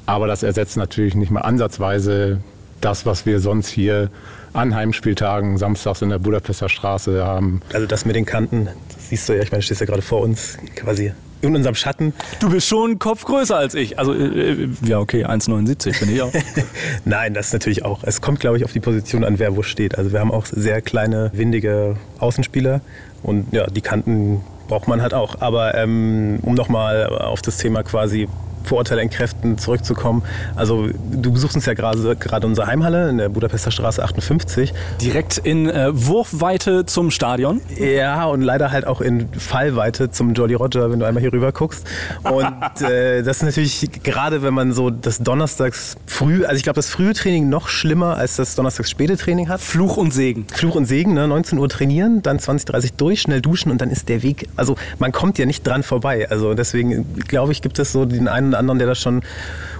Aber 0.05 0.27
das 0.27 0.43
ersetzt 0.43 0.77
natürlich 0.77 1.15
nicht 1.15 1.31
mal 1.31 1.41
ansatzweise 1.41 2.41
das, 2.81 3.07
was 3.07 3.25
wir 3.25 3.39
sonst 3.39 3.67
hier 3.67 4.11
an 4.53 4.75
Heimspieltagen 4.75 5.57
samstags 5.57 6.03
in 6.03 6.09
der 6.09 6.19
Budapester 6.19 6.69
Straße 6.69 7.25
haben. 7.25 7.61
Also 7.73 7.87
das 7.87 8.05
mit 8.05 8.15
den 8.15 8.25
Kanten, 8.25 8.69
siehst 8.97 9.27
du 9.27 9.33
ja, 9.33 9.41
ich 9.41 9.51
meine, 9.51 9.59
du 9.59 9.65
stehst 9.65 9.81
ja 9.81 9.87
gerade 9.87 10.03
vor 10.03 10.21
uns 10.21 10.57
quasi 10.75 11.11
in 11.47 11.55
unserem 11.55 11.75
Schatten. 11.75 12.13
Du 12.39 12.49
bist 12.49 12.67
schon 12.67 12.91
einen 12.91 12.99
Kopf 12.99 13.25
größer 13.25 13.55
als 13.57 13.73
ich. 13.73 13.99
Also, 13.99 14.13
äh, 14.13 14.69
ja, 14.85 14.99
okay, 14.99 15.25
1,79 15.25 15.99
bin 15.99 16.13
ich 16.13 16.21
auch. 16.21 16.31
Nein, 17.05 17.33
das 17.33 17.53
natürlich 17.53 17.83
auch. 17.83 18.03
Es 18.03 18.21
kommt, 18.21 18.39
glaube 18.39 18.57
ich, 18.57 18.65
auf 18.65 18.71
die 18.71 18.79
Position 18.79 19.23
an, 19.23 19.39
wer 19.39 19.55
wo 19.55 19.63
steht. 19.63 19.97
Also, 19.97 20.11
wir 20.11 20.19
haben 20.19 20.31
auch 20.31 20.45
sehr 20.45 20.81
kleine, 20.81 21.31
windige 21.33 21.95
Außenspieler 22.19 22.81
und 23.23 23.53
ja, 23.53 23.67
die 23.67 23.81
Kanten 23.81 24.41
braucht 24.67 24.87
man 24.87 25.01
halt 25.01 25.13
auch. 25.13 25.41
Aber 25.41 25.75
ähm, 25.75 26.39
um 26.41 26.53
nochmal 26.53 27.07
auf 27.07 27.41
das 27.41 27.57
Thema 27.57 27.83
quasi 27.83 28.27
Vorurteile 28.65 29.01
entkräften, 29.01 29.57
zurückzukommen. 29.57 30.23
Also 30.55 30.87
du 31.11 31.31
besuchst 31.31 31.55
uns 31.55 31.65
ja 31.65 31.73
gerade, 31.73 32.15
gerade 32.15 32.47
unsere 32.47 32.67
Heimhalle 32.67 33.09
in 33.09 33.17
der 33.17 33.29
Budapester 33.29 33.71
Straße 33.71 34.03
58. 34.03 34.73
Direkt 35.01 35.37
in 35.37 35.69
äh, 35.69 35.89
Wurfweite 35.93 36.85
zum 36.85 37.11
Stadion? 37.11 37.61
Ja, 37.77 38.25
und 38.25 38.41
leider 38.41 38.71
halt 38.71 38.87
auch 38.87 39.01
in 39.01 39.29
Fallweite 39.37 40.11
zum 40.11 40.33
Jolly 40.33 40.55
Roger, 40.55 40.91
wenn 40.91 40.99
du 40.99 41.05
einmal 41.05 41.21
hier 41.21 41.33
rüber 41.33 41.51
guckst. 41.51 41.87
Und 42.23 42.81
äh, 42.81 43.23
das 43.23 43.37
ist 43.37 43.43
natürlich 43.43 43.89
gerade, 44.03 44.41
wenn 44.41 44.53
man 44.53 44.73
so 44.73 44.89
das 44.89 45.19
Donnerstags 45.19 45.97
früh, 46.05 46.45
also 46.45 46.57
ich 46.57 46.63
glaube, 46.63 46.75
das 46.75 46.89
frühe 46.89 47.13
Training 47.13 47.49
noch 47.49 47.67
schlimmer 47.67 48.17
als 48.17 48.35
das 48.35 48.55
Donnerstags 48.55 48.89
späte 48.89 49.17
Training 49.17 49.49
hat. 49.49 49.61
Fluch 49.61 49.97
und 49.97 50.13
Segen. 50.13 50.47
Fluch 50.51 50.75
und 50.75 50.85
Segen, 50.85 51.13
ne? 51.13 51.27
19 51.27 51.59
Uhr 51.59 51.69
trainieren, 51.69 52.21
dann 52.21 52.39
20, 52.39 52.65
30 52.65 52.93
durch, 52.93 53.21
schnell 53.21 53.41
duschen 53.41 53.71
und 53.71 53.81
dann 53.81 53.89
ist 53.89 54.09
der 54.09 54.23
Weg, 54.23 54.47
also 54.55 54.75
man 54.99 55.11
kommt 55.11 55.37
ja 55.37 55.45
nicht 55.45 55.65
dran 55.65 55.83
vorbei. 55.83 56.27
Also 56.29 56.53
deswegen 56.53 57.13
glaube 57.27 57.51
ich, 57.51 57.61
gibt 57.61 57.79
es 57.79 57.91
so 57.91 58.05
den 58.05 58.27
einen 58.27 58.54
anderen, 58.57 58.79
der 58.79 58.87
da 58.87 58.95
schon 58.95 59.21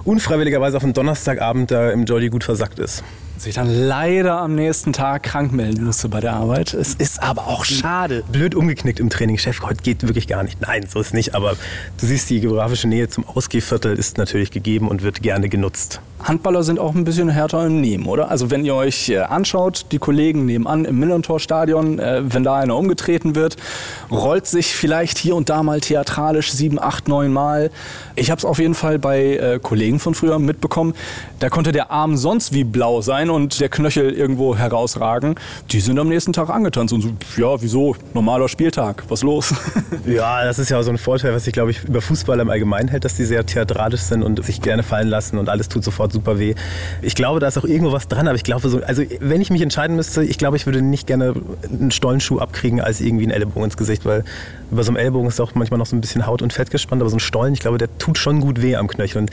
unfreiwilligerweise 0.04 0.76
auf 0.76 0.84
einen 0.84 0.92
Donnerstagabend 0.92 1.70
da 1.70 1.90
im 1.90 2.04
Jolly 2.04 2.28
gut 2.28 2.44
versackt 2.44 2.78
ist 2.78 3.02
sich 3.38 3.54
dann 3.54 3.68
leider 3.68 4.40
am 4.40 4.54
nächsten 4.54 4.92
Tag 4.92 5.22
krank 5.22 5.52
melden 5.52 5.84
musste 5.84 6.08
bei 6.08 6.20
der 6.20 6.32
Arbeit. 6.32 6.74
Es 6.74 6.94
ist 6.94 7.22
aber 7.22 7.46
auch 7.48 7.64
schade. 7.64 8.24
Blöd 8.30 8.54
umgeknickt 8.54 9.00
im 9.00 9.10
Training. 9.10 9.38
Chef, 9.38 9.60
heute 9.62 9.82
geht 9.82 10.02
wirklich 10.02 10.26
gar 10.26 10.42
nicht. 10.42 10.60
Nein, 10.60 10.86
so 10.88 11.00
ist 11.00 11.14
nicht. 11.14 11.34
Aber 11.34 11.56
du 12.00 12.06
siehst, 12.06 12.30
die 12.30 12.40
geografische 12.40 12.88
Nähe 12.88 13.08
zum 13.08 13.26
Ausgehviertel 13.26 13.96
ist 13.96 14.18
natürlich 14.18 14.50
gegeben 14.50 14.88
und 14.88 15.02
wird 15.02 15.22
gerne 15.22 15.48
genutzt. 15.48 16.00
Handballer 16.26 16.64
sind 16.64 16.80
auch 16.80 16.94
ein 16.94 17.04
bisschen 17.04 17.28
härter 17.28 17.64
im 17.66 17.80
Nehmen, 17.80 18.06
oder? 18.06 18.30
Also 18.30 18.50
wenn 18.50 18.64
ihr 18.64 18.74
euch 18.74 19.08
äh, 19.10 19.18
anschaut, 19.18 19.86
die 19.92 19.98
Kollegen 19.98 20.44
nebenan 20.44 20.84
im 20.84 20.98
Millantor-Stadion, 20.98 22.00
äh, 22.00 22.22
wenn 22.24 22.42
da 22.42 22.56
einer 22.56 22.76
umgetreten 22.76 23.36
wird, 23.36 23.56
rollt 24.10 24.46
sich 24.46 24.74
vielleicht 24.74 25.18
hier 25.18 25.36
und 25.36 25.50
da 25.50 25.62
mal 25.62 25.80
theatralisch 25.80 26.52
sieben, 26.52 26.80
acht, 26.80 27.06
neun 27.06 27.32
Mal. 27.32 27.70
Ich 28.16 28.30
habe 28.32 28.40
es 28.40 28.44
auf 28.44 28.58
jeden 28.58 28.74
Fall 28.74 28.98
bei 28.98 29.36
äh, 29.36 29.60
Kollegen 29.62 30.00
von 30.00 30.14
früher 30.14 30.40
mitbekommen. 30.40 30.94
Da 31.38 31.48
konnte 31.48 31.70
der 31.70 31.92
Arm 31.92 32.16
sonst 32.16 32.52
wie 32.52 32.64
blau 32.64 33.02
sein 33.02 33.30
und 33.30 33.60
der 33.60 33.68
Knöchel 33.68 34.12
irgendwo 34.12 34.56
herausragen. 34.56 35.36
Die 35.70 35.80
sind 35.80 35.96
am 35.98 36.08
nächsten 36.08 36.32
Tag 36.32 36.50
angetanzt 36.50 36.92
und 36.92 37.02
so, 37.02 37.10
ja, 37.36 37.62
wieso? 37.62 37.94
Normaler 38.14 38.48
Spieltag, 38.48 39.04
was 39.08 39.22
los? 39.22 39.54
ja, 40.06 40.44
das 40.44 40.58
ist 40.58 40.70
ja 40.70 40.82
so 40.82 40.90
ein 40.90 40.98
Vorteil, 40.98 41.32
was 41.32 41.46
ich 41.46 41.52
glaube 41.52 41.70
ich 41.70 41.84
über 41.84 42.00
Fußball 42.00 42.40
im 42.40 42.50
Allgemeinen 42.50 42.88
hält, 42.88 43.04
dass 43.04 43.14
die 43.14 43.24
sehr 43.24 43.46
theatralisch 43.46 44.00
sind 44.00 44.24
und 44.24 44.44
sich 44.44 44.60
gerne 44.60 44.82
fallen 44.82 45.08
lassen 45.08 45.38
und 45.38 45.48
alles 45.48 45.68
tut 45.68 45.84
sofort 45.84 46.15
super 46.16 46.38
weh. 46.38 46.54
Ich 47.02 47.14
glaube, 47.14 47.40
da 47.40 47.48
ist 47.48 47.58
auch 47.58 47.64
irgendwo 47.64 47.92
was 47.92 48.08
dran, 48.08 48.26
aber 48.26 48.36
ich 48.36 48.44
glaube 48.44 48.68
so, 48.68 48.82
also 48.82 49.02
wenn 49.20 49.40
ich 49.40 49.50
mich 49.50 49.62
entscheiden 49.62 49.96
müsste, 49.96 50.24
ich 50.24 50.38
glaube, 50.38 50.56
ich 50.56 50.66
würde 50.66 50.82
nicht 50.82 51.06
gerne 51.06 51.34
einen 51.70 51.90
Stollenschuh 51.90 52.38
abkriegen 52.38 52.80
als 52.80 53.00
irgendwie 53.00 53.24
einen 53.24 53.32
Ellbogen 53.32 53.64
ins 53.64 53.76
Gesicht, 53.76 54.04
weil 54.04 54.24
über 54.70 54.82
so 54.82 54.90
einem 54.90 54.96
Ellbogen 54.96 55.28
ist 55.28 55.40
auch 55.40 55.54
manchmal 55.54 55.78
noch 55.78 55.86
so 55.86 55.94
ein 55.94 56.00
bisschen 56.00 56.26
Haut 56.26 56.42
und 56.42 56.52
Fett 56.52 56.70
gespannt, 56.70 57.02
aber 57.02 57.10
so 57.10 57.16
ein 57.16 57.20
Stollen, 57.20 57.52
ich 57.52 57.60
glaube, 57.60 57.78
der 57.78 57.96
tut 57.98 58.18
schon 58.18 58.40
gut 58.40 58.62
weh 58.62 58.76
am 58.76 58.88
Knöchel. 58.88 59.22
Und, 59.22 59.30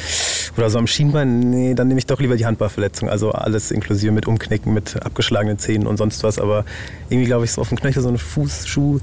oder 0.57 0.69
so 0.69 0.77
am 0.77 0.87
Schienbein, 0.87 1.39
nee, 1.39 1.73
dann 1.73 1.87
nehme 1.87 1.99
ich 1.99 2.05
doch 2.05 2.19
lieber 2.19 2.35
die 2.35 2.45
Handballverletzung. 2.45 3.09
Also 3.09 3.31
alles 3.31 3.71
inklusive 3.71 4.11
mit 4.11 4.27
Umknicken, 4.27 4.73
mit 4.73 5.03
abgeschlagenen 5.03 5.57
Zähnen 5.57 5.87
und 5.87 5.97
sonst 5.97 6.23
was. 6.23 6.37
Aber 6.37 6.65
irgendwie 7.09 7.27
glaube 7.27 7.45
ich, 7.45 7.51
so 7.51 7.61
auf 7.61 7.69
dem 7.69 7.79
Knöchel 7.79 8.03
so 8.03 8.09
ein 8.09 8.17
Fußschuh, 8.17 8.99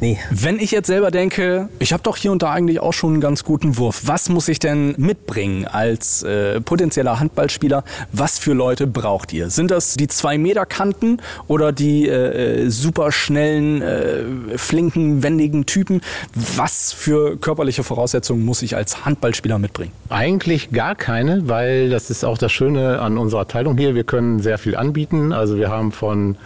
Nee. 0.00 0.18
Wenn 0.30 0.58
ich 0.58 0.70
jetzt 0.70 0.86
selber 0.86 1.10
denke, 1.10 1.68
ich 1.78 1.92
habe 1.92 2.02
doch 2.02 2.16
hier 2.16 2.32
und 2.32 2.42
da 2.42 2.50
eigentlich 2.50 2.80
auch 2.80 2.92
schon 2.92 3.14
einen 3.14 3.20
ganz 3.20 3.44
guten 3.44 3.76
Wurf, 3.76 4.02
was 4.04 4.28
muss 4.28 4.48
ich 4.48 4.58
denn 4.58 4.94
mitbringen 4.98 5.66
als 5.66 6.22
äh, 6.22 6.60
potenzieller 6.60 7.20
Handballspieler? 7.20 7.84
Was 8.12 8.38
für 8.38 8.52
Leute 8.52 8.86
braucht 8.86 9.32
ihr? 9.32 9.50
Sind 9.50 9.70
das 9.70 9.94
die 9.94 10.08
zwei 10.08 10.36
Meter 10.36 10.66
Kanten 10.66 11.18
oder 11.46 11.72
die 11.72 12.08
äh, 12.08 12.68
super 12.68 13.12
schnellen, 13.12 13.82
äh, 13.82 14.58
flinken, 14.58 15.22
wendigen 15.22 15.66
Typen? 15.66 16.00
Was 16.34 16.92
für 16.92 17.36
körperliche 17.36 17.84
Voraussetzungen 17.84 18.44
muss 18.44 18.62
ich 18.62 18.76
als 18.76 19.04
Handballspieler 19.04 19.58
mitbringen? 19.58 19.92
Eigentlich 20.08 20.70
gar 20.70 20.94
keine, 20.94 21.48
weil 21.48 21.88
das 21.88 22.10
ist 22.10 22.24
auch 22.24 22.38
das 22.38 22.52
Schöne 22.52 23.00
an 23.00 23.16
unserer 23.16 23.42
Abteilung 23.42 23.78
hier. 23.78 23.94
Wir 23.94 24.04
können 24.04 24.40
sehr 24.40 24.58
viel 24.58 24.76
anbieten. 24.76 25.32
Also 25.32 25.56
wir 25.56 25.70
haben 25.70 25.92
von 25.92 26.36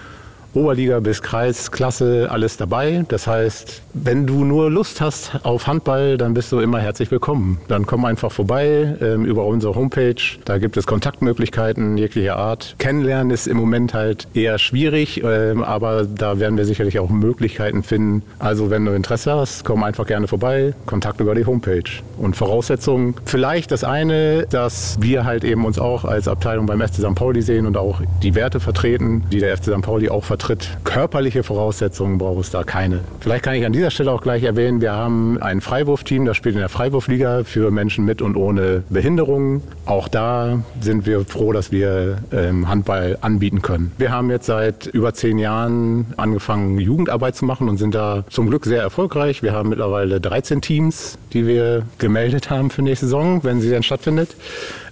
Oberliga 0.58 0.98
bis 0.98 1.22
Kreisklasse 1.22 2.28
alles 2.30 2.56
dabei. 2.56 3.04
Das 3.08 3.28
heißt, 3.28 3.82
wenn 3.94 4.26
du 4.26 4.44
nur 4.44 4.70
Lust 4.70 5.00
hast 5.00 5.38
auf 5.44 5.68
Handball, 5.68 6.18
dann 6.18 6.34
bist 6.34 6.50
du 6.50 6.58
immer 6.58 6.80
herzlich 6.80 7.10
willkommen. 7.12 7.60
Dann 7.68 7.86
komm 7.86 8.04
einfach 8.04 8.32
vorbei 8.32 8.96
ähm, 9.00 9.24
über 9.24 9.44
unsere 9.46 9.76
Homepage. 9.76 10.20
Da 10.44 10.58
gibt 10.58 10.76
es 10.76 10.86
Kontaktmöglichkeiten 10.86 11.96
jeglicher 11.96 12.36
Art. 12.36 12.74
Kennenlernen 12.78 13.30
ist 13.30 13.46
im 13.46 13.56
Moment 13.56 13.94
halt 13.94 14.26
eher 14.34 14.58
schwierig, 14.58 15.22
ähm, 15.24 15.62
aber 15.62 16.04
da 16.04 16.40
werden 16.40 16.58
wir 16.58 16.64
sicherlich 16.64 16.98
auch 16.98 17.08
Möglichkeiten 17.08 17.84
finden. 17.84 18.22
Also 18.40 18.68
wenn 18.68 18.84
du 18.84 18.92
Interesse 18.92 19.32
hast, 19.32 19.64
komm 19.64 19.84
einfach 19.84 20.06
gerne 20.06 20.26
vorbei. 20.26 20.74
Kontakt 20.86 21.20
über 21.20 21.36
die 21.36 21.46
Homepage. 21.46 21.84
Und 22.16 22.34
Voraussetzungen, 22.34 23.14
vielleicht 23.26 23.70
das 23.70 23.84
eine, 23.84 24.46
dass 24.50 24.98
wir 25.00 25.24
halt 25.24 25.44
eben 25.44 25.64
uns 25.64 25.78
auch 25.78 26.04
als 26.04 26.26
Abteilung 26.26 26.66
beim 26.66 26.80
FC 26.80 26.94
St. 26.94 27.14
Pauli 27.14 27.42
sehen 27.42 27.64
und 27.64 27.76
auch 27.76 28.00
die 28.24 28.34
Werte 28.34 28.58
vertreten, 28.58 29.24
die 29.30 29.38
der 29.38 29.56
FC 29.56 29.66
St. 29.66 29.82
Pauli 29.82 30.08
auch 30.08 30.24
vertritt 30.24 30.47
vertritt. 30.48 30.78
Körperliche 30.84 31.42
Voraussetzungen 31.42 32.18
braucht 32.18 32.40
es 32.40 32.50
da 32.50 32.64
keine. 32.64 33.00
Vielleicht 33.20 33.44
kann 33.44 33.54
ich 33.54 33.66
an 33.66 33.72
dieser 33.72 33.90
Stelle 33.90 34.12
auch 34.12 34.22
gleich 34.22 34.42
erwähnen, 34.42 34.80
wir 34.80 34.92
haben 34.92 35.40
ein 35.40 35.60
Freiwurfteam, 35.60 36.24
das 36.24 36.36
spielt 36.36 36.54
in 36.54 36.60
der 36.60 36.68
Freiwurfliga 36.68 37.44
für 37.44 37.70
Menschen 37.70 38.04
mit 38.04 38.22
und 38.22 38.36
ohne 38.36 38.82
Behinderungen. 38.88 39.62
Auch 39.86 40.08
da 40.08 40.62
sind 40.80 41.06
wir 41.06 41.24
froh, 41.24 41.52
dass 41.52 41.70
wir 41.72 42.18
ähm, 42.32 42.68
Handball 42.68 43.18
anbieten 43.20 43.62
können. 43.62 43.92
Wir 43.98 44.10
haben 44.10 44.30
jetzt 44.30 44.46
seit 44.46 44.86
über 44.86 45.14
zehn 45.14 45.38
Jahren 45.38 46.06
angefangen, 46.16 46.78
Jugendarbeit 46.78 47.36
zu 47.36 47.44
machen 47.44 47.68
und 47.68 47.76
sind 47.76 47.94
da 47.94 48.24
zum 48.30 48.48
Glück 48.48 48.64
sehr 48.64 48.82
erfolgreich. 48.82 49.42
Wir 49.42 49.52
haben 49.52 49.68
mittlerweile 49.68 50.20
13 50.20 50.62
Teams, 50.62 51.18
die 51.32 51.46
wir 51.46 51.82
gemeldet 51.98 52.50
haben 52.50 52.70
für 52.70 52.82
nächste 52.82 53.06
Saison, 53.06 53.44
wenn 53.44 53.60
sie 53.60 53.70
dann 53.70 53.82
stattfindet. 53.82 54.34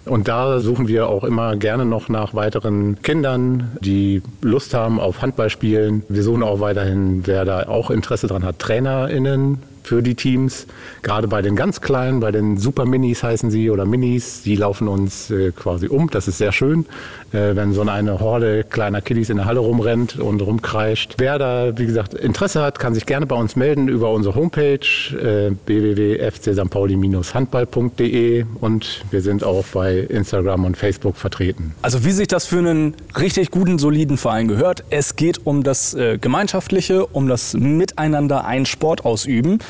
Und 0.06 0.28
da 0.28 0.60
suchen 0.60 0.86
wir 0.86 1.08
auch 1.08 1.24
immer 1.24 1.56
gerne 1.56 1.84
noch 1.84 2.08
nach 2.08 2.32
weiteren 2.32 3.02
Kindern, 3.02 3.72
die 3.80 4.22
Lust 4.40 4.72
haben 4.72 5.00
auf 5.00 5.20
Handballspielen. 5.20 6.04
Wir 6.08 6.22
suchen 6.22 6.44
auch 6.44 6.60
weiterhin, 6.60 7.26
wer 7.26 7.44
da 7.44 7.66
auch 7.66 7.90
Interesse 7.90 8.28
dran 8.28 8.44
hat, 8.44 8.60
TrainerInnen 8.60 9.58
für 9.86 10.02
die 10.02 10.14
Teams. 10.14 10.66
Gerade 11.02 11.28
bei 11.28 11.42
den 11.42 11.56
ganz 11.56 11.80
Kleinen, 11.80 12.20
bei 12.20 12.32
den 12.32 12.58
Super 12.58 12.84
Minis 12.84 13.22
heißen 13.22 13.50
sie 13.50 13.70
oder 13.70 13.84
Minis, 13.84 14.42
die 14.42 14.56
laufen 14.56 14.88
uns 14.88 15.30
äh, 15.30 15.52
quasi 15.52 15.88
um. 15.88 16.10
Das 16.10 16.28
ist 16.28 16.38
sehr 16.38 16.52
schön, 16.52 16.86
äh, 17.32 17.54
wenn 17.54 17.72
so 17.72 17.82
eine 17.82 18.20
Horde 18.20 18.64
kleiner 18.64 19.00
Kiddies 19.00 19.30
in 19.30 19.36
der 19.36 19.46
Halle 19.46 19.60
rumrennt 19.60 20.18
und 20.18 20.42
rumkreischt. 20.42 21.14
Wer 21.18 21.38
da, 21.38 21.78
wie 21.78 21.86
gesagt, 21.86 22.14
Interesse 22.14 22.62
hat, 22.62 22.78
kann 22.78 22.94
sich 22.94 23.06
gerne 23.06 23.26
bei 23.26 23.36
uns 23.36 23.56
melden 23.56 23.88
über 23.88 24.10
unsere 24.10 24.34
Homepage 24.34 24.80
äh, 25.12 25.52
www.fcstpauli-handball.de 25.66 28.44
und 28.60 29.04
wir 29.10 29.22
sind 29.22 29.44
auch 29.44 29.64
bei 29.72 29.98
Instagram 29.98 30.64
und 30.64 30.76
Facebook 30.76 31.16
vertreten. 31.16 31.74
Also 31.82 32.04
wie 32.04 32.12
sich 32.12 32.28
das 32.28 32.46
für 32.46 32.58
einen 32.58 32.94
richtig 33.18 33.50
guten, 33.50 33.78
soliden 33.78 34.16
Verein 34.16 34.48
gehört, 34.48 34.84
es 34.90 35.16
geht 35.16 35.46
um 35.46 35.62
das 35.62 35.94
äh, 35.94 36.18
Gemeinschaftliche, 36.18 37.06
um 37.06 37.28
das 37.28 37.54
Miteinander 37.54 38.44
einen 38.44 38.66
Sport 38.66 39.04
ausüben. 39.04 39.60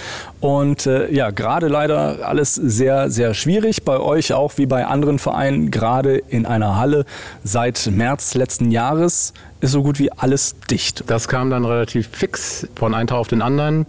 Und 0.40 0.86
äh, 0.86 1.10
ja, 1.12 1.30
gerade 1.30 1.68
leider 1.68 2.26
alles 2.26 2.54
sehr, 2.54 3.10
sehr 3.10 3.34
schwierig. 3.34 3.84
Bei 3.84 3.98
euch 3.98 4.32
auch 4.32 4.52
wie 4.56 4.66
bei 4.66 4.86
anderen 4.86 5.18
Vereinen, 5.18 5.70
gerade 5.70 6.16
in 6.16 6.46
einer 6.46 6.76
Halle 6.76 7.04
seit 7.44 7.86
März 7.90 8.34
letzten 8.34 8.70
Jahres 8.70 9.32
ist 9.60 9.72
so 9.72 9.82
gut 9.82 9.98
wie 9.98 10.12
alles 10.12 10.56
dicht. 10.70 11.04
Das 11.06 11.28
kam 11.28 11.50
dann 11.50 11.64
relativ 11.64 12.08
fix 12.08 12.68
von 12.74 12.94
einem 12.94 13.06
Tag 13.06 13.18
auf 13.18 13.28
den 13.28 13.42
anderen. 13.42 13.86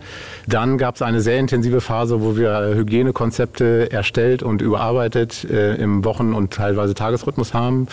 Dann 0.48 0.78
gab 0.78 0.96
es 0.96 1.02
eine 1.02 1.22
sehr 1.22 1.40
intensive 1.40 1.82
Phase, 1.82 2.22
wo 2.22 2.38
wir 2.38 2.74
Hygienekonzepte 2.76 3.92
erstellt 3.92 4.44
und 4.44 4.62
überarbeitet 4.62 5.44
äh, 5.44 5.76
im 5.76 6.06
Wochen- 6.06 6.34
und 6.34 6.54
teilweise 6.54 6.94
Tagesrhythmus 6.94 7.54
haben. 7.54 7.88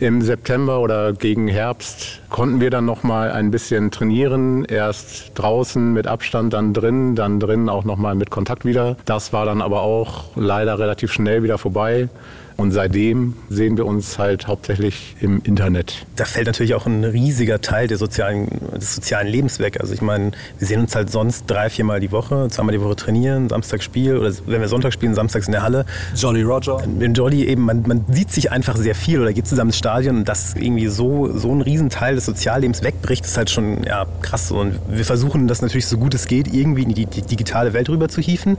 Im 0.00 0.22
September 0.22 0.80
oder 0.80 1.12
gegen 1.12 1.46
Herbst 1.46 2.20
konnten 2.28 2.60
wir 2.60 2.70
dann 2.70 2.84
noch 2.84 3.04
mal 3.04 3.30
ein 3.30 3.52
bisschen 3.52 3.92
trainieren. 3.92 4.64
Erst 4.64 5.30
draußen 5.36 5.92
mit 5.92 6.08
Abstand, 6.08 6.52
dann 6.52 6.74
drin, 6.74 7.14
dann 7.14 7.38
drin 7.38 7.68
auch 7.68 7.84
noch 7.84 7.96
mal 7.96 8.16
mit 8.16 8.28
Kontakt 8.28 8.64
wieder. 8.64 8.96
Das 9.04 9.32
war 9.32 9.46
dann 9.46 9.62
aber 9.62 9.82
auch 9.82 10.24
leider 10.34 10.80
relativ 10.80 11.12
schnell 11.12 11.44
wieder 11.44 11.58
vorbei. 11.58 12.08
Und 12.56 12.70
seitdem 12.70 13.34
sehen 13.48 13.76
wir 13.76 13.84
uns 13.84 14.16
halt 14.16 14.46
hauptsächlich 14.46 15.16
im 15.20 15.40
Internet. 15.42 16.06
Da 16.14 16.24
fällt 16.24 16.46
natürlich 16.46 16.74
auch 16.74 16.86
ein 16.86 17.02
riesiger 17.02 17.60
Teil 17.60 17.88
der 17.88 17.98
sozialen, 17.98 18.46
des 18.76 18.94
sozialen 18.94 19.26
Lebens 19.26 19.58
weg. 19.58 19.80
Also 19.80 19.92
ich 19.92 20.00
meine, 20.02 20.30
wir 20.58 20.68
sehen 20.68 20.80
uns 20.80 20.94
halt 20.94 21.10
sonst 21.10 21.46
drei, 21.48 21.68
viermal 21.68 21.98
die 21.98 22.12
Woche, 22.12 22.46
zweimal 22.50 22.72
die 22.72 22.80
Woche 22.80 22.94
trainieren, 22.94 23.48
Samstag 23.48 23.82
Spiel 23.82 24.16
oder 24.16 24.32
wenn 24.46 24.60
wir 24.60 24.68
Sonntag 24.68 24.92
spielen, 24.92 25.16
samstags 25.16 25.46
in 25.46 25.52
der 25.52 25.62
Halle. 25.62 25.84
Jolly 26.14 26.42
Roger. 26.42 26.80
In 27.00 27.12
Jolly 27.12 27.44
eben, 27.44 27.62
man, 27.62 27.82
man 27.86 28.04
sieht 28.08 28.30
sich 28.30 28.52
einfach 28.52 28.76
sehr 28.76 28.94
viel 28.94 29.20
oder 29.20 29.32
geht 29.32 29.48
zusammen 29.48 29.70
ins 29.70 29.78
Stadion 29.78 30.18
und 30.18 30.28
dass 30.28 30.54
irgendwie 30.54 30.86
so, 30.86 31.36
so 31.36 31.52
ein 31.52 31.60
Riesenteil 31.60 32.14
des 32.14 32.24
Soziallebens 32.24 32.84
wegbricht, 32.84 33.24
ist 33.24 33.36
halt 33.36 33.50
schon 33.50 33.82
ja, 33.82 34.06
krass. 34.22 34.52
Und 34.52 34.78
wir 34.88 35.04
versuchen 35.04 35.48
das 35.48 35.60
natürlich 35.60 35.86
so 35.86 35.98
gut 35.98 36.14
es 36.14 36.28
geht, 36.28 36.54
irgendwie 36.54 36.84
in 36.84 36.94
die, 36.94 37.06
die 37.06 37.22
digitale 37.22 37.72
Welt 37.72 37.88
rüber 37.88 38.08
zu 38.08 38.20
hieven. 38.20 38.58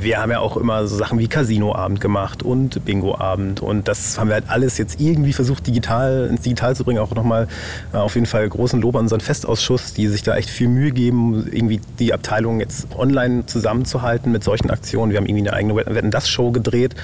Wir 0.00 0.20
haben 0.20 0.32
ja 0.32 0.40
auch 0.40 0.56
immer 0.56 0.88
so 0.88 0.96
Sachen 0.96 1.20
wie 1.20 1.28
Casinoabend 1.28 2.00
gemacht 2.00 2.42
und 2.42 2.84
Bingoabend 2.84 3.27
Abend. 3.28 3.60
Und 3.60 3.88
das 3.88 4.18
haben 4.18 4.28
wir 4.28 4.34
halt 4.34 4.48
alles 4.48 4.78
jetzt 4.78 5.00
irgendwie 5.00 5.32
versucht, 5.32 5.66
digital 5.66 6.28
ins 6.30 6.42
Digital 6.42 6.74
zu 6.74 6.84
bringen. 6.84 6.98
Auch 6.98 7.14
nochmal 7.14 7.48
äh, 7.92 7.96
auf 7.96 8.14
jeden 8.14 8.26
Fall 8.26 8.48
großen 8.48 8.80
Lob 8.80 8.96
an 8.96 9.02
unseren 9.02 9.20
Festausschuss, 9.20 9.92
die 9.92 10.08
sich 10.08 10.22
da 10.22 10.36
echt 10.36 10.50
viel 10.50 10.68
Mühe 10.68 10.90
geben, 10.90 11.48
irgendwie 11.50 11.80
die 11.98 12.12
Abteilung 12.14 12.60
jetzt 12.60 12.86
online 12.96 13.46
zusammenzuhalten 13.46 14.32
mit 14.32 14.44
solchen 14.44 14.70
Aktionen. 14.70 15.12
Wir 15.12 15.18
haben 15.18 15.26
irgendwie 15.26 15.48
eine 15.48 15.56
eigene 15.56 15.76
Wetten 15.76 16.10
das 16.10 16.28
Show 16.28 16.50
gedreht, 16.50 16.94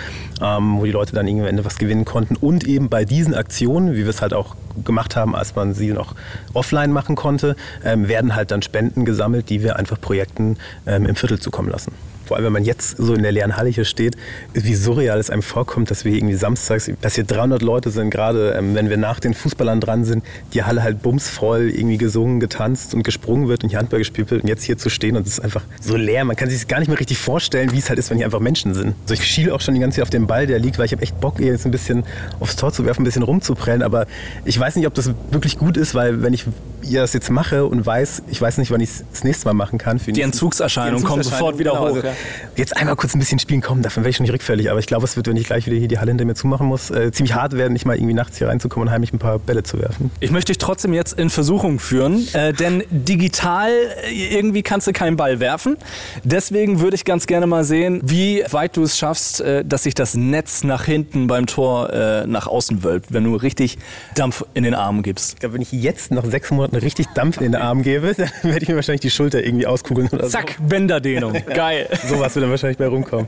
ähm, 0.43 0.79
wo 0.79 0.85
die 0.85 0.93
Leute 0.93 1.15
dann 1.15 1.27
irgendwie 1.27 1.45
am 1.45 1.51
Ende 1.51 1.65
was 1.65 1.79
gewinnen 1.79 2.05
konnten. 2.05 2.37
Und 2.37 2.65
eben 2.65 2.89
bei 2.89 3.05
diesen 3.05 3.35
Aktionen, 3.35 3.95
wie 3.95 4.05
wir 4.05 4.09
es 4.09 4.23
halt 4.23 4.33
auch 4.33 4.57
gemacht 4.85 5.17
haben, 5.17 5.37
als 5.37 5.55
man 5.55 5.75
sie 5.75 5.93
noch 5.93 6.15
offline 6.53 6.91
machen 6.91 7.17
konnte, 7.17 7.57
ähm, 7.85 8.09
werden 8.09 8.35
halt 8.35 8.51
dann 8.51 8.63
Spenden 8.63 9.05
gesammelt, 9.05 9.51
die 9.51 9.63
wir 9.63 9.77
einfach 9.77 10.01
Projekten 10.01 10.57
ähm, 10.87 11.07
im 11.07 11.17
Viertel 11.17 11.39
zukommen 11.39 11.71
lassen 11.71 11.93
vor 12.25 12.37
allem 12.37 12.47
wenn 12.47 12.53
man 12.53 12.65
jetzt 12.65 12.97
so 12.97 13.15
in 13.15 13.23
der 13.23 13.33
leeren 13.33 13.57
Halle 13.57 13.71
hier 13.71 13.85
steht, 13.85 14.17
wie 14.53 14.75
surreal 14.75 15.19
es 15.19 15.31
einem 15.31 15.43
vorkommt, 15.43 15.91
dass 15.91 16.05
wir 16.05 16.13
irgendwie 16.13 16.35
samstags, 16.35 16.91
dass 17.01 17.15
hier 17.15 17.25
300 17.25 17.63
Leute 17.63 17.91
sind, 17.91 18.11
gerade 18.11 18.53
ähm, 18.53 18.75
wenn 18.75 18.91
wir 18.91 18.97
nach 18.97 19.21
den 19.21 19.35
Fußballern 19.35 19.81
dran 19.81 20.05
sind, 20.05 20.25
die 20.53 20.63
Halle 20.63 20.83
halt 20.83 21.03
bumsvoll 21.03 21.71
irgendwie 21.71 21.99
gesungen, 21.99 22.41
getanzt 22.41 22.95
und 22.95 23.03
gesprungen 23.03 23.49
wird 23.49 23.65
und 23.65 23.71
hier 23.71 23.79
Handball 23.79 23.99
gespielt 23.99 24.31
wird 24.31 24.43
und 24.43 24.49
jetzt 24.49 24.65
hier 24.65 24.79
zu 24.79 24.89
stehen 24.89 25.17
und 25.17 25.27
es 25.27 25.35
ist 25.35 25.41
einfach 25.41 25.63
so 25.81 25.97
leer. 25.97 26.25
Man 26.25 26.37
kann 26.37 26.49
sich 26.51 26.67
gar 26.69 26.79
nicht 26.79 26.89
mehr 26.89 26.99
richtig 26.99 27.19
vorstellen, 27.19 27.73
wie 27.73 27.79
es 27.79 27.89
halt 27.89 27.99
ist, 27.99 28.11
wenn 28.11 28.17
hier 28.17 28.27
einfach 28.27 28.41
Menschen 28.41 28.75
sind. 28.75 28.95
Also 29.03 29.15
ich 29.15 29.25
schiele 29.25 29.55
auch 29.55 29.61
schon 29.61 29.75
die 29.75 29.81
ganze 29.81 29.97
Zeit 29.97 30.05
auf 30.05 30.11
den 30.11 30.27
Ball, 30.27 30.47
der 30.47 30.59
liegt, 30.59 30.79
weil 30.79 30.87
ich 30.87 30.93
habe 30.93 31.03
echt 31.03 31.21
Bock, 31.21 31.41
jetzt 31.41 31.65
ein 31.65 31.71
bisschen 31.71 32.05
aufs 32.41 32.57
Tor 32.57 32.73
zu 32.73 32.85
werfen, 32.85 33.03
ein 33.03 33.05
bisschen 33.05 33.23
rumzuprellen, 33.23 33.83
aber 33.83 34.07
ich 34.45 34.59
weiß 34.59 34.77
nicht, 34.77 34.87
ob 34.87 34.95
das 34.95 35.11
wirklich 35.31 35.59
gut 35.59 35.77
ist, 35.77 35.95
weil 35.95 36.23
wenn 36.23 36.33
ich 36.33 36.47
ihr 36.89 37.01
das 37.01 37.13
jetzt 37.13 37.31
mache 37.31 37.65
und 37.65 37.85
weiß, 37.85 38.23
ich 38.29 38.41
weiß 38.41 38.59
nicht, 38.59 38.71
wann 38.71 38.81
ich 38.81 38.91
es 38.91 39.05
das 39.11 39.25
nächste 39.25 39.47
Mal 39.47 39.55
machen 39.55 39.79
kann. 39.79 39.99
die, 40.07 40.21
Entzugserscheinung 40.21 41.03
kommt 41.03 41.25
sofort 41.25 41.59
wieder 41.59 41.73
genau, 41.73 41.89
hoch. 41.89 41.97
Also, 41.97 42.09
Jetzt 42.57 42.77
einmal 42.77 42.97
kurz 42.97 43.15
ein 43.15 43.19
bisschen 43.19 43.39
spielen 43.39 43.61
kommen, 43.61 43.83
davon 43.83 44.03
wäre 44.05 44.11
ich 44.11 44.17
schon 44.17 44.25
nicht 44.25 44.33
rückfällig, 44.33 44.71
aber 44.71 44.79
ich 44.79 44.87
glaube, 44.87 45.05
es 45.05 45.17
wird, 45.17 45.27
wenn 45.27 45.37
ich 45.37 45.47
gleich 45.47 45.67
wieder 45.67 45.77
hier 45.77 45.89
die 45.89 45.99
Halle 45.99 46.11
hinter 46.11 46.25
mir 46.25 46.35
zumachen 46.35 46.67
muss, 46.67 46.91
äh, 46.91 47.11
ziemlich 47.13 47.35
hart 47.35 47.57
werden, 47.57 47.73
nicht 47.73 47.85
mal 47.85 47.97
irgendwie 47.97 48.15
nachts 48.15 48.39
hier 48.39 48.49
reinzukommen 48.49 48.89
und 48.89 48.93
heimlich 48.95 49.13
ein 49.13 49.19
paar 49.19 49.39
Bälle 49.39 49.63
zu 49.63 49.81
werfen. 49.81 50.11
Ich 50.21 50.31
möchte 50.31 50.53
dich 50.53 50.59
trotzdem 50.59 50.93
jetzt 50.93 51.19
in 51.19 51.31
Versuchung 51.31 51.79
führen, 51.79 52.27
äh, 52.33 52.53
denn 52.53 52.85
digital 52.91 53.71
äh, 54.05 54.37
irgendwie 54.37 54.63
kannst 54.63 54.87
du 54.87 54.93
keinen 54.93 55.17
Ball 55.17 55.41
werfen. 55.41 55.77
Deswegen 56.23 56.81
würde 56.81 56.95
ich 56.95 57.05
ganz 57.05 57.27
gerne 57.27 57.47
mal 57.47 57.65
sehen, 57.65 58.01
wie 58.05 58.45
weit 58.51 58.77
du 58.77 58.83
es 58.83 58.97
schaffst, 58.99 59.41
äh, 59.41 59.65
dass 59.65 59.85
sich 59.85 59.95
das 59.95 60.15
Netz 60.15 60.65
nach 60.65 60.85
hinten 60.85 61.27
beim 61.27 61.47
Tor 61.47 61.93
äh, 61.93 62.27
nach 62.27 62.47
außen 62.47 62.85
wölbt, 62.85 63.13
wenn 63.13 63.25
du 63.25 63.37
richtig 63.37 63.79
Dampf 64.15 64.45
in 64.55 64.65
den 64.65 64.75
Arm 64.75 65.03
gibst. 65.03 65.35
Ich 65.35 65.41
glaube, 65.41 65.55
wenn 65.55 65.63
ich 65.63 65.73
jetzt 65.73 66.11
nach 66.11 66.25
sechs 66.25 66.51
Monaten 66.51 66.77
richtig 66.77 67.07
Dampf 67.15 67.39
in 67.39 67.53
den 67.53 67.57
Arm 67.57 67.83
gebe, 67.83 68.15
dann 68.17 68.31
werde 68.43 68.63
ich 68.63 68.69
mir 68.69 68.77
wahrscheinlich 68.77 69.01
die 69.01 69.11
Schulter 69.11 69.45
irgendwie 69.45 69.67
auskugeln 69.67 70.09
oder 70.13 70.29
Zack, 70.29 70.57
so. 70.59 70.65
Bänderdehnung. 70.65 71.33
Geil. 71.55 71.89
Sowas 72.09 72.35
wird 72.35 72.43
dann 72.43 72.51
wahrscheinlich 72.51 72.79
bei 72.79 72.87
rumkommen. 72.87 73.27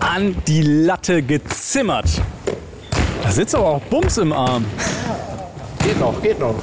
An 0.00 0.36
die 0.46 0.62
Latte 0.62 1.22
gezimmert. 1.22 2.06
Da 3.22 3.30
sitzt 3.30 3.54
aber 3.54 3.66
auch 3.66 3.80
Bums 3.82 4.18
im 4.18 4.32
Arm. 4.32 4.64
Geht 5.82 6.00
noch, 6.00 6.22
geht 6.22 6.38
noch. 6.38 6.54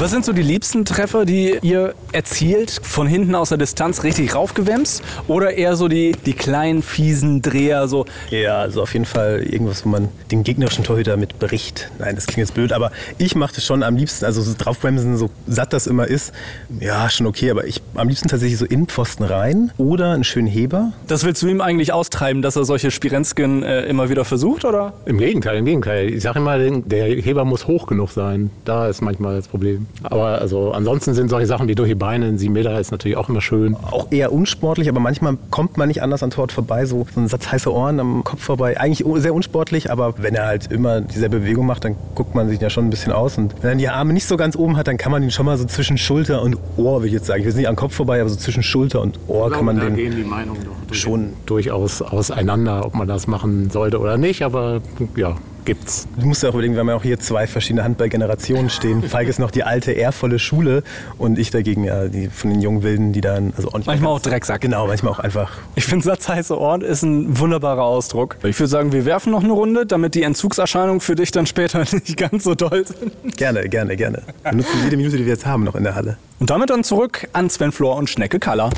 Was 0.00 0.12
sind 0.12 0.24
so 0.24 0.32
die 0.32 0.42
liebsten 0.42 0.84
Treffer, 0.84 1.24
die 1.24 1.58
ihr 1.60 1.92
erzielt? 2.12 2.80
Von 2.84 3.08
hinten 3.08 3.34
aus 3.34 3.48
der 3.48 3.58
Distanz 3.58 4.04
richtig 4.04 4.32
raufgewämst? 4.32 5.02
Oder 5.26 5.54
eher 5.54 5.74
so 5.74 5.88
die, 5.88 6.12
die 6.24 6.34
kleinen, 6.34 6.84
fiesen 6.84 7.42
Dreher? 7.42 7.88
So 7.88 8.06
Ja, 8.30 8.60
also 8.60 8.82
auf 8.82 8.92
jeden 8.92 9.06
Fall 9.06 9.42
irgendwas, 9.42 9.84
wo 9.84 9.88
man 9.88 10.08
den 10.30 10.44
gegnerischen 10.44 10.84
Torhüter 10.84 11.16
mit 11.16 11.40
bricht. 11.40 11.90
Nein, 11.98 12.14
das 12.14 12.26
klingt 12.26 12.38
jetzt 12.38 12.54
blöd, 12.54 12.72
aber 12.72 12.92
ich 13.18 13.34
mache 13.34 13.56
das 13.56 13.64
schon 13.64 13.82
am 13.82 13.96
liebsten, 13.96 14.24
also 14.24 14.40
so 14.40 14.54
draufbremsen, 14.56 15.16
so 15.16 15.30
satt 15.48 15.72
das 15.72 15.88
immer 15.88 16.06
ist. 16.06 16.32
Ja, 16.78 17.10
schon 17.10 17.26
okay, 17.26 17.50
aber 17.50 17.66
ich 17.66 17.82
am 17.96 18.06
liebsten 18.08 18.28
tatsächlich 18.28 18.58
so 18.58 18.66
in 18.66 18.86
Pfosten 18.86 19.24
rein 19.24 19.72
oder 19.78 20.12
einen 20.12 20.22
schönen 20.22 20.46
Heber. 20.46 20.92
das 21.08 21.24
willst 21.24 21.42
du 21.42 21.48
ihm 21.48 21.60
eigentlich 21.60 21.92
austreiben, 21.92 22.40
dass 22.40 22.54
er 22.54 22.64
solche 22.64 22.92
Spirenzken 22.92 23.64
äh, 23.64 23.80
immer 23.86 24.10
wieder 24.10 24.24
versucht? 24.24 24.64
Oder? 24.64 24.92
Im 25.06 25.18
Gegenteil, 25.18 25.58
im 25.58 25.64
Gegenteil. 25.64 26.08
Ich 26.08 26.22
sage 26.22 26.38
immer, 26.38 26.56
der 26.56 27.06
Heber 27.20 27.44
muss 27.44 27.66
hoch 27.66 27.88
genug 27.88 28.12
sein. 28.12 28.50
Da 28.64 28.86
ist 28.86 29.00
manchmal 29.00 29.34
das 29.34 29.48
Problem. 29.48 29.87
Aber 30.02 30.40
also 30.40 30.72
ansonsten 30.72 31.14
sind 31.14 31.28
solche 31.28 31.46
Sachen 31.46 31.68
wie 31.68 31.74
durch 31.74 31.88
die 31.88 31.94
Beine, 31.94 32.26
ein 32.26 32.38
7 32.38 32.52
Meter 32.52 32.78
ist 32.78 32.92
natürlich 32.92 33.16
auch 33.16 33.28
immer 33.28 33.40
schön. 33.40 33.74
Auch 33.74 34.06
eher 34.10 34.32
unsportlich, 34.32 34.88
aber 34.88 35.00
manchmal 35.00 35.36
kommt 35.50 35.76
man 35.76 35.88
nicht 35.88 36.02
anders 36.02 36.22
an 36.22 36.30
Tor 36.30 36.48
vorbei, 36.48 36.86
so, 36.86 37.06
so 37.12 37.20
ein 37.20 37.28
Satz 37.28 37.50
heiße 37.50 37.72
Ohren 37.72 38.00
am 38.00 38.24
Kopf 38.24 38.42
vorbei. 38.42 38.78
Eigentlich 38.78 39.04
sehr 39.20 39.34
unsportlich, 39.34 39.90
aber 39.90 40.14
wenn 40.18 40.34
er 40.34 40.46
halt 40.46 40.70
immer 40.70 41.00
dieselbe 41.00 41.40
Bewegung 41.40 41.66
macht, 41.66 41.84
dann 41.84 41.96
guckt 42.14 42.34
man 42.34 42.48
sich 42.48 42.60
ja 42.60 42.70
schon 42.70 42.86
ein 42.86 42.90
bisschen 42.90 43.12
aus. 43.12 43.38
Und 43.38 43.54
wenn 43.62 43.70
er 43.70 43.76
die 43.76 43.88
Arme 43.88 44.12
nicht 44.12 44.26
so 44.26 44.36
ganz 44.36 44.56
oben 44.56 44.76
hat, 44.76 44.86
dann 44.86 44.96
kann 44.96 45.12
man 45.12 45.22
ihn 45.22 45.30
schon 45.30 45.46
mal 45.46 45.58
so 45.58 45.64
zwischen 45.64 45.98
Schulter 45.98 46.42
und 46.42 46.56
Ohr, 46.76 47.00
will 47.00 47.08
ich 47.08 47.14
jetzt 47.14 47.26
sagen. 47.26 47.40
Ich 47.40 47.44
will 47.44 47.50
jetzt 47.50 47.58
nicht 47.58 47.68
am 47.68 47.76
Kopf 47.76 47.94
vorbei, 47.94 48.20
aber 48.20 48.30
so 48.30 48.36
zwischen 48.36 48.62
Schulter 48.62 49.00
und 49.00 49.18
Ohr 49.26 49.50
kann 49.50 49.64
man 49.64 49.78
den 49.80 49.96
die 49.96 50.24
Meinungen 50.24 50.62
doch 50.64 50.94
schon 50.94 51.32
durchaus 51.46 52.02
auseinander, 52.02 52.86
ob 52.86 52.94
man 52.94 53.08
das 53.08 53.26
machen 53.26 53.70
sollte 53.70 53.98
oder 53.98 54.16
nicht. 54.16 54.42
Aber 54.42 54.80
ja, 55.16 55.36
gibt's. 55.68 56.08
Du 56.16 56.24
musst 56.24 56.42
ja 56.42 56.48
auch 56.48 56.54
überlegen, 56.54 56.72
wir 56.72 56.80
haben 56.80 56.88
ja 56.88 56.96
auch 56.96 57.02
hier 57.02 57.20
zwei 57.20 57.46
verschiedene 57.46 57.84
Handballgenerationen 57.84 58.70
stehen. 58.70 59.02
Falk 59.08 59.28
ist 59.28 59.38
noch 59.38 59.50
die 59.50 59.64
alte, 59.64 59.92
ehrvolle 59.92 60.38
Schule 60.38 60.82
und 61.18 61.38
ich 61.38 61.50
dagegen 61.50 61.84
ja 61.84 62.08
die 62.08 62.28
von 62.28 62.48
den 62.48 62.62
jungen 62.62 62.82
Wilden, 62.82 63.12
die 63.12 63.20
dann 63.20 63.52
also 63.54 63.68
nicht 63.76 63.86
Manchmal 63.86 64.12
auch 64.12 64.20
Drecksack. 64.20 64.62
Genau, 64.62 64.86
manchmal 64.86 65.12
auch 65.12 65.18
einfach. 65.18 65.58
Ich 65.74 65.84
finde, 65.84 66.06
satzheiße 66.06 66.58
Ohren 66.58 66.80
ist 66.80 67.02
ein 67.02 67.38
wunderbarer 67.38 67.82
Ausdruck. 67.82 68.36
Ich 68.44 68.58
würde 68.58 68.68
sagen, 68.68 68.92
wir 68.92 69.04
werfen 69.04 69.30
noch 69.30 69.44
eine 69.44 69.52
Runde, 69.52 69.84
damit 69.84 70.14
die 70.14 70.22
Entzugserscheinungen 70.22 71.02
für 71.02 71.16
dich 71.16 71.32
dann 71.32 71.44
später 71.44 71.80
nicht 71.92 72.16
ganz 72.16 72.44
so 72.44 72.54
doll 72.54 72.86
sind. 72.86 73.36
Gerne, 73.36 73.68
gerne, 73.68 73.94
gerne. 73.94 74.22
Wir 74.44 74.54
nutzen 74.54 74.72
jede 74.84 74.96
Minute, 74.96 75.18
die 75.18 75.26
wir 75.26 75.32
jetzt 75.34 75.44
haben, 75.44 75.64
noch 75.64 75.74
in 75.74 75.84
der 75.84 75.94
Halle. 75.94 76.16
Und 76.40 76.48
damit 76.48 76.70
dann 76.70 76.82
zurück 76.82 77.28
an 77.34 77.50
Sven 77.50 77.72
Flor 77.72 77.96
und 77.96 78.08
Schnecke 78.08 78.38
Kaller. 78.38 78.70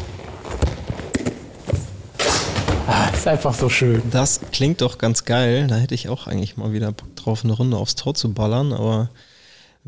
Ist 3.13 3.27
einfach 3.29 3.55
so 3.55 3.69
schön. 3.69 4.03
Das 4.11 4.41
klingt 4.53 4.81
doch 4.81 4.99
ganz 4.99 5.25
geil. 5.25 5.67
Da 5.69 5.77
hätte 5.77 5.95
ich 5.95 6.09
auch 6.09 6.27
eigentlich 6.27 6.57
mal 6.57 6.73
wieder 6.73 6.93
Bock 6.93 7.15
drauf, 7.17 7.45
eine 7.45 7.53
Runde 7.53 7.77
aufs 7.77 7.95
Tor 7.95 8.15
zu 8.15 8.33
ballern. 8.33 8.73
Aber 8.73 9.11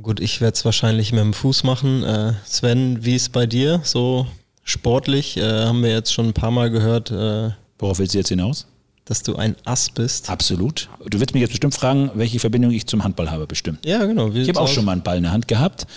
gut, 0.00 0.20
ich 0.20 0.40
werde 0.40 0.54
es 0.54 0.64
wahrscheinlich 0.64 1.12
mit 1.12 1.20
dem 1.20 1.32
Fuß 1.32 1.64
machen. 1.64 2.02
Äh, 2.02 2.34
Sven, 2.44 3.04
wie 3.04 3.14
ist 3.16 3.32
bei 3.32 3.46
dir? 3.46 3.80
So 3.84 4.26
sportlich 4.64 5.36
äh, 5.38 5.64
haben 5.64 5.82
wir 5.82 5.90
jetzt 5.90 6.12
schon 6.12 6.28
ein 6.28 6.32
paar 6.34 6.50
Mal 6.50 6.70
gehört, 6.70 7.10
äh, 7.10 7.50
Worauf 7.78 7.98
willst 7.98 8.14
du 8.14 8.18
jetzt 8.18 8.28
hinaus? 8.28 8.66
dass 9.04 9.24
du 9.24 9.34
ein 9.34 9.56
Ass 9.64 9.90
bist. 9.90 10.30
Absolut. 10.30 10.88
Du 11.10 11.18
wirst 11.18 11.34
mich 11.34 11.40
jetzt 11.40 11.50
bestimmt 11.50 11.74
fragen, 11.74 12.12
welche 12.14 12.38
Verbindung 12.38 12.70
ich 12.70 12.86
zum 12.86 13.02
Handball 13.02 13.32
habe, 13.32 13.48
bestimmt. 13.48 13.84
Ja, 13.84 14.04
genau. 14.06 14.32
Wie 14.32 14.42
Ich 14.42 14.48
habe 14.48 14.60
auch 14.60 14.64
aus? 14.64 14.70
schon 14.72 14.84
mal 14.84 14.92
einen 14.92 15.02
Ball 15.02 15.16
in 15.16 15.24
der 15.24 15.32
Hand 15.32 15.48
gehabt. 15.48 15.88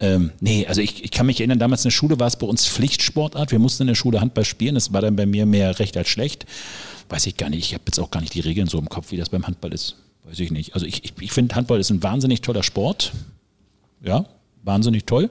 Ähm, 0.00 0.30
nee, 0.40 0.66
also 0.66 0.80
ich, 0.80 1.04
ich 1.04 1.10
kann 1.10 1.26
mich 1.26 1.40
erinnern, 1.40 1.58
damals 1.58 1.84
in 1.84 1.88
der 1.88 1.94
Schule 1.94 2.20
war 2.20 2.28
es 2.28 2.36
bei 2.36 2.46
uns 2.46 2.66
Pflichtsportart. 2.66 3.50
Wir 3.50 3.58
mussten 3.58 3.82
in 3.84 3.88
der 3.88 3.94
Schule 3.94 4.20
Handball 4.20 4.44
spielen. 4.44 4.74
Das 4.74 4.92
war 4.92 5.00
dann 5.00 5.16
bei 5.16 5.26
mir 5.26 5.44
mehr 5.44 5.78
recht 5.78 5.96
als 5.96 6.08
schlecht. 6.08 6.46
Weiß 7.08 7.26
ich 7.26 7.36
gar 7.36 7.50
nicht. 7.50 7.64
Ich 7.64 7.74
habe 7.74 7.84
jetzt 7.86 7.98
auch 7.98 8.10
gar 8.10 8.20
nicht 8.20 8.34
die 8.34 8.40
Regeln 8.40 8.68
so 8.68 8.78
im 8.78 8.88
Kopf, 8.88 9.10
wie 9.10 9.16
das 9.16 9.30
beim 9.30 9.46
Handball 9.46 9.72
ist. 9.72 9.96
Weiß 10.24 10.38
ich 10.40 10.50
nicht. 10.50 10.74
Also 10.74 10.86
ich, 10.86 11.04
ich, 11.04 11.14
ich 11.18 11.32
finde, 11.32 11.54
Handball 11.54 11.80
ist 11.80 11.90
ein 11.90 12.02
wahnsinnig 12.02 12.42
toller 12.42 12.62
Sport. 12.62 13.12
Ja, 14.02 14.26
wahnsinnig 14.62 15.04
toll. 15.04 15.30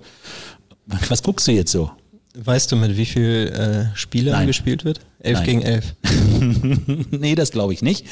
Was 1.09 1.23
guckst 1.23 1.47
du 1.47 1.51
jetzt 1.51 1.71
so? 1.71 1.91
Weißt 2.39 2.71
du, 2.71 2.75
mit 2.75 2.95
wie 2.97 3.05
viel 3.05 3.47
äh, 3.47 3.97
Spielern 3.97 4.45
gespielt 4.45 4.85
wird? 4.85 4.99
Elf 5.19 5.39
Nein. 5.39 5.45
gegen 5.45 5.61
elf. 5.63 5.95
nee, 7.11 7.33
das 7.33 7.49
glaube 7.51 7.73
ich 7.73 7.81
nicht. 7.81 8.05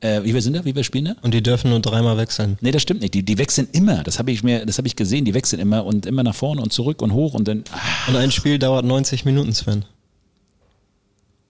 Äh, 0.00 0.22
wie 0.22 0.32
wir 0.32 0.42
sind 0.42 0.54
da? 0.54 0.64
Wie 0.64 0.74
wir 0.76 0.84
spielen 0.84 1.06
da? 1.06 1.16
Und 1.22 1.34
die 1.34 1.42
dürfen 1.42 1.70
nur 1.70 1.80
dreimal 1.80 2.16
wechseln. 2.16 2.56
Nee, 2.60 2.70
das 2.70 2.82
stimmt 2.82 3.00
nicht. 3.00 3.14
Die, 3.14 3.24
die 3.24 3.36
wechseln 3.38 3.66
immer. 3.72 4.02
Das 4.04 4.18
habe 4.20 4.30
ich 4.30 4.42
mir, 4.44 4.64
das 4.64 4.78
habe 4.78 4.86
ich 4.86 4.94
gesehen. 4.94 5.24
Die 5.24 5.34
wechseln 5.34 5.58
immer 5.60 5.84
und 5.84 6.06
immer 6.06 6.22
nach 6.22 6.34
vorne 6.36 6.62
und 6.62 6.72
zurück 6.72 7.02
und 7.02 7.12
hoch 7.12 7.34
und 7.34 7.48
dann. 7.48 7.64
Ah, 7.72 8.08
Und 8.10 8.16
ein 8.16 8.30
Spiel 8.30 8.58
dauert 8.58 8.84
90 8.84 9.24
Minuten, 9.24 9.52
Sven. 9.52 9.84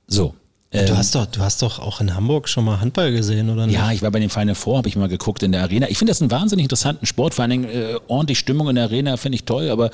so. 0.07 0.35
Du 0.71 0.79
Ähm, 0.79 0.97
hast 0.99 1.15
doch, 1.15 1.25
du 1.25 1.41
hast 1.41 1.63
doch 1.63 1.79
auch 1.79 2.03
in 2.03 2.15
Hamburg 2.15 2.47
schon 2.47 2.63
mal 2.67 2.79
Handball 2.79 3.11
gesehen, 3.11 3.49
oder 3.49 3.67
nicht? 3.67 3.75
Ja, 3.75 3.91
ich 3.91 4.03
war 4.03 4.11
bei 4.11 4.21
den 4.21 4.29
Final 4.29 4.55
Four, 4.55 4.77
habe 4.77 4.89
ich 4.89 4.97
mal 4.97 5.09
geguckt 5.09 5.43
in 5.43 5.53
der 5.53 5.63
Arena. 5.63 5.89
Ich 5.89 5.97
finde 5.97 6.11
das 6.11 6.21
einen 6.21 6.31
wahnsinnig 6.31 6.65
interessanten 6.65 7.07
Sport, 7.07 7.33
vor 7.33 7.43
allen 7.43 7.51
Dingen 7.53 7.65
äh, 7.65 7.95
ordentlich 8.07 8.39
Stimmung 8.39 8.69
in 8.69 8.75
der 8.75 8.85
Arena 8.85 9.17
finde 9.17 9.37
ich 9.37 9.45
toll, 9.45 9.71
aber 9.71 9.91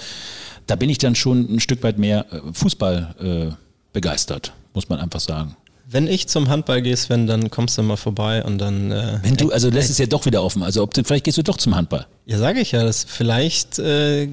da 0.66 0.74
bin 0.74 0.90
ich 0.90 0.98
dann 0.98 1.14
schon 1.14 1.42
ein 1.48 1.60
Stück 1.60 1.84
weit 1.84 1.98
mehr 1.98 2.26
äh, 2.32 2.40
Fußball 2.52 3.14
äh, 3.52 3.54
begeistert, 3.92 4.52
muss 4.74 4.88
man 4.88 4.98
einfach 4.98 5.20
sagen. 5.20 5.54
Wenn 5.88 6.06
ich 6.06 6.28
zum 6.28 6.48
Handball 6.48 6.82
gehe, 6.82 6.96
Sven, 6.96 7.26
dann 7.26 7.50
kommst 7.50 7.76
du 7.78 7.82
mal 7.82 7.96
vorbei 7.96 8.42
und 8.44 8.58
dann. 8.58 8.90
Äh, 8.90 9.18
Wenn 9.22 9.36
du, 9.36 9.52
also 9.52 9.68
lässt 9.70 9.90
es 9.90 9.98
ja 9.98 10.06
doch 10.06 10.24
wieder 10.26 10.42
offen, 10.42 10.62
also 10.62 10.82
ob 10.82 10.94
du, 10.94 11.04
vielleicht 11.04 11.24
gehst 11.24 11.38
du 11.38 11.42
doch 11.42 11.56
zum 11.56 11.74
Handball. 11.74 12.06
ja, 12.26 12.38
sage 12.38 12.60
ich 12.60 12.72
ja, 12.72 12.82
das 12.82 13.04
vielleicht, 13.04 13.78
äh, 13.78 14.28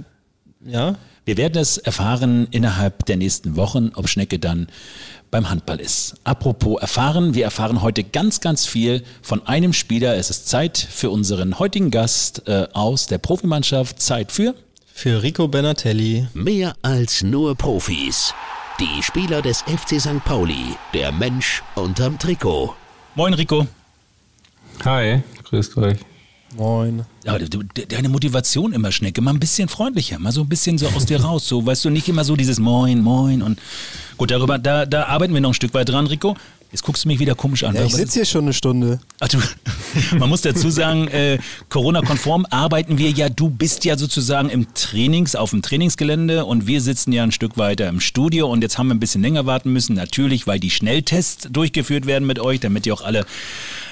ja. 0.65 0.95
Wir 1.23 1.37
werden 1.37 1.61
es 1.61 1.77
erfahren 1.77 2.47
innerhalb 2.49 3.05
der 3.05 3.15
nächsten 3.15 3.55
Wochen, 3.55 3.91
ob 3.93 4.09
Schnecke 4.09 4.39
dann 4.39 4.67
beim 5.29 5.49
Handball 5.49 5.79
ist. 5.79 6.15
Apropos 6.23 6.81
erfahren, 6.81 7.35
wir 7.35 7.43
erfahren 7.43 7.83
heute 7.83 8.03
ganz, 8.03 8.41
ganz 8.41 8.65
viel 8.65 9.03
von 9.21 9.45
einem 9.45 9.71
Spieler. 9.71 10.15
Es 10.15 10.31
ist 10.31 10.49
Zeit 10.49 10.77
für 10.77 11.11
unseren 11.11 11.59
heutigen 11.59 11.91
Gast 11.91 12.47
äh, 12.47 12.67
aus 12.73 13.05
der 13.05 13.19
Profimannschaft. 13.19 14.01
Zeit 14.01 14.31
für 14.31 14.55
Für 14.93 15.21
Rico 15.21 15.47
Benatelli. 15.47 16.27
Mehr 16.33 16.73
als 16.81 17.21
nur 17.21 17.55
Profis. 17.55 18.33
Die 18.81 19.03
Spieler 19.03 19.43
des 19.43 19.61
FC 19.61 20.01
St. 20.01 20.25
Pauli. 20.25 20.75
Der 20.91 21.11
Mensch 21.11 21.61
unterm 21.75 22.17
Trikot. 22.17 22.75
Moin 23.13 23.35
Rico. 23.35 23.67
Hi, 24.83 25.21
grüßt 25.43 25.77
euch. 25.77 25.99
Moin. 26.55 27.05
Ja, 27.23 27.37
du, 27.37 27.59
deine 27.87 28.09
Motivation 28.09 28.73
immer, 28.73 28.91
Schnecke, 28.91 29.21
mal 29.21 29.35
ein 29.35 29.39
bisschen 29.39 29.69
freundlicher, 29.69 30.17
mal 30.17 30.31
so 30.31 30.41
ein 30.41 30.49
bisschen 30.49 30.79
so 30.79 30.87
aus 30.87 31.05
dir 31.05 31.21
raus, 31.23 31.47
so, 31.47 31.63
weißt 31.63 31.85
du, 31.85 31.89
nicht 31.91 32.09
immer 32.09 32.23
so 32.23 32.35
dieses 32.35 32.59
Moin, 32.59 33.03
Moin 33.03 33.43
und 33.43 33.59
gut, 34.17 34.31
darüber, 34.31 34.57
da, 34.57 34.87
da 34.87 35.05
arbeiten 35.05 35.35
wir 35.35 35.41
noch 35.41 35.51
ein 35.51 35.53
Stück 35.53 35.75
weit 35.75 35.89
dran, 35.89 36.07
Rico. 36.07 36.35
Jetzt 36.71 36.83
guckst 36.83 37.03
du 37.03 37.09
mich 37.09 37.19
wieder 37.19 37.35
komisch 37.35 37.63
an. 37.63 37.75
Ja, 37.75 37.83
ich 37.83 37.93
sitze 37.93 38.19
hier 38.19 38.25
schon 38.25 38.45
eine 38.45 38.53
Stunde. 38.53 39.01
Ach, 39.19 39.27
du, 39.27 39.39
man 40.17 40.29
muss 40.29 40.41
dazu 40.41 40.69
sagen, 40.69 41.07
äh, 41.09 41.37
Corona-konform 41.67 42.45
arbeiten 42.49 42.97
wir 42.97 43.09
ja. 43.09 43.27
Du 43.27 43.49
bist 43.49 43.83
ja 43.83 43.97
sozusagen 43.97 44.49
im 44.49 44.73
Trainings, 44.73 45.35
auf 45.35 45.49
dem 45.49 45.61
Trainingsgelände 45.61 46.45
und 46.45 46.67
wir 46.67 46.79
sitzen 46.79 47.11
ja 47.11 47.23
ein 47.23 47.33
Stück 47.33 47.57
weiter 47.57 47.89
im 47.89 47.99
Studio 47.99 48.49
und 48.49 48.61
jetzt 48.61 48.77
haben 48.77 48.87
wir 48.87 48.95
ein 48.95 49.01
bisschen 49.01 49.21
länger 49.21 49.45
warten 49.45 49.73
müssen. 49.73 49.95
Natürlich, 49.95 50.47
weil 50.47 50.59
die 50.59 50.69
Schnelltests 50.69 51.49
durchgeführt 51.51 52.05
werden 52.05 52.25
mit 52.25 52.39
euch, 52.39 52.61
damit 52.61 52.85
ihr 52.85 52.93
auch 52.93 53.01
alle 53.01 53.25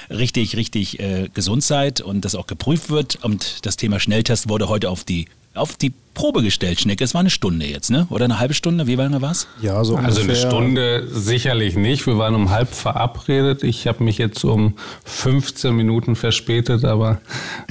richtig, 0.08 0.56
richtig 0.56 1.00
äh, 1.00 1.28
gesund 1.34 1.62
seid 1.62 2.00
und 2.00 2.24
das 2.24 2.34
auch 2.34 2.46
geprüft 2.46 2.88
wird. 2.88 3.18
Und 3.22 3.66
das 3.66 3.76
Thema 3.76 4.00
Schnelltest 4.00 4.48
wurde 4.48 4.68
heute 4.68 4.88
auf 4.88 5.04
die 5.04 5.26
auf 5.54 5.76
die 5.76 5.92
Probe 6.12 6.42
gestellt, 6.42 6.80
Schnecke. 6.80 7.02
Es 7.04 7.14
war 7.14 7.20
eine 7.20 7.30
Stunde 7.30 7.66
jetzt, 7.66 7.90
ne? 7.90 8.06
Oder 8.10 8.24
eine 8.26 8.38
halbe 8.38 8.52
Stunde? 8.52 8.86
Wie 8.86 8.94
lange 8.96 9.22
war's? 9.22 9.46
Ja, 9.62 9.82
so 9.84 9.96
Also 9.96 10.20
eine. 10.22 10.36
Stunde 10.36 11.08
sicherlich 11.10 11.76
nicht. 11.76 12.06
Wir 12.06 12.18
waren 12.18 12.34
um 12.34 12.50
halb 12.50 12.74
verabredet. 12.74 13.62
Ich 13.62 13.86
habe 13.86 14.02
mich 14.04 14.18
jetzt 14.18 14.44
um 14.44 14.74
15 15.04 15.74
Minuten 15.74 16.16
verspätet, 16.16 16.84
aber 16.84 17.20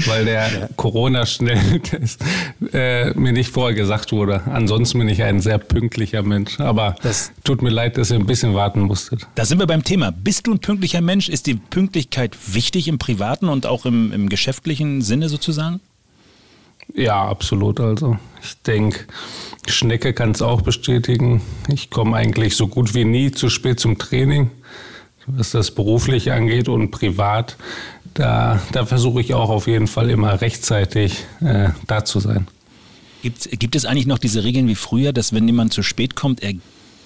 weil 0.06 0.26
der 0.26 0.70
Corona-Schnelltest 0.78 2.22
äh, 2.74 3.12
mir 3.14 3.34
nicht 3.34 3.52
vorher 3.52 3.76
gesagt 3.76 4.12
wurde. 4.12 4.42
Ansonsten 4.46 5.00
bin 5.00 5.10
ich 5.10 5.22
ein 5.24 5.40
sehr 5.42 5.58
pünktlicher 5.58 6.24
Mensch. 6.24 6.60
Aber 6.60 6.96
Das- 7.02 7.32
tut 7.44 7.62
mir 7.62 7.70
leid, 7.70 7.98
dass 7.98 8.10
ihr 8.12 8.18
ein 8.18 8.26
bisschen 8.26 8.54
warten 8.56 8.82
musstet. 8.82 9.28
Da 9.36 9.46
sind 9.46 9.60
wir 9.60 9.68
beim 9.68 9.84
Thema. 9.84 10.12
Bist 10.12 10.48
du 10.48 10.54
ein 10.54 10.60
pünktlicher 10.60 11.02
Mensch? 11.02 11.30
Ist 11.30 11.46
die 11.46 11.56
Pünktlichkeit 11.56 12.36
wichtig 12.54 12.88
im 12.88 12.98
privaten 13.00 13.48
und 13.50 13.66
auch 13.66 13.86
im, 13.86 14.12
im 14.14 14.30
geschäftlichen 14.30 15.02
Sinne 15.02 15.30
sozusagen? 15.30 15.82
Ja, 16.94 17.28
absolut. 17.28 17.80
Also 17.80 18.18
ich 18.42 18.62
denke, 18.64 19.06
Schnecke 19.68 20.14
kann 20.14 20.32
es 20.32 20.42
auch 20.42 20.62
bestätigen. 20.62 21.42
Ich 21.72 21.90
komme 21.90 22.18
eigentlich 22.18 22.56
so 22.56 22.68
gut 22.68 22.94
wie 22.94 23.06
nie 23.06 23.32
zu 23.32 23.50
spät 23.50 23.80
zum 23.80 23.98
Training, 23.98 24.52
was 25.28 25.52
das 25.52 25.72
beruflich 25.72 26.32
angeht 26.32 26.68
und 26.70 26.92
privat. 26.92 27.58
Da, 28.14 28.62
da 28.72 28.86
versuche 28.86 29.22
ich 29.22 29.34
auch 29.34 29.50
auf 29.50 29.68
jeden 29.68 29.88
Fall 29.88 30.10
immer 30.10 30.42
rechtzeitig 30.42 31.26
äh, 31.42 31.70
da 31.88 32.04
zu 32.06 32.20
sein. 32.20 32.48
Gibt, 33.22 33.50
gibt 33.60 33.76
es 33.76 33.86
eigentlich 33.86 34.08
noch 34.08 34.18
diese 34.18 34.44
Regeln 34.44 34.68
wie 34.68 34.76
früher, 34.76 35.14
dass 35.14 35.34
wenn 35.34 35.46
jemand 35.46 35.74
zu 35.74 35.84
spät 35.84 36.16
kommt, 36.16 36.42
er 36.42 36.54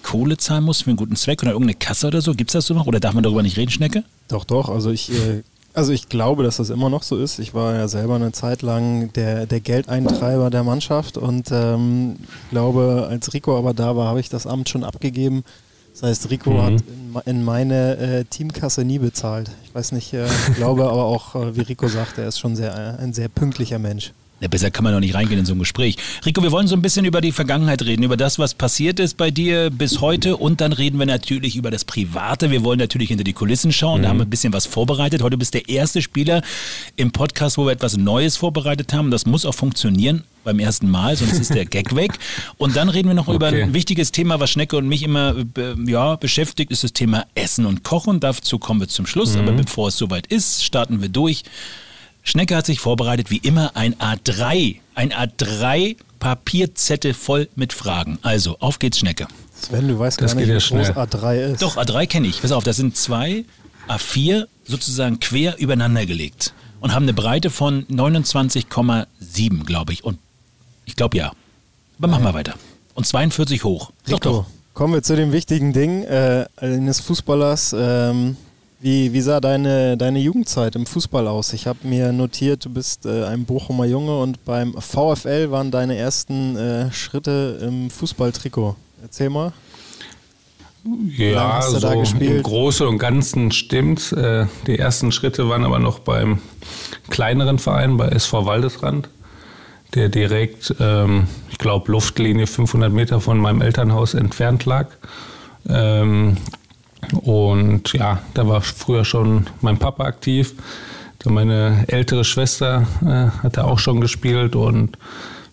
Kohle 0.04 0.38
zahlen 0.38 0.64
muss 0.64 0.82
für 0.82 0.90
einen 0.90 0.98
guten 0.98 1.16
Zweck 1.16 1.42
oder 1.42 1.54
irgendeine 1.54 1.78
Kasse 1.78 2.08
oder 2.08 2.22
so? 2.22 2.34
Gibt 2.34 2.52
es 2.52 2.54
das 2.54 2.68
so 2.68 2.74
noch? 2.74 2.86
Oder 2.86 3.00
darf 3.00 3.14
man 3.14 3.24
darüber 3.24 3.42
nicht 3.42 3.58
reden, 3.58 3.72
Schnecke? 3.72 4.04
Doch, 4.28 4.44
doch. 4.44 4.70
Also 4.70 4.92
ich, 4.92 5.10
äh, 5.12 5.44
also 5.74 5.91
ich 5.91 6.09
glaube, 6.09 6.43
dass 6.43 6.57
das 6.57 6.69
immer 6.69 6.89
noch 6.89 7.03
so 7.03 7.17
ist. 7.17 7.39
Ich 7.39 7.53
war 7.53 7.76
ja 7.76 7.88
selber 7.88 8.15
eine 8.15 8.32
Zeit 8.32 8.61
lang 8.61 9.11
der, 9.13 9.45
der 9.45 9.59
Geldeintreiber 9.59 10.49
der 10.49 10.63
Mannschaft 10.63 11.17
und 11.17 11.49
ähm, 11.51 12.15
ich 12.45 12.49
glaube, 12.51 13.07
als 13.09 13.34
Rico 13.34 13.57
aber 13.57 13.74
da 13.74 13.95
war, 13.95 14.07
habe 14.07 14.19
ich 14.19 14.30
das 14.30 14.45
Amt 14.47 14.69
schon 14.69 14.84
abgegeben. 14.84 15.43
Das 15.93 16.03
heißt, 16.03 16.30
Rico 16.32 16.51
Mhm. 16.51 16.61
hat 16.63 16.74
in, 17.26 17.38
in 17.38 17.43
meine 17.43 17.97
äh, 17.97 18.24
Teamkasse 18.26 18.84
nie 18.84 18.97
bezahlt. 18.99 19.51
Ich 19.65 19.76
weiß 19.76 19.91
nicht, 19.91 20.13
äh, 20.13 20.26
ich 20.26 20.55
glaube 20.55 20.84
aber 20.89 21.03
auch, 21.05 21.36
äh, 21.36 21.55
wie 21.55 21.61
Rico 21.61 21.88
sagt, 21.88 22.17
er 22.17 22.28
ist 22.28 22.39
schon 22.39 22.55
sehr, 22.55 22.74
äh, 22.74 23.01
ein 23.03 23.13
sehr 23.13 23.28
pünktlicher 23.28 23.78
Mensch. 23.80 24.11
Ja, 24.44 24.50
besser 24.50 24.72
kann 24.72 24.84
man 24.84 24.91
doch 24.91 25.00
nicht 25.00 25.16
reingehen 25.16 25.39
in 25.39 25.46
so 25.46 25.54
ein 25.54 25.60
Gespräch. 25.60 25.96
Rico, 26.26 26.44
wir 26.44 26.52
wollen 26.52 26.68
so 26.68 26.76
ein 26.76 26.82
bisschen 26.82 27.06
über 27.06 27.22
die 27.22 27.32
Vergangenheit 27.32 27.82
reden, 27.84 28.04
über 28.04 28.18
das, 28.18 28.39
was 28.39 28.54
passiert 28.54 29.00
ist 29.00 29.16
bei 29.16 29.32
dir 29.32 29.70
bis 29.70 30.02
heute 30.02 30.36
und 30.36 30.60
dann 30.60 30.74
reden 30.74 31.00
wir 31.00 31.06
natürlich 31.06 31.56
über 31.56 31.72
das 31.72 31.86
Private. 31.86 32.52
Wir 32.52 32.62
wollen 32.62 32.78
natürlich 32.78 33.08
hinter 33.08 33.24
die 33.24 33.32
Kulissen 33.32 33.72
schauen, 33.72 34.00
mhm. 34.00 34.04
da 34.04 34.10
haben 34.10 34.18
wir 34.18 34.26
ein 34.26 34.30
bisschen 34.30 34.52
was 34.52 34.66
vorbereitet. 34.66 35.22
Heute 35.22 35.38
bist 35.38 35.54
der 35.54 35.70
erste 35.70 36.02
Spieler 36.02 36.41
im 36.98 37.14
Podcast, 37.14 37.58
wo 37.58 37.66
wir 37.66 37.72
etwas 37.72 37.96
Neues 37.96 38.36
vorbereitet 38.36 38.91
haben. 38.91 39.12
Das 39.12 39.26
muss 39.26 39.46
auch 39.46 39.56
funktionieren 39.56 40.24
beim 40.44 40.60
ersten 40.60 40.91
Mal, 40.91 41.16
sonst 41.16 41.39
ist 41.39 41.56
der 41.56 41.64
Gag 41.64 41.96
weg. 41.96 42.20
Und 42.58 42.76
dann 42.76 42.89
reden 42.89 43.08
wir 43.08 43.16
noch 43.16 43.30
okay. 43.30 43.38
über 43.38 43.48
ein 43.48 43.74
wichtiges 43.74 44.12
Thema, 44.12 44.41
was 44.41 44.50
Schnecke 44.50 44.76
und 44.76 44.89
mich 44.89 45.04
immer 45.04 45.36
ja, 45.86 46.18
beschäftigt, 46.18 46.70
ist 46.70 46.84
das 46.84 46.91
Thema 46.91 47.26
Essen 47.34 47.66
und 47.66 47.84
Kochen. 47.86 48.20
Dazu 48.20 48.60
kommen 48.60 48.82
wir 48.82 48.89
zum 48.89 49.06
Schluss, 49.06 49.36
mhm. 49.36 49.39
aber 49.39 49.52
bevor 49.54 49.88
es 49.88 49.96
soweit 49.96 50.28
ist, 50.28 50.66
starten 50.66 51.02
wir 51.02 51.08
durch. 51.08 51.44
Schnecke 52.24 52.55
hat 52.55 52.65
sich 52.65 52.80
vorbereitet, 52.80 53.30
wie 53.30 53.38
immer, 53.38 53.76
ein 53.76 53.95
A3. 53.95 54.78
Ein 54.95 55.11
A3 55.11 55.97
Papierzettel 56.19 57.13
voll 57.13 57.49
mit 57.55 57.74
Fragen. 57.74 58.17
Also, 58.21 58.57
auf 58.59 58.80
geht's, 58.80 58.99
Schnecke. 58.99 59.28
Sven, 59.61 59.88
du 59.88 59.99
weißt 59.99 60.21
das 60.21 60.34
gar 60.34 60.41
nicht, 60.41 60.47
wie 60.47 60.76
groß 60.76 60.89
A3 60.91 61.51
ist. 61.51 61.61
Doch, 61.61 61.78
A3 61.78 62.07
kenne 62.07 62.28
ich. 62.28 62.41
Pass 62.41 62.51
auf, 62.51 62.63
das 62.63 62.78
sind 62.78 62.95
zwei 62.95 63.43
A4 63.88 64.47
sozusagen 64.65 65.19
quer 65.19 65.57
übereinander 65.57 66.05
gelegt 66.05 66.53
und 66.80 66.93
haben 66.93 67.03
eine 67.03 67.13
Breite 67.13 67.49
von 67.49 67.86
29,7, 67.88 69.65
glaube 69.65 69.93
ich. 69.93 70.03
Und 70.03 70.19
ich 70.86 70.95
glaube 70.95 71.17
ja. 71.17 71.34
Aber 71.97 72.07
machen 72.07 72.24
wir 72.24 72.34
weiter. 72.34 72.55
Und 72.93 73.05
42 73.05 73.63
hoch. 73.63 73.91
Rico, 74.07 74.17
doch, 74.17 74.19
doch. 74.19 74.45
Kommen 74.74 74.93
wir 74.93 75.03
zu 75.03 75.15
dem 75.15 75.32
wichtigen 75.32 75.71
Ding 75.71 76.03
äh, 76.03 76.45
eines 76.57 76.99
Fußballers. 77.01 77.76
Ähm, 77.78 78.38
wie, 78.84 79.14
wie 79.14 79.22
sah 79.22 79.40
deine, 79.40 79.96
deine 79.96 80.20
Jugendzeit 80.20 80.76
im 80.76 80.86
Fußball 80.86 81.26
aus? 81.28 81.54
Ich 81.54 81.68
habe 81.68 81.80
mir 81.84 82.12
notiert, 82.12 82.66
du 82.66 82.70
bist 82.70 83.06
äh, 83.06 83.24
ein 83.24 83.46
Bochumer 83.46 83.86
Junge 83.86 84.20
und 84.20 84.44
beim 84.44 84.74
VfL 84.74 85.52
waren 85.52 85.72
deine 85.72 85.96
ersten 85.96 86.58
äh, 86.58 86.92
Schritte 86.92 87.60
im 87.62 87.90
Fußballtrikot. 87.90 88.76
Erzähl 89.02 89.30
mal. 89.30 89.54
Ja, 91.18 91.62
so 91.62 91.88
im 91.88 92.44
Großen 92.44 92.86
und 92.86 92.98
Ganzen 92.98 93.54
stimmt. 93.54 94.12
Äh, 94.12 94.48
die 94.68 94.78
ersten 94.78 95.14
Schritte 95.14 95.48
waren 95.48 95.64
aber 95.64 95.80
noch 95.80 96.00
beim 96.00 96.40
kleineren 97.10 97.60
Verein, 97.60 97.96
bei 97.96 98.10
SV 98.10 98.46
Waldesrand, 98.46 99.08
der 99.96 100.10
direkt, 100.10 100.76
ähm, 100.82 101.28
ich 101.50 101.58
glaube, 101.58 101.90
Luftlinie 101.90 102.48
500 102.48 102.92
Meter 102.92 103.22
von 103.22 103.38
meinem 103.38 103.62
Elternhaus 103.62 104.14
entfernt 104.14 104.66
lag. 104.66 104.88
Ähm, 105.70 106.36
und 107.22 107.93
ja, 107.93 108.20
da 108.34 108.47
war 108.47 108.62
früher 108.62 109.06
schon 109.06 109.47
mein 109.62 109.78
Papa 109.78 110.06
aktiv. 110.06 110.54
Meine 111.26 111.86
ältere 111.88 112.26
Schwester 112.26 112.86
äh, 113.01 113.43
hat 113.43 113.56
da 113.56 113.64
auch 113.64 113.80
schon 113.80 114.01
gespielt 114.01 114.58
und 114.58 114.97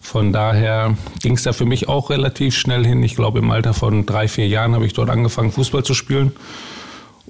von 0.01 0.33
daher 0.33 0.97
ging 1.23 1.35
es 1.35 1.45
da 1.45 1.53
für 1.53 1.67
mich 1.67 1.89
auch 1.89 2.11
relativ 2.11 2.57
schnell 2.57 2.85
hin. 2.85 3.03
Ich 3.05 3.15
glaube, 3.15 3.39
im 3.39 3.51
Alter 3.51 3.75
von 3.75 4.07
drei, 4.07 4.27
vier 4.27 4.49
Jahren 4.49 4.75
habe 4.75 4.87
ich 4.87 4.95
dort 4.95 5.11
angefangen, 5.11 5.53
Fußball 5.53 5.85
zu 5.85 5.95
spielen. 5.95 6.33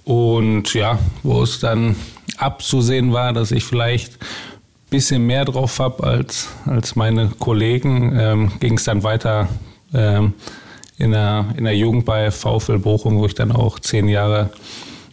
Und 0.05 0.73
ja, 0.73 0.99
wo 1.23 1.43
es 1.43 1.61
dann 1.61 1.97
abzusehen 2.39 3.13
war, 3.13 3.35
dass 3.35 3.51
ich 3.51 3.65
vielleicht 3.65 4.15
ein 4.15 4.91
bisschen 4.91 5.27
mehr 5.27 5.45
drauf 5.45 5.79
habe 5.79 6.05
als, 6.05 6.49
als 6.65 6.97
meine 6.97 7.29
Kollegen, 7.39 8.19
ähm, 8.19 8.53
ging 8.61 8.79
es 8.79 8.85
dann 8.85 9.03
weiter 9.03 9.49
ähm, 9.93 10.33
in 11.01 11.13
der, 11.13 11.47
in 11.57 11.65
der 11.65 11.77
Jugend 11.77 12.05
bei 12.05 12.31
VfL 12.31 12.79
Bochum, 12.79 13.19
wo 13.19 13.27
ich 13.27 13.35
dann 13.35 13.53
auch 13.53 13.79
zehn 13.79 14.07
Jahre 14.07 14.51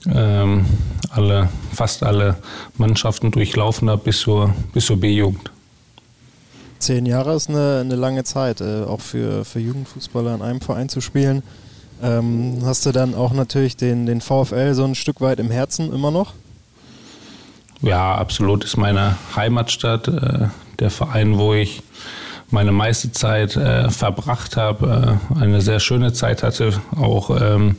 ähm, 0.06 0.66
alle, 1.10 1.50
fast 1.74 2.04
alle 2.04 2.36
Mannschaften 2.78 3.32
durchlaufen 3.32 3.90
habe 3.90 4.04
bis 4.04 4.20
zur, 4.20 4.54
bis 4.74 4.86
zur 4.86 5.00
B-Jugend. 5.00 5.50
Zehn 6.80 7.06
Jahre 7.06 7.36
ist 7.36 7.50
eine, 7.50 7.80
eine 7.82 7.96
lange 7.96 8.26
Zeit, 8.26 8.60
äh, 8.60 8.84
auch 8.84 9.00
für, 9.00 9.46
für 9.46 9.60
Jugendfußballer 9.60 10.36
in 10.36 10.42
einem 10.42 10.62
Verein 10.62 10.90
zu 10.90 11.00
spielen. 11.00 11.42
Ähm, 12.04 12.60
hast 12.66 12.86
du 12.86 12.92
dann 12.92 13.16
auch 13.16 13.32
natürlich 13.32 13.78
den, 13.78 14.06
den 14.06 14.20
VfL 14.20 14.74
so 14.74 14.84
ein 14.84 14.94
Stück 14.94 15.22
weit 15.22 15.40
im 15.40 15.50
Herzen 15.50 15.92
immer 15.92 16.12
noch? 16.12 16.34
Ja, 17.82 18.16
absolut 18.16 18.66
ist 18.66 18.76
meine 18.76 19.18
Heimatstadt, 19.36 20.08
äh, 20.10 20.48
der 20.80 20.92
Verein, 20.92 21.38
wo 21.38 21.54
ich 21.54 21.82
meine 22.50 22.72
meiste 22.72 23.12
Zeit 23.12 23.56
äh, 23.56 23.89
verbracht 23.89 24.58
habe, 24.58 25.20
äh, 25.36 25.41
eine 25.41 25.62
sehr 25.62 25.80
schöne 25.80 26.14
Zeit 26.14 26.43
hatte, 26.43 26.74
auch 26.95 27.30
ähm, 27.39 27.76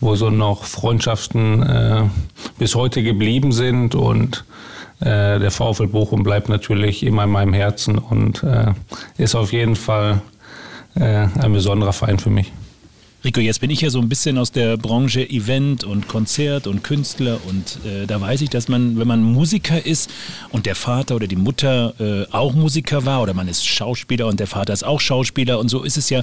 wo 0.00 0.14
so 0.14 0.30
noch 0.30 0.64
Freundschaften 0.64 1.62
äh, 1.62 2.04
bis 2.58 2.74
heute 2.74 3.02
geblieben 3.02 3.52
sind 3.52 3.94
und 3.94 4.44
äh, 5.00 5.38
der 5.38 5.50
VfL 5.50 5.88
Bochum 5.88 6.22
bleibt 6.22 6.48
natürlich 6.48 7.04
immer 7.04 7.24
in 7.24 7.30
meinem 7.30 7.52
Herzen 7.52 7.98
und 7.98 8.42
äh, 8.42 8.72
ist 9.16 9.34
auf 9.34 9.52
jeden 9.52 9.76
Fall 9.76 10.20
äh, 10.94 11.26
ein 11.38 11.52
besonderer 11.52 11.92
Verein 11.92 12.18
für 12.18 12.30
mich. 12.30 12.52
Rico, 13.24 13.40
jetzt 13.40 13.60
bin 13.60 13.70
ich 13.70 13.80
ja 13.80 13.90
so 13.90 13.98
ein 14.00 14.08
bisschen 14.08 14.38
aus 14.38 14.52
der 14.52 14.76
Branche 14.76 15.28
Event 15.28 15.82
und 15.82 16.06
Konzert 16.06 16.68
und 16.68 16.84
Künstler 16.84 17.40
und 17.48 17.84
äh, 17.84 18.06
da 18.06 18.20
weiß 18.20 18.42
ich, 18.42 18.48
dass 18.48 18.68
man, 18.68 18.96
wenn 18.96 19.08
man 19.08 19.24
Musiker 19.24 19.84
ist 19.84 20.08
und 20.50 20.66
der 20.66 20.76
Vater 20.76 21.16
oder 21.16 21.26
die 21.26 21.34
Mutter 21.34 21.94
äh, 21.98 22.32
auch 22.32 22.54
Musiker 22.54 23.06
war 23.06 23.20
oder 23.20 23.34
man 23.34 23.48
ist 23.48 23.66
Schauspieler 23.66 24.28
und 24.28 24.38
der 24.38 24.46
Vater 24.46 24.72
ist 24.72 24.84
auch 24.84 25.00
Schauspieler 25.00 25.58
und 25.58 25.68
so 25.68 25.82
ist 25.82 25.96
es 25.96 26.10
ja, 26.10 26.22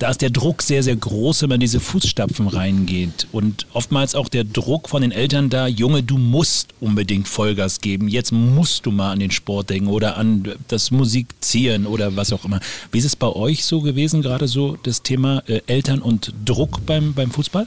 da 0.00 0.10
ist 0.10 0.20
der 0.20 0.30
Druck 0.30 0.62
sehr, 0.62 0.82
sehr 0.82 0.96
groß, 0.96 1.42
wenn 1.42 1.50
man 1.50 1.60
diese 1.60 1.78
Fußstapfen 1.78 2.48
reingeht 2.48 3.28
und 3.30 3.68
oftmals 3.72 4.16
auch 4.16 4.28
der 4.28 4.42
Druck 4.42 4.88
von 4.88 5.02
den 5.02 5.12
Eltern 5.12 5.48
da, 5.48 5.68
Junge, 5.68 6.02
du 6.02 6.18
musst 6.18 6.74
unbedingt 6.80 7.28
Vollgas 7.28 7.80
geben, 7.80 8.08
jetzt 8.08 8.32
musst 8.32 8.84
du 8.84 8.90
mal 8.90 9.12
an 9.12 9.20
den 9.20 9.30
Sport 9.30 9.70
denken 9.70 9.86
oder 9.86 10.16
an 10.16 10.56
das 10.66 10.90
Musizieren 10.90 11.86
oder 11.86 12.16
was 12.16 12.32
auch 12.32 12.44
immer. 12.44 12.58
Wie 12.90 12.98
ist 12.98 13.04
es 13.04 13.14
bei 13.14 13.28
euch 13.28 13.64
so 13.64 13.80
gewesen, 13.80 14.22
gerade 14.22 14.48
so 14.48 14.76
das 14.82 15.04
Thema 15.04 15.44
äh, 15.46 15.60
Eltern 15.68 16.02
und 16.02 16.31
Druck 16.44 16.84
beim, 16.86 17.14
beim 17.14 17.30
Fußball? 17.30 17.66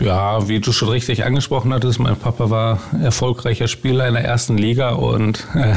Ja, 0.00 0.48
wie 0.48 0.60
du 0.60 0.72
schon 0.72 0.88
richtig 0.88 1.24
angesprochen 1.26 1.74
hattest, 1.74 1.98
mein 1.98 2.16
Papa 2.16 2.48
war 2.48 2.80
erfolgreicher 3.02 3.68
Spieler 3.68 4.08
in 4.08 4.14
der 4.14 4.24
ersten 4.24 4.56
Liga 4.56 4.90
und 4.90 5.46
äh, 5.54 5.74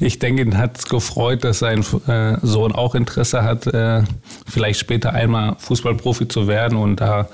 ich 0.00 0.18
denke, 0.18 0.42
ihn 0.42 0.58
hat 0.58 0.78
es 0.78 0.86
gefreut, 0.86 1.44
dass 1.44 1.60
sein 1.60 1.84
äh, 2.08 2.36
Sohn 2.42 2.72
auch 2.72 2.96
Interesse 2.96 3.44
hat, 3.44 3.68
äh, 3.68 4.02
vielleicht 4.44 4.80
später 4.80 5.12
einmal 5.12 5.54
Fußballprofi 5.58 6.26
zu 6.26 6.48
werden 6.48 6.76
und 6.76 7.00
da 7.00 7.28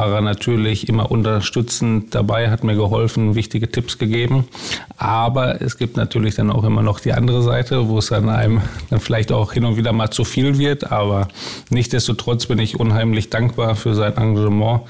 war 0.00 0.16
er 0.16 0.20
natürlich 0.22 0.88
immer 0.88 1.10
unterstützend 1.10 2.14
dabei, 2.14 2.50
hat 2.50 2.64
mir 2.64 2.74
geholfen, 2.74 3.34
wichtige 3.34 3.70
Tipps 3.70 3.98
gegeben. 3.98 4.48
Aber 4.96 5.60
es 5.60 5.76
gibt 5.76 5.96
natürlich 5.96 6.36
dann 6.36 6.50
auch 6.50 6.64
immer 6.64 6.82
noch 6.82 7.00
die 7.00 7.12
andere 7.12 7.42
Seite, 7.42 7.88
wo 7.88 7.98
es 7.98 8.06
dann 8.08 8.28
einem 8.30 8.62
dann 8.88 9.00
vielleicht 9.00 9.30
auch 9.30 9.52
hin 9.52 9.64
und 9.64 9.76
wieder 9.76 9.92
mal 9.92 10.10
zu 10.10 10.24
viel 10.24 10.58
wird. 10.58 10.90
Aber 10.90 11.28
nichtsdestotrotz 11.68 12.46
bin 12.46 12.58
ich 12.58 12.80
unheimlich 12.80 13.28
dankbar 13.28 13.76
für 13.76 13.94
sein 13.94 14.16
Engagement 14.16 14.82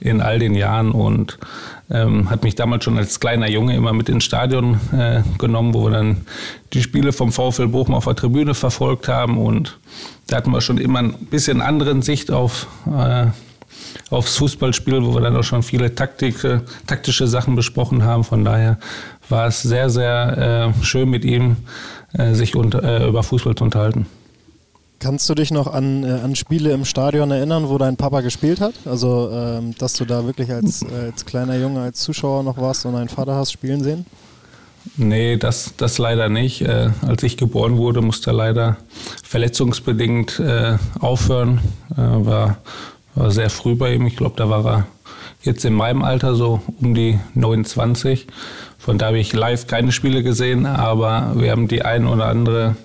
in 0.00 0.20
all 0.20 0.38
den 0.38 0.54
Jahren 0.54 0.92
und 0.92 1.38
ähm, 1.90 2.28
hat 2.28 2.44
mich 2.44 2.54
damals 2.54 2.84
schon 2.84 2.98
als 2.98 3.20
kleiner 3.20 3.48
Junge 3.48 3.74
immer 3.74 3.94
mit 3.94 4.08
ins 4.08 4.24
Stadion 4.24 4.78
äh, 4.92 5.22
genommen, 5.38 5.72
wo 5.72 5.84
wir 5.84 5.90
dann 5.90 6.18
die 6.74 6.82
Spiele 6.82 7.12
vom 7.12 7.32
VfL 7.32 7.68
Bochum 7.68 7.94
auf 7.94 8.04
der 8.04 8.14
Tribüne 8.14 8.54
verfolgt 8.54 9.08
haben 9.08 9.38
und 9.38 9.78
da 10.26 10.36
hatten 10.36 10.50
wir 10.50 10.60
schon 10.60 10.78
immer 10.78 10.98
ein 10.98 11.14
bisschen 11.14 11.62
anderen 11.62 12.02
Sicht 12.02 12.30
auf 12.30 12.66
äh, 12.86 13.28
aufs 14.10 14.36
Fußballspiel, 14.36 15.04
wo 15.04 15.14
wir 15.14 15.20
dann 15.20 15.36
auch 15.36 15.44
schon 15.44 15.62
viele 15.62 15.94
Taktik, 15.94 16.36
taktische 16.86 17.26
Sachen 17.26 17.56
besprochen 17.56 18.02
haben. 18.02 18.24
Von 18.24 18.44
daher 18.44 18.78
war 19.28 19.46
es 19.46 19.62
sehr, 19.62 19.90
sehr 19.90 20.72
äh, 20.78 20.84
schön 20.84 21.08
mit 21.08 21.24
ihm, 21.24 21.56
äh, 22.12 22.34
sich 22.34 22.56
unter, 22.56 22.82
äh, 22.82 23.08
über 23.08 23.22
Fußball 23.22 23.54
zu 23.54 23.64
unterhalten. 23.64 24.06
Kannst 25.00 25.28
du 25.30 25.34
dich 25.34 25.52
noch 25.52 25.72
an, 25.72 26.02
äh, 26.02 26.10
an 26.10 26.34
Spiele 26.34 26.72
im 26.72 26.84
Stadion 26.84 27.30
erinnern, 27.30 27.68
wo 27.68 27.78
dein 27.78 27.96
Papa 27.96 28.20
gespielt 28.20 28.60
hat? 28.60 28.74
Also, 28.84 29.30
ähm, 29.32 29.74
dass 29.78 29.92
du 29.92 30.04
da 30.04 30.26
wirklich 30.26 30.50
als, 30.50 30.84
als 30.84 31.24
kleiner 31.24 31.56
Junge, 31.56 31.82
als 31.82 32.00
Zuschauer 32.00 32.42
noch 32.42 32.56
warst 32.56 32.84
und 32.84 32.94
deinen 32.94 33.08
Vater 33.08 33.36
hast 33.36 33.52
spielen 33.52 33.84
sehen? 33.84 34.06
Nee, 34.96 35.36
das, 35.36 35.74
das 35.76 35.98
leider 35.98 36.28
nicht. 36.28 36.62
Äh, 36.62 36.90
als 37.06 37.22
ich 37.22 37.36
geboren 37.36 37.76
wurde, 37.76 38.00
musste 38.00 38.30
er 38.30 38.34
leider 38.34 38.76
verletzungsbedingt 39.22 40.40
äh, 40.40 40.78
aufhören. 40.98 41.60
Äh, 41.92 41.96
war 41.98 42.58
war 43.18 43.30
sehr 43.30 43.50
früh 43.50 43.74
bei 43.74 43.94
ihm. 43.94 44.06
Ich 44.06 44.16
glaube, 44.16 44.36
da 44.36 44.48
war 44.48 44.64
er 44.64 44.86
jetzt 45.42 45.64
in 45.64 45.74
meinem 45.74 46.02
Alter 46.02 46.34
so 46.34 46.62
um 46.80 46.94
die 46.94 47.18
29. 47.34 48.26
Von 48.78 48.96
da 48.96 49.06
habe 49.06 49.18
ich 49.18 49.32
live 49.32 49.66
keine 49.66 49.92
Spiele 49.92 50.22
gesehen, 50.22 50.64
aber 50.64 51.32
wir 51.36 51.50
haben 51.50 51.68
die 51.68 51.82
ein 51.82 52.06
oder 52.06 52.26
andere 52.26 52.76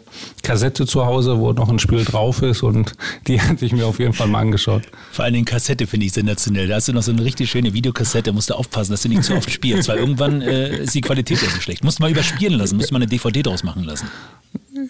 Kassette 0.41 0.85
zu 0.85 1.05
Hause, 1.05 1.39
wo 1.39 1.53
noch 1.53 1.69
ein 1.69 1.79
Spiel 1.79 2.03
drauf 2.03 2.41
ist 2.41 2.61
und 2.63 2.93
die 3.27 3.39
hatte 3.39 3.65
ich 3.65 3.71
mir 3.71 3.85
auf 3.85 3.99
jeden 3.99 4.13
Fall 4.13 4.27
mal 4.27 4.39
angeschaut. 4.39 4.83
Vor 5.11 5.23
allen 5.25 5.33
Dingen 5.33 5.45
Kassette 5.45 5.87
finde 5.87 6.05
ich 6.05 6.13
sensationell. 6.13 6.67
Da 6.67 6.75
hast 6.75 6.87
du 6.87 6.93
noch 6.93 7.03
so 7.03 7.11
eine 7.11 7.23
richtig 7.23 7.49
schöne 7.49 7.73
Videokassette, 7.73 8.33
musst 8.33 8.49
du 8.49 8.55
aufpassen, 8.55 8.91
dass 8.91 9.03
du 9.03 9.09
nicht 9.09 9.23
zu 9.23 9.35
oft 9.35 9.49
spielst, 9.49 9.87
weil 9.87 9.97
irgendwann 9.97 10.41
äh, 10.41 10.83
ist 10.83 10.95
die 10.95 11.01
Qualität 11.01 11.41
ja 11.41 11.49
so 11.49 11.61
schlecht. 11.61 11.83
Musst 11.83 11.99
du 11.99 12.03
mal 12.03 12.11
überspielen 12.11 12.57
lassen, 12.57 12.75
musst 12.75 12.89
du 12.89 12.93
mal 12.93 12.99
eine 12.99 13.07
DVD 13.07 13.43
draus 13.43 13.63
machen 13.63 13.83
lassen. 13.83 14.07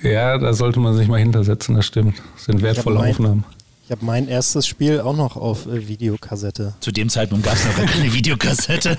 Ja, 0.01 0.37
da 0.37 0.53
sollte 0.53 0.79
man 0.79 0.95
sich 0.95 1.07
mal 1.07 1.19
hintersetzen, 1.19 1.75
das 1.75 1.85
stimmt. 1.85 2.15
Das 2.35 2.45
sind 2.45 2.61
wertvolle 2.61 2.99
Aufnahmen. 2.99 3.43
Ich 3.85 3.91
habe 3.91 4.05
mein 4.05 4.29
erstes 4.29 4.65
Spiel 4.65 5.01
auch 5.01 5.15
noch 5.15 5.35
auf 5.35 5.65
äh, 5.67 5.87
Videokassette. 5.89 6.73
Zu 6.79 6.91
dem 6.93 7.09
Zeitpunkt 7.09 7.45
gab 7.45 7.55
es 7.55 7.65
noch 7.65 7.75
keine 7.75 8.13
Videokassette. 8.13 8.97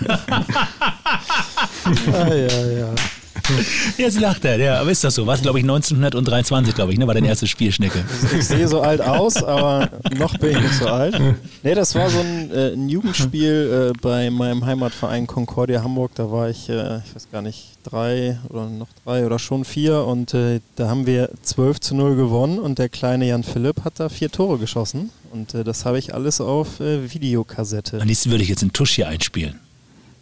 ah, 2.13 2.35
ja, 2.35 2.67
ja. 2.67 2.95
Jetzt 3.99 4.21
lacht 4.21 4.45
er, 4.45 4.59
ja, 4.59 4.81
aber 4.81 4.91
ist 4.91 5.05
das 5.05 5.15
so? 5.15 5.27
War 5.27 5.35
es, 5.35 5.43
glaube 5.43 5.59
ich, 5.59 5.65
1923, 5.65 6.75
glaube 6.75 6.93
ich, 6.93 6.99
ne? 6.99 7.07
war 7.07 7.15
dein 7.15 7.25
erstes 7.25 7.51
Spiel, 7.51 7.73
Schnecke. 7.73 8.05
Also 8.23 8.37
ich 8.37 8.47
sehe 8.47 8.69
so 8.69 8.81
alt 8.81 9.01
aus, 9.01 9.43
aber 9.43 9.91
noch 10.17 10.37
bin 10.39 10.51
ich 10.51 10.61
nicht 10.61 10.75
so 10.75 10.87
alt. 10.87 11.21
Nee, 11.63 11.75
das 11.75 11.95
war 11.95 12.11
so 12.11 12.21
ein, 12.21 12.51
äh, 12.51 12.73
ein 12.73 12.89
Jugendspiel 12.89 13.93
äh, 13.95 13.99
bei 14.01 14.31
meinem 14.31 14.65
Heimatverein 14.65 15.27
Concordia 15.27 15.83
Hamburg. 15.83 16.13
Da 16.15 16.31
war 16.31 16.49
ich, 16.49 16.69
äh, 16.69 16.99
ich 16.99 17.15
weiß 17.15 17.29
gar 17.33 17.43
nicht, 17.43 17.69
drei 17.85 18.39
oder 18.49 18.69
noch 18.69 18.89
drei 19.05 19.27
oder 19.27 19.39
schon 19.39 19.65
vier 19.65 20.05
und 20.05 20.35
äh, 20.35 20.61
da 20.77 20.89
haben 20.89 21.07
wir 21.07 21.31
12 21.43 21.81
zu 21.81 21.95
0 21.95 22.17
gewonnen 22.17 22.59
und 22.59 22.79
der 22.79 22.89
kleine 22.89 23.27
Jan 23.27 23.45
Philipp 23.45 23.85
hat 23.85 24.01
da 24.01 24.09
vier 24.09 24.31
Tore 24.31 24.59
geschossen 24.59 25.11
und 25.33 25.55
äh, 25.55 25.65
das 25.65 25.85
habe 25.85 25.99
ich 25.99 26.15
alles 26.15 26.41
auf 26.41 26.81
äh, 26.81 27.13
Videokassette. 27.13 28.01
Am 28.01 28.09
liebsten 28.09 28.31
würde 28.31 28.43
ich 28.43 28.49
jetzt 28.49 28.63
einen 28.63 28.73
Tusch 28.73 28.93
hier 28.93 29.09
einspielen. 29.09 29.61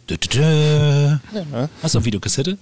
Dö, 0.09 0.17
dö, 0.17 0.27
dö. 0.27 1.17
Ja. 1.33 1.69
Hast 1.81 1.95
du 1.95 1.99
auf 1.99 2.05
Videokassette? 2.05 2.57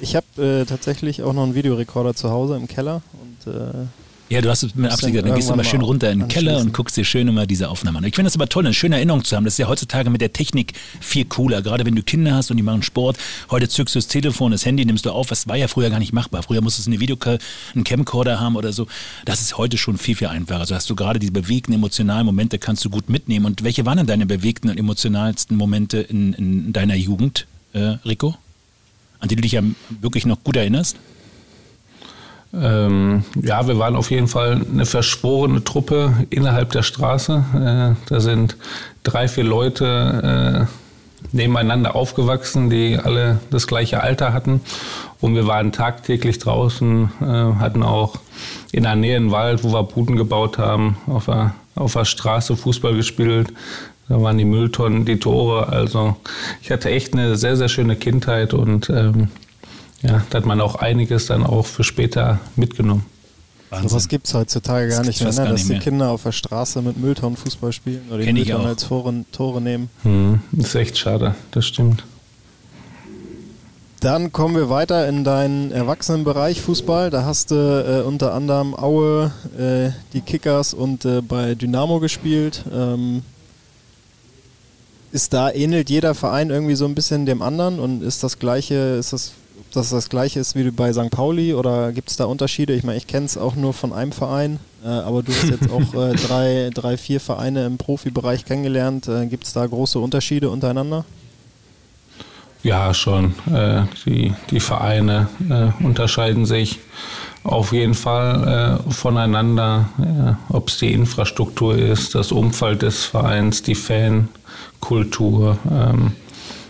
Ich 0.00 0.16
habe 0.16 0.26
äh, 0.62 0.64
tatsächlich 0.64 1.22
auch 1.22 1.32
noch 1.32 1.44
einen 1.44 1.54
Videorekorder 1.54 2.14
zu 2.14 2.30
Hause 2.30 2.56
im 2.56 2.66
Keller 2.66 3.02
und 3.20 3.52
äh, 3.52 3.86
Ja, 4.28 4.40
du 4.40 4.48
hast 4.48 4.62
es 4.62 4.74
mit 4.74 4.90
Absicht, 4.90 5.14
dann 5.14 5.34
gehst 5.34 5.50
du 5.50 5.54
mal 5.54 5.62
schön 5.64 5.82
runter 5.82 6.10
in 6.10 6.20
den 6.20 6.28
Keller 6.28 6.58
und 6.58 6.72
guckst 6.72 6.96
dir 6.96 7.04
schön 7.04 7.28
immer 7.28 7.46
diese 7.46 7.68
Aufnahmen 7.68 7.98
an. 7.98 8.04
Ich 8.04 8.14
finde 8.14 8.28
das 8.28 8.34
aber 8.34 8.48
toll, 8.48 8.64
eine 8.64 8.72
schöne 8.72 8.96
Erinnerung 8.96 9.24
zu 9.24 9.36
haben. 9.36 9.44
Das 9.44 9.54
ist 9.54 9.58
ja 9.58 9.68
heutzutage 9.68 10.08
mit 10.08 10.20
der 10.20 10.32
Technik 10.32 10.72
viel 11.00 11.26
cooler. 11.26 11.60
Gerade 11.60 11.84
wenn 11.84 11.94
du 11.94 12.02
Kinder 12.02 12.34
hast 12.34 12.50
und 12.50 12.56
die 12.56 12.62
machen 12.62 12.82
Sport. 12.82 13.18
Heute 13.50 13.68
zückst 13.68 13.94
du 13.94 13.98
das 13.98 14.08
Telefon, 14.08 14.52
das 14.52 14.64
Handy 14.64 14.84
nimmst 14.86 15.04
du 15.04 15.10
auf. 15.10 15.26
Das 15.28 15.48
war 15.48 15.56
ja 15.56 15.68
früher 15.68 15.90
gar 15.90 15.98
nicht 15.98 16.12
machbar. 16.12 16.42
Früher 16.42 16.62
musstest 16.62 16.86
du 16.86 16.92
eine 16.92 17.00
Video 17.00 17.16
einen 17.74 17.84
Camcorder 17.84 18.40
haben 18.40 18.56
oder 18.56 18.72
so. 18.72 18.86
Das 19.24 19.42
ist 19.42 19.58
heute 19.58 19.76
schon 19.76 19.98
viel, 19.98 20.16
viel 20.16 20.28
einfacher. 20.28 20.60
Also 20.60 20.74
hast 20.74 20.88
du 20.88 20.96
gerade 20.96 21.18
diese 21.18 21.32
bewegten, 21.32 21.74
emotionalen 21.74 22.24
Momente 22.24 22.58
kannst 22.58 22.84
du 22.84 22.90
gut 22.90 23.10
mitnehmen. 23.10 23.44
Und 23.44 23.62
welche 23.62 23.84
waren 23.84 23.98
denn 23.98 24.06
deine 24.06 24.24
bewegten 24.26 24.70
und 24.70 24.78
emotionalsten 24.78 25.56
Momente 25.56 25.98
in, 25.98 26.32
in 26.32 26.72
deiner 26.72 26.96
Jugend, 26.96 27.46
äh, 27.74 27.96
Rico? 28.06 28.36
An 29.22 29.28
die 29.28 29.36
du 29.36 29.42
dich 29.42 29.52
ja 29.52 29.62
wirklich 29.88 30.26
noch 30.26 30.42
gut 30.42 30.56
erinnerst? 30.56 30.96
Ähm, 32.52 33.24
ja, 33.40 33.66
wir 33.68 33.78
waren 33.78 33.94
auf 33.94 34.10
jeden 34.10 34.26
Fall 34.26 34.60
eine 34.70 34.84
verschworene 34.84 35.62
Truppe 35.62 36.26
innerhalb 36.28 36.70
der 36.72 36.82
Straße. 36.82 37.44
Äh, 37.54 38.08
da 38.08 38.20
sind 38.20 38.56
drei, 39.04 39.28
vier 39.28 39.44
Leute 39.44 40.66
äh, 40.68 41.26
nebeneinander 41.30 41.94
aufgewachsen, 41.94 42.68
die 42.68 42.98
alle 42.98 43.38
das 43.50 43.68
gleiche 43.68 44.02
Alter 44.02 44.32
hatten. 44.32 44.60
Und 45.20 45.36
wir 45.36 45.46
waren 45.46 45.70
tagtäglich 45.70 46.40
draußen, 46.40 47.10
äh, 47.20 47.24
hatten 47.60 47.84
auch 47.84 48.16
in 48.72 48.82
der 48.82 48.96
Nähe 48.96 49.16
einen 49.16 49.30
Wald, 49.30 49.62
wo 49.62 49.72
wir 49.72 49.84
Buden 49.84 50.16
gebaut 50.16 50.58
haben, 50.58 50.96
auf 51.06 51.26
der, 51.26 51.54
auf 51.76 51.92
der 51.92 52.04
Straße 52.06 52.56
Fußball 52.56 52.96
gespielt. 52.96 53.52
Da 54.08 54.20
waren 54.20 54.36
die 54.36 54.44
Mülltonnen, 54.44 55.04
die 55.04 55.18
Tore. 55.18 55.68
Also 55.68 56.16
ich 56.60 56.70
hatte 56.70 56.90
echt 56.90 57.12
eine 57.14 57.36
sehr, 57.36 57.56
sehr 57.56 57.68
schöne 57.68 57.96
Kindheit 57.96 58.52
und 58.52 58.90
ähm, 58.90 59.28
ja, 60.02 60.22
da 60.30 60.38
hat 60.38 60.46
man 60.46 60.60
auch 60.60 60.74
einiges 60.76 61.26
dann 61.26 61.44
auch 61.46 61.64
für 61.66 61.84
später 61.84 62.40
mitgenommen. 62.56 63.06
sowas 63.88 64.08
gibt 64.08 64.26
es 64.26 64.34
heutzutage 64.34 64.88
gar 64.88 64.98
Das 64.98 65.06
nicht 65.06 65.20
mehr, 65.22 65.30
ne? 65.30 65.36
gar 65.36 65.44
dass 65.46 65.54
nicht 65.54 65.68
die 65.68 65.72
mehr. 65.74 65.80
Kinder 65.80 66.10
auf 66.10 66.24
der 66.24 66.32
Straße 66.32 66.82
mit 66.82 66.98
Mülltonnen 66.98 67.36
Fußball 67.36 67.72
spielen 67.72 68.02
oder 68.08 68.18
die 68.18 68.24
Kenn 68.24 68.34
Mülltonnen 68.34 68.66
auch. 68.66 68.70
als 68.70 68.86
Tore, 68.88 69.24
Tore 69.32 69.60
nehmen. 69.62 69.88
Hm, 70.02 70.40
ist 70.58 70.74
echt 70.74 70.98
schade, 70.98 71.34
das 71.52 71.64
stimmt. 71.66 72.04
Dann 74.00 74.32
kommen 74.32 74.56
wir 74.56 74.68
weiter 74.68 75.08
in 75.08 75.22
deinen 75.22 75.70
Erwachsenenbereich 75.70 76.60
Fußball. 76.60 77.10
Da 77.10 77.24
hast 77.24 77.52
du 77.52 77.54
äh, 77.54 78.02
unter 78.04 78.34
anderem 78.34 78.74
Aue, 78.74 79.30
äh, 79.56 79.90
die 80.12 80.22
Kickers 80.22 80.74
und 80.74 81.04
äh, 81.04 81.20
bei 81.22 81.54
Dynamo 81.54 82.00
gespielt. 82.00 82.64
Ähm, 82.74 83.22
ist 85.12 85.34
da 85.34 85.50
ähnelt 85.50 85.90
jeder 85.90 86.14
Verein 86.14 86.50
irgendwie 86.50 86.74
so 86.74 86.86
ein 86.86 86.94
bisschen 86.94 87.26
dem 87.26 87.42
anderen 87.42 87.78
und 87.78 88.02
ist 88.02 88.24
das 88.24 88.38
gleiche, 88.38 88.96
ist 88.98 89.12
das, 89.12 89.32
ob 89.60 89.70
das 89.72 90.08
gleiche 90.08 90.40
ist 90.40 90.56
wie 90.56 90.70
bei 90.70 90.92
St. 90.92 91.10
Pauli 91.10 91.54
oder 91.54 91.92
gibt 91.92 92.10
es 92.10 92.16
da 92.16 92.24
Unterschiede? 92.24 92.72
Ich 92.72 92.82
meine, 92.82 92.96
ich 92.96 93.06
kenne 93.06 93.26
es 93.26 93.36
auch 93.36 93.54
nur 93.54 93.74
von 93.74 93.92
einem 93.92 94.12
Verein, 94.12 94.58
äh, 94.84 94.88
aber 94.88 95.22
du 95.22 95.32
hast 95.32 95.50
jetzt 95.50 95.70
auch 95.70 95.94
äh, 95.94 96.14
drei, 96.26 96.70
drei, 96.72 96.96
vier 96.96 97.20
Vereine 97.20 97.66
im 97.66 97.76
Profibereich 97.76 98.46
kennengelernt. 98.46 99.06
Äh, 99.06 99.26
gibt 99.26 99.44
es 99.44 99.52
da 99.52 99.66
große 99.66 99.98
Unterschiede 99.98 100.48
untereinander? 100.48 101.04
Ja, 102.62 102.94
schon. 102.94 103.34
Äh, 103.52 103.82
die, 104.06 104.32
die 104.50 104.60
Vereine 104.60 105.28
äh, 105.50 105.84
unterscheiden 105.84 106.46
sich 106.46 106.78
auf 107.44 107.72
jeden 107.72 107.94
Fall 107.94 108.80
äh, 108.86 108.92
voneinander, 108.92 109.88
ob 110.48 110.68
es 110.68 110.78
die 110.78 110.92
Infrastruktur 110.92 111.76
ist, 111.76 112.14
das 112.14 112.30
Umfeld 112.30 112.82
des 112.82 113.04
Vereins, 113.04 113.64
die 113.64 113.74
Fankultur, 114.82 115.58
ähm, 115.70 116.12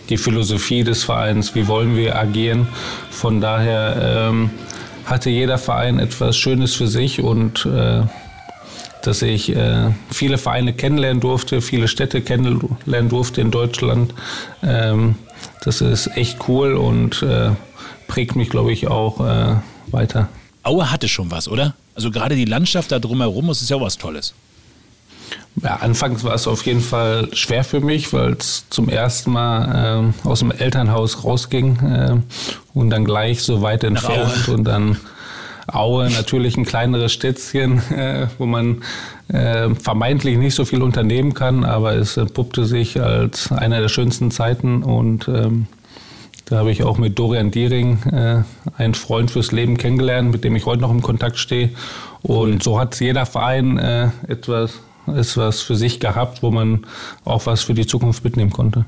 die 0.08 0.18
Philosophie 0.18 0.84
des 0.84 1.02
Vereins, 1.02 1.54
wie 1.54 1.66
wollen 1.66 1.96
wir 1.96 2.16
agieren. 2.16 2.68
Von 3.10 3.40
daher 3.40 4.28
ähm, 4.30 4.50
hatte 5.06 5.30
jeder 5.30 5.58
Verein 5.58 5.98
etwas 5.98 6.36
Schönes 6.36 6.74
für 6.74 6.86
sich 6.88 7.22
und 7.22 7.64
äh, 7.66 8.02
dass 9.02 9.22
ich 9.22 9.56
äh, 9.56 9.90
viele 10.10 10.38
Vereine 10.38 10.74
kennenlernen 10.74 11.20
durfte, 11.20 11.60
viele 11.60 11.88
Städte 11.88 12.20
kennenlernen 12.20 13.08
durfte 13.08 13.40
in 13.40 13.50
Deutschland. 13.50 14.14
Ähm, 14.62 15.16
das 15.64 15.80
ist 15.80 16.08
echt 16.14 16.48
cool 16.48 16.74
und 16.74 17.22
äh, 17.22 17.50
prägt 18.08 18.36
mich, 18.36 18.50
glaube 18.50 18.72
ich, 18.72 18.88
auch 18.88 19.20
äh, 19.20 19.56
weiter. 19.90 20.28
Aue 20.62 20.90
hatte 20.90 21.08
schon 21.08 21.30
was, 21.30 21.48
oder? 21.48 21.74
Also 21.94 22.10
gerade 22.10 22.36
die 22.36 22.44
Landschaft 22.44 22.92
da 22.92 22.98
drumherum, 22.98 23.48
das 23.48 23.62
ist 23.62 23.70
ja 23.70 23.76
auch 23.76 23.80
was 23.80 23.98
Tolles. 23.98 24.34
Ja, 25.60 25.76
anfangs 25.76 26.24
war 26.24 26.34
es 26.34 26.46
auf 26.46 26.64
jeden 26.64 26.80
Fall 26.80 27.28
schwer 27.32 27.62
für 27.62 27.80
mich, 27.80 28.12
weil 28.12 28.32
es 28.32 28.64
zum 28.70 28.88
ersten 28.88 29.32
Mal 29.32 30.12
äh, 30.24 30.28
aus 30.28 30.38
dem 30.38 30.50
Elternhaus 30.50 31.24
rausging 31.24 31.76
äh, 31.80 32.16
und 32.72 32.90
dann 32.90 33.04
gleich 33.04 33.42
so 33.42 33.60
weit 33.60 33.84
entfernt 33.84 34.48
und 34.48 34.64
dann 34.64 34.96
Aue 35.66 36.10
natürlich 36.10 36.56
ein 36.56 36.64
kleineres 36.64 37.12
Städtchen, 37.12 37.78
äh, 37.92 38.26
wo 38.38 38.46
man 38.46 38.82
äh, 39.28 39.74
vermeintlich 39.74 40.38
nicht 40.38 40.54
so 40.54 40.64
viel 40.64 40.82
unternehmen 40.82 41.34
kann, 41.34 41.64
aber 41.64 41.94
es 41.94 42.16
entpuppte 42.16 42.64
sich 42.64 43.00
als 43.00 43.52
eine 43.52 43.80
der 43.80 43.88
schönsten 43.88 44.30
Zeiten 44.30 44.82
und 44.82 45.28
ähm, 45.28 45.66
da 46.46 46.58
habe 46.58 46.70
ich 46.70 46.82
auch 46.82 46.98
mit 46.98 47.18
Dorian 47.18 47.50
Diering 47.50 48.02
äh, 48.12 48.42
einen 48.76 48.94
Freund 48.94 49.30
fürs 49.30 49.52
Leben 49.52 49.78
kennengelernt, 49.78 50.32
mit 50.32 50.44
dem 50.44 50.56
ich 50.56 50.66
heute 50.66 50.82
noch 50.82 50.90
im 50.90 51.00
Kontakt 51.00 51.38
stehe. 51.38 51.70
Und 52.20 52.62
so 52.62 52.78
hat 52.78 53.00
jeder 53.00 53.24
Verein 53.24 53.78
äh, 53.78 54.10
etwas, 54.28 54.80
etwas 55.06 55.60
für 55.60 55.76
sich 55.76 56.00
gehabt, 56.00 56.42
wo 56.42 56.50
man 56.50 56.86
auch 57.24 57.46
was 57.46 57.62
für 57.62 57.74
die 57.74 57.86
Zukunft 57.86 58.24
mitnehmen 58.24 58.50
konnte. 58.50 58.84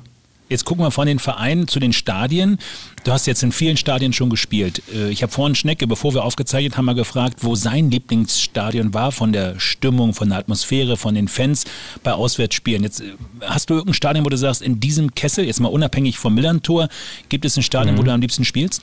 Jetzt 0.50 0.66
gucken 0.66 0.84
wir 0.84 0.90
von 0.90 1.06
den 1.06 1.18
Vereinen 1.18 1.68
zu 1.68 1.80
den 1.80 1.94
Stadien. 1.94 2.58
Du 3.02 3.12
hast 3.12 3.26
jetzt 3.26 3.42
in 3.42 3.50
vielen 3.50 3.78
Stadien 3.78 4.12
schon 4.12 4.28
gespielt. 4.28 4.82
Äh, 4.94 5.08
Ich 5.08 5.22
habe 5.22 5.32
vorhin 5.32 5.54
Schnecke, 5.54 5.86
bevor 5.86 6.12
wir 6.12 6.22
aufgezeichnet 6.22 6.76
haben, 6.76 6.84
mal 6.84 6.94
gefragt, 6.94 7.38
wo 7.40 7.54
sein 7.54 7.90
Lieblingsstadion 7.90 8.92
war, 8.92 9.10
von 9.10 9.32
der 9.32 9.58
Stimmung, 9.58 10.12
von 10.12 10.28
der 10.28 10.38
Atmosphäre, 10.38 10.98
von 10.98 11.14
den 11.14 11.28
Fans 11.28 11.64
bei 12.02 12.12
Auswärtsspielen. 12.12 12.82
Jetzt 12.82 13.00
äh, 13.00 13.14
hast 13.40 13.70
du 13.70 13.74
irgendein 13.74 13.94
Stadion, 13.94 14.24
wo 14.26 14.28
du 14.28 14.36
sagst, 14.36 14.60
in 14.60 14.80
diesem 14.80 15.14
Kessel, 15.14 15.46
jetzt 15.46 15.60
mal 15.60 15.68
unabhängig 15.68 16.18
vom 16.18 16.34
Millern-Tor, 16.34 16.88
gibt 17.30 17.46
es 17.46 17.56
ein 17.56 17.62
Stadion, 17.62 17.96
wo 17.96 18.02
du 18.02 18.12
am 18.12 18.20
liebsten 18.20 18.44
spielst? 18.44 18.82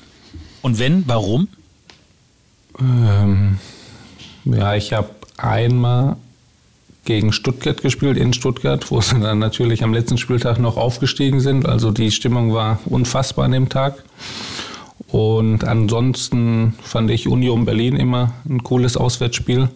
Und 0.63 0.79
wenn, 0.79 1.07
warum? 1.07 1.47
Ähm, 2.79 3.59
ja, 4.45 4.75
ich 4.75 4.93
habe 4.93 5.11
einmal 5.37 6.17
gegen 7.05 7.33
Stuttgart 7.33 7.81
gespielt, 7.81 8.17
in 8.17 8.33
Stuttgart, 8.33 8.91
wo 8.91 9.01
sie 9.01 9.19
dann 9.19 9.39
natürlich 9.39 9.83
am 9.83 9.93
letzten 9.93 10.17
Spieltag 10.17 10.59
noch 10.59 10.77
aufgestiegen 10.77 11.39
sind. 11.39 11.67
Also 11.67 11.91
die 11.91 12.11
Stimmung 12.11 12.53
war 12.53 12.79
unfassbar 12.85 13.45
an 13.45 13.51
dem 13.51 13.69
Tag. 13.69 14.03
Und 15.07 15.63
ansonsten 15.63 16.75
fand 16.81 17.09
ich 17.09 17.27
Union 17.27 17.65
Berlin 17.65 17.95
immer 17.95 18.33
ein 18.47 18.63
cooles 18.63 18.95
Auswärtsspiel, 18.95 19.69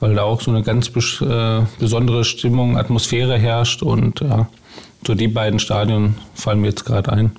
weil 0.00 0.14
da 0.14 0.22
auch 0.22 0.40
so 0.40 0.50
eine 0.50 0.62
ganz 0.62 0.88
äh, 1.20 1.62
besondere 1.78 2.24
Stimmung, 2.24 2.76
Atmosphäre 2.76 3.38
herrscht. 3.38 3.82
Und 3.82 4.20
ja, 4.20 4.48
so 5.06 5.14
die 5.14 5.28
beiden 5.28 5.60
Stadien 5.60 6.16
fallen 6.34 6.60
mir 6.60 6.68
jetzt 6.68 6.84
gerade 6.84 7.12
ein. 7.12 7.30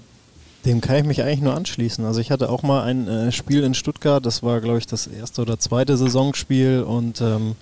Dem 0.65 0.81
kann 0.81 0.97
ich 0.97 1.03
mich 1.03 1.21
eigentlich 1.21 1.41
nur 1.41 1.53
anschließen. 1.53 2.05
Also 2.05 2.19
ich 2.19 2.31
hatte 2.31 2.49
auch 2.49 2.63
mal 2.63 2.83
ein 2.83 3.07
äh, 3.07 3.31
Spiel 3.31 3.63
in 3.63 3.73
Stuttgart, 3.73 4.25
das 4.25 4.41
war 4.41 4.59
glaube 4.59 4.79
ich 4.79 4.87
das 4.87 5.05
erste 5.05 5.41
oder 5.41 5.59
zweite 5.59 5.95
Saisonspiel 5.95 6.81
und 6.81 7.21
ähm, 7.21 7.55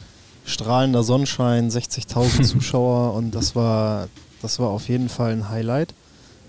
strahlender 0.45 1.03
Sonnenschein, 1.03 1.69
60.000 1.69 2.43
Zuschauer 2.51 3.13
und 3.13 3.35
das 3.35 3.55
war, 3.55 4.07
das 4.41 4.59
war 4.59 4.69
auf 4.69 4.87
jeden 4.87 5.09
Fall 5.09 5.31
ein 5.31 5.49
Highlight. 5.49 5.93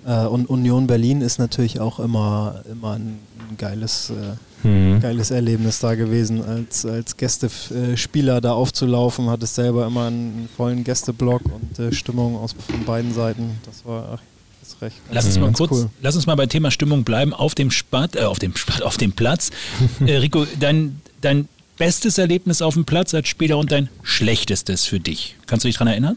Äh, 0.07 0.27
und 0.27 0.49
Union 0.49 0.87
Berlin 0.87 1.21
ist 1.21 1.39
natürlich 1.39 1.81
auch 1.81 1.99
immer, 1.99 2.63
immer 2.71 2.93
ein, 2.93 3.19
ein 3.51 3.57
geiles, 3.57 4.11
äh, 4.11 4.37
Mhm. 4.63 5.01
geiles 5.01 5.31
Erlebnis 5.31 5.79
da 5.81 5.95
gewesen, 5.95 6.43
als, 6.45 6.85
als 6.87 7.17
Gästespieler 7.17 8.41
da 8.41 8.53
aufzulaufen, 8.53 9.29
hat 9.31 9.43
es 9.43 9.55
selber 9.55 9.87
immer 9.87 10.07
einen 10.07 10.49
vollen 10.57 10.83
Gästeblock 10.83 11.43
und 11.45 11.79
äh, 11.79 11.93
Stimmung 11.93 12.37
aus 12.37 12.53
von 12.53 12.85
beiden 12.85 13.15
Seiten. 13.15 13.61
Das 13.65 13.85
war 13.85 14.15
ach, 14.15 14.23
das 14.61 14.71
ist 14.71 14.83
recht. 14.83 14.97
Lass 15.11 15.27
uns 15.27 15.39
mal 15.39 15.53
kurz, 15.53 15.71
cool. 15.71 15.91
lass 16.01 16.17
uns 16.17 16.27
mal 16.27 16.35
bei 16.35 16.47
Thema 16.47 16.71
Stimmung 16.71 17.05
bleiben 17.05 17.33
auf 17.33 17.55
dem 17.55 17.71
Spat, 17.71 18.17
äh, 18.17 18.23
auf 18.23 18.39
dem 18.39 18.57
Spat, 18.57 18.83
auf 18.83 18.97
dem 18.97 19.13
Platz. 19.13 19.51
äh, 20.07 20.17
Rico, 20.17 20.47
dein, 20.59 21.01
dein 21.21 21.49
bestes 21.77 22.19
Erlebnis 22.19 22.63
auf 22.63 22.75
dem 22.75 22.85
Platz 22.85 23.15
als 23.15 23.29
Spieler 23.29 23.59
und 23.59 23.73
dein 23.73 23.89
schlechtestes 24.03 24.85
für 24.85 25.01
dich. 25.01 25.37
Kannst 25.47 25.65
du 25.65 25.69
dich 25.69 25.77
daran 25.77 25.89
erinnern? 25.89 26.17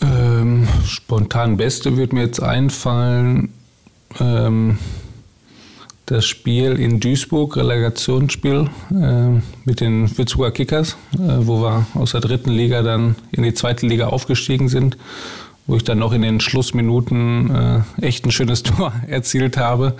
Ähm, 0.00 0.68
spontan 0.86 1.56
Beste 1.56 1.96
würde 1.96 2.14
mir 2.14 2.22
jetzt 2.22 2.40
einfallen. 2.40 3.52
Ähm, 4.20 4.78
das 6.06 6.24
Spiel 6.24 6.72
in 6.78 7.00
Duisburg, 7.00 7.56
Relegationsspiel 7.56 8.70
äh, 8.90 9.40
mit 9.64 9.80
den 9.80 10.16
Würzburger 10.16 10.52
Kickers, 10.52 10.96
äh, 11.14 11.18
wo 11.18 11.60
wir 11.62 11.86
aus 11.94 12.12
der 12.12 12.20
dritten 12.20 12.50
Liga 12.50 12.82
dann 12.82 13.16
in 13.30 13.42
die 13.42 13.52
zweite 13.52 13.86
Liga 13.86 14.06
aufgestiegen 14.06 14.68
sind, 14.68 14.96
wo 15.68 15.76
ich 15.76 15.84
dann 15.84 15.98
noch 15.98 16.12
in 16.12 16.22
den 16.22 16.40
Schlussminuten 16.40 17.84
äh, 18.00 18.06
echt 18.06 18.24
ein 18.24 18.32
schönes 18.32 18.62
Tor 18.64 18.92
erzielt 19.06 19.56
habe, 19.56 19.96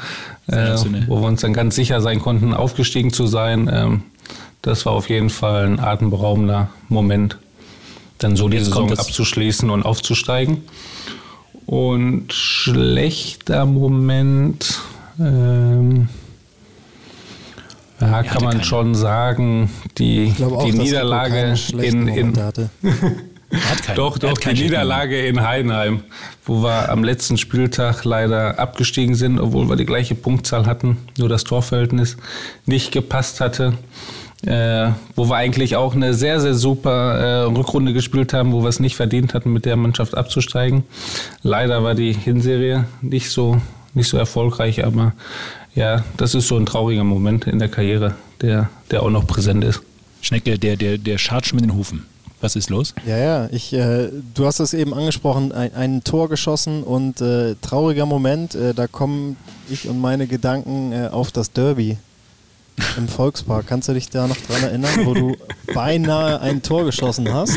äh, 0.49 0.75
wo 1.07 1.21
wir 1.21 1.29
uns 1.29 1.43
dann 1.43 1.53
ganz 1.53 1.77
sicher 1.77 2.01
sein 2.01 2.19
konnten, 2.19 2.55
aufgestiegen 2.55 3.13
zu 3.13 3.27
sein. 3.29 3.71
Ähm, 3.73 4.03
das 4.63 4.87
war 4.87 4.95
auf 4.95 5.09
jeden 5.09 5.31
Fall 5.31 5.67
ein 5.67 5.79
atemberaubender 5.79 6.71
Moment, 6.89 7.39
dann 8.17 8.35
so 8.35 8.49
die 8.49 8.59
Saison 8.59 8.91
abzuschließen 8.91 9.71
und 9.71 9.85
aufzusteigen. 9.85 10.63
Und 11.67 12.33
schlechter 12.33 13.67
Moment, 13.67 14.81
ähm, 15.21 16.09
ja, 18.01 18.23
kann 18.23 18.43
man 18.43 18.53
keine. 18.53 18.65
schon 18.65 18.95
sagen, 18.95 19.71
die, 19.99 20.33
auch, 20.43 20.65
die 20.65 20.73
Niederlage 20.73 21.55
in, 21.77 22.09
in 22.09 22.33
doch, 23.97 24.19
doch, 24.19 24.39
die 24.39 24.53
Niederlage 24.53 25.27
in 25.27 25.41
Heidenheim, 25.41 26.03
wo 26.45 26.63
wir 26.63 26.91
am 26.91 27.03
letzten 27.03 27.39
Spieltag 27.39 28.05
leider 28.05 28.59
abgestiegen 28.59 29.15
sind, 29.15 29.41
obwohl 29.41 29.69
wir 29.69 29.77
die 29.77 29.87
gleiche 29.87 30.15
Punktzahl 30.15 30.67
hatten, 30.67 30.99
nur 31.17 31.29
das 31.29 31.45
Torverhältnis 31.45 32.17
nicht 32.67 32.93
gepasst 32.93 33.41
hatte. 33.41 33.75
Äh, 34.47 34.93
wo 35.17 35.29
wir 35.29 35.35
eigentlich 35.35 35.75
auch 35.75 35.97
eine 35.97 36.15
sehr, 36.15 36.41
sehr 36.41 36.55
super 36.55 37.19
äh, 37.19 37.43
Rückrunde 37.47 37.93
gespielt 37.93 38.33
haben, 38.33 38.53
wo 38.53 38.63
wir 38.63 38.69
es 38.69 38.79
nicht 38.79 38.95
verdient 38.95 39.35
hatten, 39.35 39.53
mit 39.53 39.65
der 39.65 39.75
Mannschaft 39.75 40.17
abzusteigen. 40.17 40.85
Leider 41.43 41.83
war 41.83 41.97
die 41.97 42.13
Hinserie 42.13 42.85
nicht 43.01 43.31
so, 43.31 43.61
nicht 43.95 44.09
so 44.09 44.17
erfolgreich, 44.17 44.85
aber 44.85 45.13
ja, 45.75 46.05
das 46.17 46.37
ist 46.37 46.47
so 46.47 46.57
ein 46.57 46.67
trauriger 46.67 47.03
Moment 47.03 47.49
in 47.49 47.59
der 47.59 47.69
Karriere, 47.69 48.15
der, 48.41 48.71
der 48.93 49.03
auch 49.03 49.11
noch 49.11 49.27
präsent 49.27 49.65
ist. 49.65 49.83
Schnecke, 50.21 50.57
der, 50.57 50.77
der, 50.77 50.99
der 50.99 51.19
schart 51.19 51.47
schon 51.47 51.57
mit 51.57 51.65
den 51.65 51.75
Hufen. 51.75 52.07
Was 52.41 52.55
ist 52.55 52.71
los? 52.71 52.95
Ja, 53.05 53.17
ja, 53.17 53.49
ich, 53.51 53.73
äh, 53.73 54.11
du 54.35 54.47
hast 54.47 54.61
es 54.61 54.73
eben 54.73 54.95
angesprochen, 54.95 55.51
ein, 55.51 55.75
ein 55.75 56.05
Tor 56.05 56.29
geschossen 56.29 56.85
und 56.85 57.21
äh, 57.21 57.57
trauriger 57.61 58.07
Moment, 58.07 58.55
äh, 58.55 58.75
da 58.75 58.87
kommen 58.87 59.37
ich 59.69 59.89
und 59.89 60.01
meine 60.01 60.27
Gedanken 60.27 60.93
äh, 60.93 61.09
auf 61.09 61.33
das 61.33 61.53
Derby 61.53 61.99
im 62.97 63.09
Volkspark. 63.09 63.67
Kannst 63.67 63.89
du 63.89 63.93
dich 63.93 64.09
da 64.09 64.29
noch 64.29 64.37
dran 64.37 64.63
erinnern, 64.63 64.91
wo 65.05 65.15
du 65.15 65.37
beinahe 65.75 66.41
ein 66.41 66.63
Tor 66.63 66.85
geschossen 66.85 67.33
hast? 67.33 67.57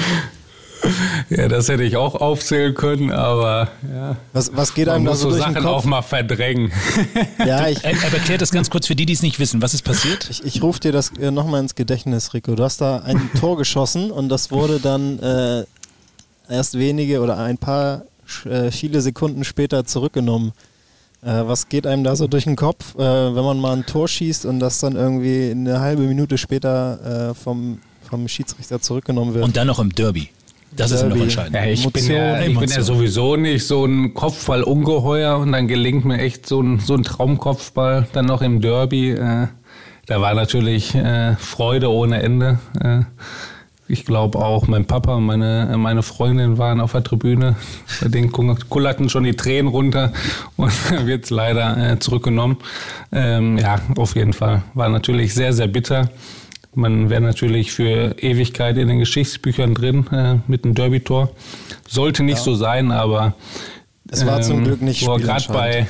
Ja, 1.30 1.48
das 1.48 1.70
hätte 1.70 1.84
ich 1.84 1.96
auch 1.96 2.16
aufzählen 2.16 2.74
können, 2.74 3.12
aber 3.12 3.70
ja. 3.94 4.18
Was, 4.34 4.56
was 4.56 4.74
geht 4.74 4.90
einem 4.90 5.06
Man 5.06 5.14
da 5.14 5.18
so 5.18 5.28
muss 5.28 5.36
durch 5.36 5.44
Sachen 5.44 5.56
den 5.56 5.64
Kopf? 5.64 5.74
auch 5.74 5.86
mal 5.86 6.02
verdrängen. 6.02 6.72
Ja, 7.46 7.68
ich, 7.68 7.84
Er, 7.84 7.92
er 7.92 8.14
erklärt 8.14 8.42
das 8.42 8.52
ganz 8.52 8.70
kurz 8.70 8.88
für 8.88 8.96
die, 8.96 9.06
die 9.06 9.14
es 9.14 9.22
nicht 9.22 9.40
wissen. 9.40 9.62
Was 9.62 9.74
ist 9.74 9.84
passiert? 9.84 10.28
ich, 10.30 10.44
ich 10.44 10.62
rufe 10.62 10.80
dir 10.80 10.92
das 10.92 11.12
äh, 11.18 11.32
nochmal 11.32 11.62
ins 11.62 11.76
Gedächtnis, 11.76 12.34
Rico. 12.34 12.56
Du 12.56 12.64
hast 12.64 12.82
da 12.82 13.00
ein 13.00 13.30
Tor 13.40 13.58
geschossen 13.58 14.12
und 14.12 14.30
das 14.30 14.52
wurde 14.52 14.80
dann 14.80 15.20
äh, 15.20 15.64
erst 16.50 16.78
wenige 16.78 17.22
oder 17.22 17.38
ein 17.38 17.58
paar 17.58 18.04
äh, 18.46 18.72
viele 18.72 19.02
Sekunden 19.02 19.44
später 19.44 19.86
zurückgenommen. 19.86 20.52
Äh, 21.24 21.44
was 21.46 21.70
geht 21.70 21.88
einem 21.88 22.04
da 22.04 22.16
so 22.16 22.28
durch 22.28 22.44
den 22.46 22.56
Kopf, 22.56 22.96
äh, 22.96 23.00
wenn 23.00 23.44
man 23.44 23.60
mal 23.60 23.74
ein 23.74 23.86
Tor 23.86 24.08
schießt 24.08 24.46
und 24.46 24.60
das 24.60 24.80
dann 24.80 24.96
irgendwie 24.96 25.52
eine 25.52 25.80
halbe 25.80 26.04
Minute 26.04 26.38
später 26.38 27.34
vom, 27.36 27.80
vom 28.10 28.28
Schiedsrichter 28.28 28.82
zurückgenommen 28.82 29.34
wird? 29.34 29.46
Und 29.46 29.56
dann 29.58 29.68
noch 29.68 29.80
im 29.80 29.94
Derby. 29.94 30.30
Das 30.76 30.92
ist 30.92 31.04
noch 31.04 31.16
entscheidend. 31.16 31.56
Ja, 31.56 31.66
ich 31.66 31.92
bin 31.92 32.08
ja, 32.08 32.42
ich 32.42 32.58
bin 32.58 32.70
ja 32.70 32.82
sowieso 32.82 33.36
nicht 33.36 33.68
so 33.68 33.86
ein 33.86 34.14
Kopfball-Ungeheuer 34.14 35.38
und 35.38 35.52
dann 35.52 35.68
gelingt 35.68 36.06
mir 36.06 36.20
echt 36.20 36.48
so 36.48 36.62
ein, 36.62 36.80
so 36.80 36.94
ein 36.94 37.04
Traumkopfball 37.04 38.08
dann 38.14 38.26
noch 38.26 38.42
im 38.42 38.62
Derby. 38.62 39.12
Äh, 39.12 39.48
da 40.06 40.22
war 40.22 40.34
natürlich 40.34 40.96
äh, 40.96 41.36
Freude 41.36 41.92
ohne 41.92 42.22
Ende. 42.22 42.60
Äh, 42.80 43.02
ich 43.92 44.06
glaube 44.06 44.40
auch 44.40 44.68
mein 44.68 44.86
Papa 44.86 45.16
und 45.16 45.26
meine, 45.26 45.76
meine 45.78 46.02
Freundin 46.02 46.58
waren 46.58 46.80
auf 46.80 46.94
der 46.94 47.04
Tribüne. 47.04 47.58
Bei 48.02 48.08
denen 48.08 48.32
kullerten 48.32 49.10
schon 49.10 49.26
die 49.26 49.36
Tränen 49.36 49.68
runter 49.68 50.14
und 50.56 50.72
wird 51.06 51.26
es 51.26 51.30
leider 51.30 51.92
äh, 51.92 52.00
zurückgenommen. 52.00 52.58
Ähm, 53.12 53.58
ja, 53.58 53.82
auf 53.98 54.16
jeden 54.16 54.32
Fall. 54.32 54.64
War 54.74 54.88
natürlich 54.88 55.34
sehr, 55.34 55.52
sehr 55.52 55.68
bitter. 55.68 56.10
Man 56.74 57.10
wäre 57.10 57.22
natürlich 57.22 57.72
für 57.72 58.16
Ewigkeit 58.20 58.78
in 58.78 58.88
den 58.88 59.00
Geschichtsbüchern 59.00 59.74
drin 59.74 60.08
äh, 60.12 60.38
mit 60.48 60.64
einem 60.64 60.74
Derby-Tor. 60.74 61.32
Sollte 61.88 62.24
nicht 62.24 62.38
so 62.40 62.56
sein, 62.56 62.92
aber 62.92 63.36
Es 64.10 64.26
war 64.26 64.42
zum 64.42 64.64
Glück 64.64 64.82
nicht 64.82 65.06
wo 65.06 65.18
wir 65.18 65.20
gerade 65.20 65.46
bei, 65.52 65.72
spielentscheidend. 65.72 65.88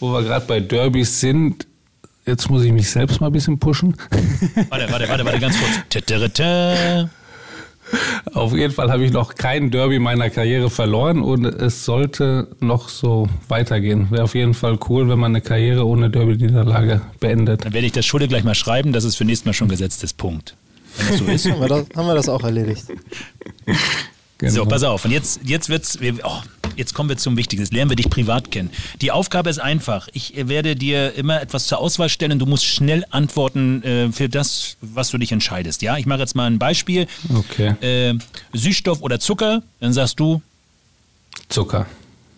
wo 0.00 0.12
wir 0.12 0.22
gerade 0.22 0.46
bei 0.46 0.60
Derbys 0.60 1.20
sind. 1.20 1.66
Jetzt 2.24 2.50
muss 2.50 2.64
ich 2.64 2.72
mich 2.72 2.90
selbst 2.90 3.20
mal 3.20 3.28
ein 3.28 3.32
bisschen 3.32 3.58
pushen. 3.58 3.94
Warte, 4.70 4.90
warte, 4.90 5.08
warte, 5.08 5.24
warte, 5.24 5.38
ganz 5.40 5.56
kurz. 5.58 5.70
Auf 8.34 8.52
jeden 8.52 8.72
Fall 8.72 8.90
habe 8.90 9.04
ich 9.04 9.12
noch 9.12 9.34
kein 9.34 9.70
Derby 9.70 9.98
meiner 9.98 10.28
Karriere 10.30 10.70
verloren 10.70 11.22
und 11.22 11.44
es 11.44 11.84
sollte 11.84 12.48
noch 12.60 12.88
so 12.88 13.28
weitergehen. 13.48 14.10
Wäre 14.10 14.24
auf 14.24 14.34
jeden 14.34 14.54
Fall 14.54 14.78
cool, 14.88 15.08
wenn 15.08 15.18
man 15.18 15.32
eine 15.32 15.40
Karriere 15.40 15.86
ohne 15.86 16.10
Derby-Niederlage 16.10 17.00
beendet. 17.20 17.64
Dann 17.64 17.72
werde 17.72 17.86
ich 17.86 17.92
das 17.92 18.04
Schulde 18.04 18.28
gleich 18.28 18.44
mal 18.44 18.54
schreiben, 18.54 18.92
dass 18.92 19.04
es 19.04 19.16
für 19.16 19.24
nächstes 19.24 19.46
Mal 19.46 19.52
schon 19.52 19.68
gesetzt 19.68 20.02
ist. 20.02 20.16
Punkt. 20.16 20.56
Wenn 20.96 21.08
das 21.08 21.18
so 21.18 21.24
ist. 21.26 21.46
haben, 21.50 21.60
wir 21.60 21.68
das, 21.68 21.86
haben 21.96 22.06
wir 22.06 22.14
das 22.14 22.28
auch 22.28 22.42
erledigt. 22.42 22.86
Genau. 24.38 24.52
So, 24.52 24.66
pass 24.66 24.82
auf. 24.82 25.04
Und 25.04 25.12
jetzt, 25.12 25.40
jetzt 25.44 25.68
wird's, 25.70 25.98
wir, 26.00 26.18
oh, 26.22 26.42
jetzt 26.76 26.92
kommen 26.92 27.08
wir 27.08 27.16
zum 27.16 27.36
Wichtigen. 27.38 27.62
Jetzt 27.62 27.72
lernen 27.72 27.90
wir 27.90 27.96
dich 27.96 28.10
privat 28.10 28.50
kennen. 28.50 28.70
Die 29.00 29.10
Aufgabe 29.10 29.48
ist 29.48 29.58
einfach. 29.58 30.08
Ich 30.12 30.34
werde 30.36 30.76
dir 30.76 31.14
immer 31.14 31.40
etwas 31.40 31.66
zur 31.66 31.78
Auswahl 31.78 32.10
stellen. 32.10 32.38
Du 32.38 32.44
musst 32.44 32.66
schnell 32.66 33.04
antworten 33.10 33.82
äh, 33.82 34.12
für 34.12 34.28
das, 34.28 34.76
was 34.82 35.08
du 35.10 35.18
dich 35.18 35.32
entscheidest. 35.32 35.80
Ja, 35.80 35.96
ich 35.96 36.04
mache 36.04 36.20
jetzt 36.20 36.34
mal 36.34 36.44
ein 36.44 36.58
Beispiel. 36.58 37.06
Okay. 37.34 37.76
Äh, 37.80 38.18
Süßstoff 38.52 39.00
oder 39.00 39.18
Zucker. 39.20 39.62
Dann 39.80 39.94
sagst 39.94 40.20
du 40.20 40.42
Zucker. 41.48 41.86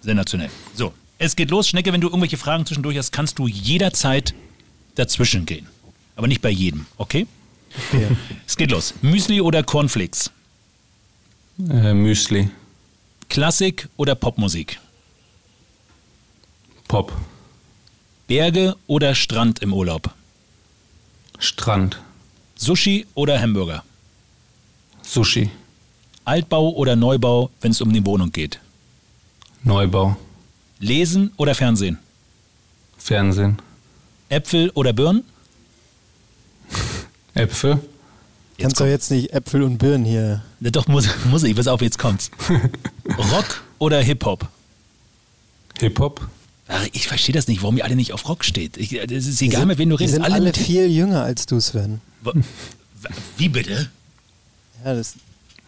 sensationell. 0.02 0.50
So, 0.74 0.92
es 1.18 1.34
geht 1.34 1.50
los. 1.50 1.68
Schnecke, 1.68 1.92
wenn 1.92 2.00
du 2.00 2.08
irgendwelche 2.08 2.36
Fragen 2.36 2.64
zwischendurch 2.64 2.96
hast, 2.96 3.10
kannst 3.10 3.38
du 3.40 3.48
jederzeit 3.48 4.34
dazwischen 4.94 5.46
gehen. 5.46 5.66
Aber 6.14 6.28
nicht 6.28 6.42
bei 6.42 6.50
jedem, 6.50 6.86
okay? 6.96 7.26
Es 8.46 8.56
geht 8.56 8.70
los. 8.70 8.94
Müsli 9.02 9.40
oder 9.40 9.62
Cornflakes? 9.62 10.30
Äh, 11.58 11.92
Müsli. 11.92 12.50
Klassik 13.28 13.88
oder 13.96 14.14
Popmusik? 14.14 14.80
Pop. 16.86 17.12
Berge 18.28 18.76
oder 18.86 19.14
Strand 19.14 19.58
im 19.60 19.72
Urlaub? 19.72 20.10
Strand. 21.38 21.98
Sushi 22.56 23.06
oder 23.14 23.40
Hamburger? 23.40 23.82
Sushi. 25.02 25.50
Altbau 26.24 26.70
oder 26.70 26.94
Neubau, 26.94 27.50
wenn 27.60 27.72
es 27.72 27.80
um 27.80 27.92
die 27.92 28.04
Wohnung 28.04 28.30
geht? 28.30 28.60
Neubau. 29.64 30.16
Lesen 30.78 31.32
oder 31.36 31.54
Fernsehen? 31.54 31.98
Fernsehen. 32.98 33.58
Äpfel 34.28 34.70
oder 34.70 34.92
Birnen? 34.92 35.24
Äpfel. 37.34 37.80
Kannst 38.58 38.80
doch 38.80 38.86
jetzt 38.86 39.10
nicht 39.10 39.32
Äpfel 39.32 39.62
und 39.62 39.78
Birnen 39.78 40.04
hier. 40.04 40.42
Doch, 40.60 40.86
muss, 40.88 41.08
muss 41.30 41.42
ich. 41.44 41.54
Pass 41.54 41.68
auf, 41.68 41.80
jetzt 41.82 41.98
kommt's. 41.98 42.30
Rock 43.32 43.62
oder 43.78 44.00
Hip-Hop? 44.00 44.48
Hip-Hop. 45.78 46.26
Ich 46.92 47.06
verstehe 47.08 47.32
das 47.34 47.46
nicht, 47.48 47.62
warum 47.62 47.76
ihr 47.78 47.84
alle 47.84 47.96
nicht 47.96 48.12
auf 48.12 48.28
Rock 48.28 48.44
steht. 48.44 48.76
Ich, 48.76 48.90
das 48.90 49.26
ist 49.26 49.40
egal, 49.40 49.60
sind, 49.60 49.68
mit 49.68 49.78
wem 49.78 49.88
du 49.90 49.96
die 49.96 50.04
redest. 50.04 50.16
sind 50.16 50.24
alle, 50.24 50.40
mit- 50.44 50.56
viel 50.56 50.86
jünger 50.90 51.22
als 51.22 51.46
du, 51.46 51.60
Sven. 51.60 52.00
Wie 53.38 53.48
bitte? 53.48 53.88
Ja, 54.84 54.94
das, 54.94 55.14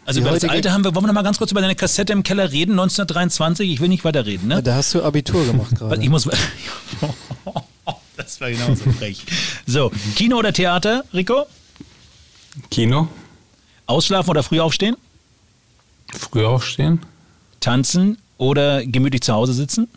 Also 0.04 0.18
Die 0.18 0.22
über 0.22 0.30
das 0.30 0.36
heutige- 0.42 0.52
Alte 0.52 0.72
haben 0.72 0.84
wir, 0.84 0.94
wollen 0.94 1.04
wir 1.04 1.08
noch 1.08 1.14
mal 1.14 1.22
ganz 1.22 1.38
kurz 1.38 1.52
über 1.52 1.60
deine 1.62 1.74
Kassette 1.76 2.12
im 2.12 2.22
Keller 2.22 2.50
reden, 2.52 2.72
1923? 2.72 3.70
Ich 3.70 3.80
will 3.80 3.88
nicht 3.88 4.04
weiterreden, 4.04 4.48
ne? 4.48 4.62
da 4.62 4.74
hast 4.74 4.92
du 4.94 5.02
Abitur 5.02 5.46
gemacht 5.46 5.74
gerade. 5.78 6.02
Ich 6.02 6.10
muss. 6.10 6.28
das 8.16 8.40
war 8.40 8.50
genauso 8.50 8.90
frech. 8.92 9.24
So, 9.66 9.90
Kino 10.16 10.36
oder 10.38 10.52
Theater, 10.52 11.04
Rico? 11.14 11.46
Kino. 12.70 13.08
Ausschlafen 13.90 14.30
oder 14.30 14.42
früh 14.42 14.60
aufstehen? 14.60 14.96
Früh 16.12 16.44
aufstehen. 16.44 17.00
Tanzen 17.60 18.18
oder 18.38 18.84
gemütlich 18.84 19.22
zu 19.22 19.32
Hause 19.34 19.52
sitzen? 19.52 19.88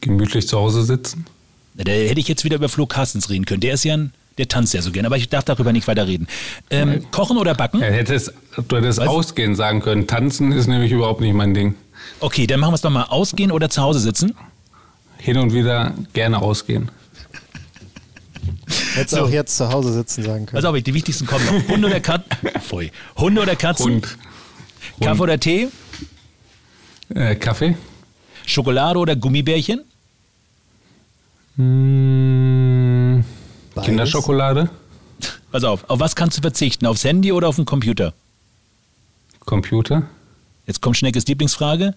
Gemütlich 0.00 0.46
zu 0.48 0.58
Hause 0.58 0.84
sitzen. 0.84 1.26
Da 1.74 1.90
hätte 1.90 2.20
ich 2.20 2.28
jetzt 2.28 2.44
wieder 2.44 2.56
über 2.56 2.68
Flo 2.68 2.86
Carstens 2.86 3.30
reden 3.30 3.44
können. 3.44 3.60
Der 3.60 3.74
ist 3.74 3.84
ja 3.84 3.94
ein, 3.94 4.12
der 4.38 4.48
tanzt 4.48 4.74
ja 4.74 4.82
so 4.82 4.92
gern, 4.92 5.06
aber 5.06 5.16
ich 5.16 5.28
darf 5.28 5.44
darüber 5.44 5.72
nicht 5.72 5.88
weiter 5.88 6.06
reden. 6.06 6.26
Ähm, 6.70 7.10
kochen 7.10 7.38
oder 7.38 7.54
backen? 7.54 7.80
Ja, 7.80 7.86
hättest, 7.86 8.32
du 8.68 8.76
hättest 8.76 8.98
Was? 8.98 9.08
ausgehen 9.08 9.54
sagen 9.54 9.80
können. 9.80 10.06
Tanzen 10.06 10.52
ist 10.52 10.66
nämlich 10.66 10.92
überhaupt 10.92 11.20
nicht 11.20 11.34
mein 11.34 11.54
Ding. 11.54 11.74
Okay, 12.20 12.46
dann 12.46 12.60
machen 12.60 12.72
wir 12.72 12.76
es 12.76 12.80
doch 12.82 12.90
mal. 12.90 13.04
Ausgehen 13.04 13.50
oder 13.50 13.70
zu 13.70 13.82
Hause 13.82 14.00
sitzen? 14.00 14.34
Hin 15.18 15.38
und 15.38 15.52
wieder 15.52 15.94
gerne 16.12 16.42
ausgehen. 16.42 16.90
Hättest 18.94 19.18
auch 19.18 19.28
jetzt 19.28 19.56
zu 19.56 19.68
Hause 19.70 19.92
sitzen 19.92 20.22
sagen 20.22 20.46
können. 20.46 20.62
Pass 20.62 20.64
auf, 20.64 20.80
die 20.80 20.94
wichtigsten 20.94 21.26
kommen 21.26 21.44
noch. 21.46 21.68
Hunde 21.68 21.88
oder 21.88 22.00
Katzen? 22.00 22.30
Pfui. 22.60 22.90
Hunde 23.16 23.42
oder 23.42 23.56
Katzen? 23.56 23.86
Hund. 23.86 24.18
Kaffee 25.00 25.22
oder 25.22 25.38
Tee? 25.38 25.68
Äh, 27.14 27.34
Kaffee. 27.36 27.76
Schokolade 28.46 28.98
oder 28.98 29.16
Gummibärchen? 29.16 29.84
Hm, 31.56 33.24
Kinderschokolade? 33.82 34.70
Pass 35.50 35.64
auf, 35.64 35.88
auf 35.88 36.00
was 36.00 36.16
kannst 36.16 36.38
du 36.38 36.40
verzichten? 36.42 36.86
Aufs 36.86 37.04
Handy 37.04 37.32
oder 37.32 37.48
auf 37.48 37.56
den 37.56 37.66
Computer? 37.66 38.14
Computer? 39.44 40.04
Jetzt 40.66 40.80
kommt 40.80 40.96
Schneckes 40.96 41.26
Lieblingsfrage. 41.26 41.94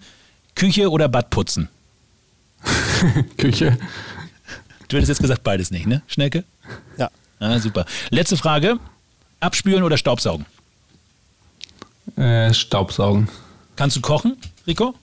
Küche 0.54 0.90
oder 0.90 1.08
Bad 1.08 1.30
putzen? 1.30 1.68
Küche? 3.38 3.78
Du 4.88 4.96
hättest 4.96 5.08
jetzt 5.08 5.20
gesagt 5.20 5.42
beides 5.42 5.70
nicht, 5.70 5.86
ne, 5.86 6.02
Schnecke? 6.06 6.44
Ja. 6.98 7.10
Ah, 7.38 7.58
super. 7.58 7.84
Letzte 8.10 8.36
Frage. 8.36 8.78
Abspülen 9.40 9.82
oder 9.82 9.96
Staubsaugen? 9.98 10.46
Äh, 12.16 12.54
Staubsaugen. 12.54 13.28
Kannst 13.74 13.96
du 13.96 14.00
kochen, 14.00 14.36
Rico? 14.66 14.94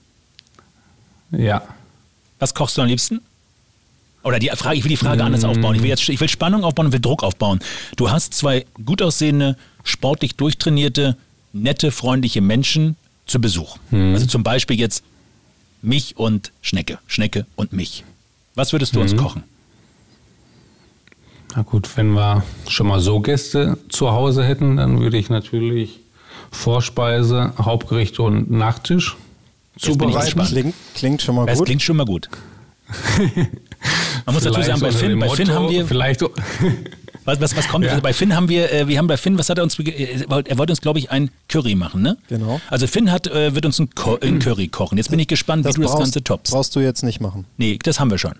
Ja. 1.30 1.62
Was 2.38 2.54
kochst 2.54 2.76
du 2.76 2.82
am 2.82 2.88
liebsten? 2.88 3.20
Oder 4.22 4.38
die 4.38 4.48
Frage, 4.48 4.76
ich 4.76 4.84
will 4.84 4.88
die 4.88 4.96
Frage 4.96 5.22
anders 5.22 5.44
aufbauen. 5.44 5.76
Ich 5.76 5.82
will 5.82 5.90
jetzt 5.90 6.08
ich 6.08 6.18
will 6.18 6.28
Spannung 6.28 6.64
aufbauen 6.64 6.86
und 6.86 6.92
will 6.92 7.00
Druck 7.00 7.22
aufbauen. 7.22 7.60
Du 7.96 8.10
hast 8.10 8.32
zwei 8.32 8.64
gut 8.84 9.02
aussehende, 9.02 9.56
sportlich 9.84 10.34
durchtrainierte, 10.36 11.16
nette, 11.52 11.92
freundliche 11.92 12.40
Menschen 12.40 12.96
zu 13.26 13.40
Besuch. 13.40 13.76
Also 13.92 14.26
zum 14.26 14.42
Beispiel 14.42 14.78
jetzt 14.78 15.04
mich 15.82 16.16
und 16.16 16.52
Schnecke. 16.62 16.98
Schnecke 17.06 17.46
und 17.54 17.74
mich. 17.74 18.04
Was 18.54 18.72
würdest 18.72 18.96
du 18.96 19.00
uns 19.00 19.14
kochen? 19.14 19.44
Na 21.56 21.62
gut, 21.62 21.96
wenn 21.96 22.12
wir 22.12 22.42
schon 22.68 22.86
mal 22.88 23.00
so 23.00 23.20
Gäste 23.20 23.78
zu 23.88 24.10
Hause 24.10 24.44
hätten, 24.44 24.76
dann 24.76 25.00
würde 25.00 25.16
ich 25.16 25.30
natürlich 25.30 26.00
Vorspeise, 26.50 27.52
Hauptgericht 27.58 28.18
und 28.18 28.50
Nachtisch 28.50 29.16
Jetzt 29.76 29.84
bin 29.86 29.92
ich 29.92 29.98
zubereiten. 30.14 30.24
gespannt. 30.24 30.48
Klingt, 30.50 30.74
klingt 30.94 31.22
schon 31.22 31.34
mal 31.34 31.46
Das 31.46 31.58
gut. 31.58 31.66
klingt 31.66 31.82
schon 31.82 31.96
mal 31.96 32.06
gut. 32.06 32.28
Man 34.26 34.34
muss 34.34 34.44
dazu 34.44 34.54
Vielleicht 34.54 34.66
sagen, 34.68 34.80
bei 34.80 34.90
Finn, 34.92 35.18
bei 35.18 35.28
Finn 35.28 35.50
haben 35.52 35.68
wir, 35.68 35.86
Vielleicht, 35.86 36.22
was, 37.24 37.40
was, 37.40 37.56
was 37.56 37.68
kommt, 37.68 37.84
Ja. 37.84 37.90
also 37.90 38.02
bei 38.02 38.12
Finn 38.12 38.34
haben 38.34 38.48
wir, 38.48 38.72
äh, 38.72 38.88
wir 38.88 38.98
haben 38.98 39.06
bei 39.08 39.16
Finn, 39.16 39.36
was 39.38 39.48
hat 39.48 39.58
er 39.58 39.64
uns, 39.64 39.76
bege- 39.76 39.92
er 40.46 40.58
wollte 40.58 40.72
uns, 40.72 40.80
glaube 40.80 40.98
ich, 41.00 41.10
ein 41.10 41.30
Curry 41.48 41.74
machen, 41.74 42.02
ne? 42.02 42.16
Genau. 42.28 42.60
Also 42.70 42.86
Finn 42.86 43.10
hat, 43.10 43.26
äh, 43.26 43.54
wird 43.54 43.66
uns 43.66 43.78
ein, 43.80 43.90
Ko 43.94 44.16
ein 44.20 44.38
Curry 44.38 44.68
kochen. 44.68 44.96
Jetzt 44.96 45.10
bin 45.10 45.18
ich 45.18 45.26
gespannt, 45.28 45.64
wie 45.66 45.72
du 45.72 45.82
das 45.82 45.90
brauchst, 45.90 46.02
Ganze 46.04 46.24
toppst. 46.24 46.52
brauchst 46.52 46.74
du 46.76 46.80
jetzt 46.80 47.02
nicht 47.02 47.20
machen. 47.20 47.46
Nee, 47.58 47.78
das 47.82 47.98
haben 48.00 48.10
wir 48.10 48.18
schon. 48.18 48.34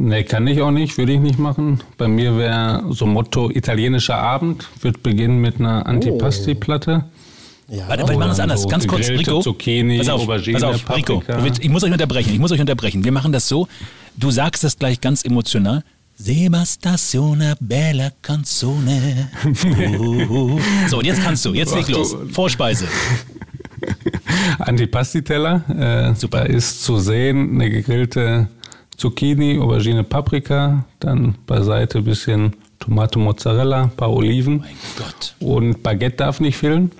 Nee, 0.00 0.24
kann 0.24 0.46
ich 0.46 0.60
auch 0.60 0.70
nicht, 0.70 0.98
würde 0.98 1.12
ich 1.12 1.20
nicht 1.20 1.38
machen. 1.38 1.80
Bei 1.96 2.08
mir 2.08 2.36
wäre 2.36 2.84
so 2.90 3.06
Motto 3.06 3.50
italienischer 3.50 4.16
Abend, 4.16 4.68
wird 4.80 5.02
beginnen 5.02 5.40
mit 5.40 5.60
einer 5.60 5.86
Antipasti-Platte. 5.86 7.04
Ja. 7.68 7.88
Warte, 7.88 8.08
wir 8.08 8.18
machen 8.18 8.30
es 8.30 8.36
Oder 8.36 8.42
anders. 8.42 8.62
so 8.62 8.68
Ganz 8.68 8.86
kurz, 8.86 9.08
Rico. 9.08 9.40
Zucchini, 9.40 9.98
pass 9.98 10.08
auf, 10.08 10.22
Aubergine, 10.22 10.58
pass 10.58 10.64
auf, 10.64 10.96
Rico. 10.96 11.22
Ich 11.60 11.68
muss 11.68 11.84
euch 11.84 11.92
unterbrechen. 11.92 12.32
Ich 12.32 12.40
muss 12.40 12.50
euch 12.50 12.60
unterbrechen. 12.60 13.04
Wir 13.04 13.12
machen 13.12 13.30
das 13.30 13.46
so. 13.46 13.68
Du 14.16 14.30
sagst 14.30 14.64
das 14.64 14.76
gleich 14.76 15.00
ganz 15.00 15.24
emotional. 15.24 15.84
Sebastazione 16.16 17.54
bella 17.60 18.10
canzone. 18.20 19.30
Uh. 19.98 20.58
So, 20.88 20.98
und 20.98 21.06
jetzt 21.06 21.22
kannst 21.22 21.44
du. 21.44 21.54
Jetzt 21.54 21.74
leg 21.74 21.88
los. 21.88 22.16
Vorspeise. 22.32 22.88
Antipasti-Teller. 24.58 26.10
Äh, 26.10 26.14
Super. 26.14 26.40
Da 26.40 26.44
ist 26.44 26.82
zu 26.82 26.98
sehen 26.98 27.54
eine 27.54 27.70
gegrillte 27.70 28.48
Zucchini, 29.00 29.58
Aubergine, 29.58 30.04
Paprika. 30.04 30.84
Dann 31.00 31.34
beiseite 31.46 31.98
ein 31.98 32.04
bisschen 32.04 32.54
Tomate, 32.78 33.18
Mozzarella, 33.18 33.84
ein 33.84 33.90
paar 33.96 34.10
Oliven. 34.10 34.58
Mein 34.58 34.76
Gott. 34.98 35.34
Und 35.40 35.82
Baguette 35.82 36.16
darf 36.16 36.38
nicht 36.38 36.58
fehlen. 36.58 36.92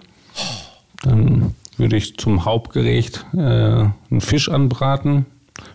Dann 1.02 1.54
würde 1.76 1.96
ich 1.96 2.16
zum 2.16 2.46
Hauptgericht 2.46 3.26
äh, 3.34 3.38
einen 3.38 4.20
Fisch 4.20 4.48
anbraten. 4.48 5.26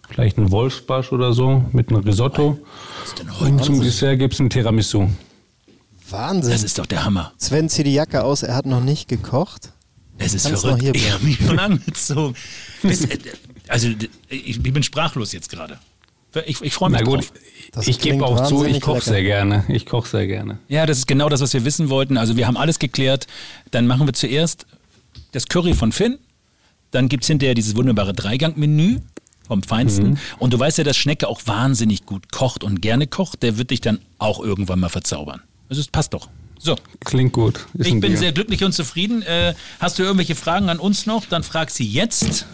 Vielleicht 0.10 0.40
einen 0.40 0.50
Wolfsbarsch 0.50 1.12
oder 1.12 1.32
so 1.34 1.64
mit 1.74 1.90
einem 1.90 2.02
Risotto. 2.02 2.58
Was 3.02 3.10
ist 3.10 3.20
denn 3.20 3.30
Und 3.30 3.60
heute? 3.60 3.64
zum 3.64 3.82
Dessert 3.82 4.18
gibt 4.18 4.34
es 4.34 4.40
ein 4.40 4.50
Tiramisu. 4.50 5.08
Wahnsinn. 6.10 6.52
Das 6.52 6.64
ist 6.64 6.80
doch 6.80 6.88
der 6.88 7.06
Hammer. 7.06 7.34
Sven 7.38 7.70
zieht 7.70 7.86
die 7.86 7.94
Jacke 7.94 8.24
aus, 8.24 8.42
er 8.42 8.56
hat 8.56 8.66
noch 8.66 8.82
nicht 8.82 9.08
gekocht. 9.08 9.74
Es 10.18 10.34
ist 10.34 10.48
Kannst 10.48 10.64
verrückt. 10.66 10.84
Ich 10.96 11.12
habe 11.14 11.24
mich 11.24 11.38
schon 11.46 11.60
angezogen. 11.60 12.34
Äh, 12.84 13.18
also, 13.68 13.90
ich 14.30 14.64
bin 14.64 14.82
sprachlos 14.82 15.32
jetzt 15.32 15.52
gerade. 15.52 15.78
Ich, 16.46 16.62
ich 16.62 16.74
freue 16.74 16.90
mich 16.90 17.02
Na 17.02 17.06
gut, 17.06 17.20
drauf. 17.20 17.34
Das 17.72 17.88
ich 17.88 18.00
gebe 18.00 18.26
auch 18.26 18.48
zu, 18.48 18.66
ich 18.66 18.82
koche 18.82 19.02
sehr 19.02 19.24
gerne. 19.24 19.64
Ich 19.68 19.86
koche 19.86 20.08
sehr 20.10 20.28
gerne. 20.28 20.60
Ja, 20.68 20.86
das 20.86 21.00
ist 21.00 21.08
genau 21.08 21.30
das, 21.30 21.42
was 21.42 21.54
wir 21.54 21.66
wissen 21.66 21.90
wollten. 21.90 22.18
Also 22.18 22.38
wir 22.38 22.48
haben 22.48 22.58
alles 22.58 22.80
geklärt. 22.80 23.28
Dann 23.72 23.88
machen 23.88 24.08
wir 24.08 24.14
zuerst 24.14 24.66
das 25.32 25.48
Curry 25.48 25.74
von 25.74 25.92
Finn. 25.92 26.18
Dann 26.92 27.10
gibt 27.10 27.24
es 27.24 27.28
hinterher 27.28 27.56
dieses 27.56 27.76
wunderbare 27.76 28.14
Dreigang-Menü 28.14 29.00
vom 29.48 29.64
Feinsten. 29.64 30.18
Und 30.40 30.54
du 30.54 30.60
weißt 30.60 30.78
ja, 30.78 30.84
dass 30.84 30.98
Schnecke 30.98 31.28
auch 31.28 31.42
wahnsinnig 31.46 32.06
gut 32.06 32.32
kocht 32.32 32.64
und 32.64 32.82
gerne 32.82 33.08
kocht. 33.08 33.44
Der 33.44 33.58
wird 33.58 33.72
dich 33.72 33.82
dann 33.82 34.00
auch 34.18 34.40
irgendwann 34.40 34.80
mal 34.80 34.90
verzaubern. 34.90 35.42
Also 35.70 35.82
es 35.82 35.88
passt 35.88 36.14
doch. 36.14 36.30
So, 36.58 36.76
Klingt 37.04 37.34
gut. 37.34 37.68
Ist 37.74 37.88
ich 37.88 37.94
bin 37.94 38.02
Deal. 38.02 38.18
sehr 38.18 38.32
glücklich 38.32 38.64
und 38.64 38.72
zufrieden. 38.72 39.22
Äh, 39.24 39.54
hast 39.80 40.00
du 40.00 40.04
irgendwelche 40.04 40.36
Fragen 40.36 40.70
an 40.70 40.80
uns 40.80 41.06
noch? 41.06 41.26
Dann 41.26 41.44
frag 41.44 41.70
sie 41.70 41.86
jetzt. 41.86 42.46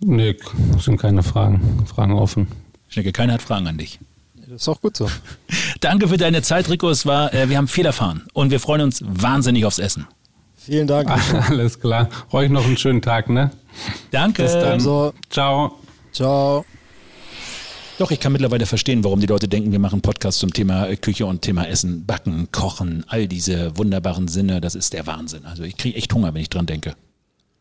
Nee, 0.00 0.36
sind 0.78 0.98
keine 0.98 1.22
Fragen. 1.22 1.84
Fragen 1.86 2.12
offen. 2.12 2.46
Schnecke, 2.88 3.12
keiner 3.12 3.34
hat 3.34 3.42
Fragen 3.42 3.66
an 3.66 3.78
dich. 3.78 3.98
Das 4.34 4.62
ist 4.62 4.68
auch 4.68 4.80
gut 4.80 4.96
so. 4.96 5.10
Danke 5.80 6.08
für 6.08 6.16
deine 6.16 6.42
Zeit, 6.42 6.68
Rico. 6.70 6.88
Es 6.88 7.04
war, 7.04 7.32
äh, 7.34 7.48
wir 7.50 7.58
haben 7.58 7.68
viel 7.68 7.86
erfahren 7.86 8.26
und 8.32 8.50
wir 8.50 8.60
freuen 8.60 8.80
uns 8.80 9.02
wahnsinnig 9.06 9.64
aufs 9.64 9.78
Essen. 9.78 10.06
Vielen 10.56 10.86
Dank. 10.86 11.10
Alles 11.50 11.80
klar. 11.80 12.08
Euch 12.30 12.50
noch 12.50 12.64
einen 12.64 12.76
schönen 12.76 13.02
Tag, 13.02 13.28
ne? 13.28 13.50
Danke. 14.10 14.42
Bis 14.42 14.52
dann. 14.52 14.80
So, 14.80 15.12
Ciao. 15.30 15.78
ciao. 16.12 16.64
Doch, 17.98 18.10
ich 18.12 18.20
kann 18.20 18.32
mittlerweile 18.32 18.64
verstehen, 18.64 19.02
warum 19.02 19.18
die 19.20 19.26
Leute 19.26 19.48
denken, 19.48 19.72
wir 19.72 19.80
machen 19.80 19.94
einen 19.94 20.02
Podcast 20.02 20.38
zum 20.38 20.52
Thema 20.52 20.86
äh, 20.86 20.96
Küche 20.96 21.26
und 21.26 21.42
Thema 21.42 21.66
Essen, 21.66 22.06
Backen, 22.06 22.50
Kochen, 22.52 23.04
all 23.08 23.26
diese 23.26 23.76
wunderbaren 23.76 24.28
Sinne. 24.28 24.60
Das 24.60 24.74
ist 24.74 24.92
der 24.92 25.06
Wahnsinn. 25.06 25.44
Also 25.44 25.64
ich 25.64 25.76
kriege 25.76 25.98
echt 25.98 26.14
Hunger, 26.14 26.32
wenn 26.32 26.40
ich 26.40 26.48
dran 26.48 26.66
denke. 26.66 26.94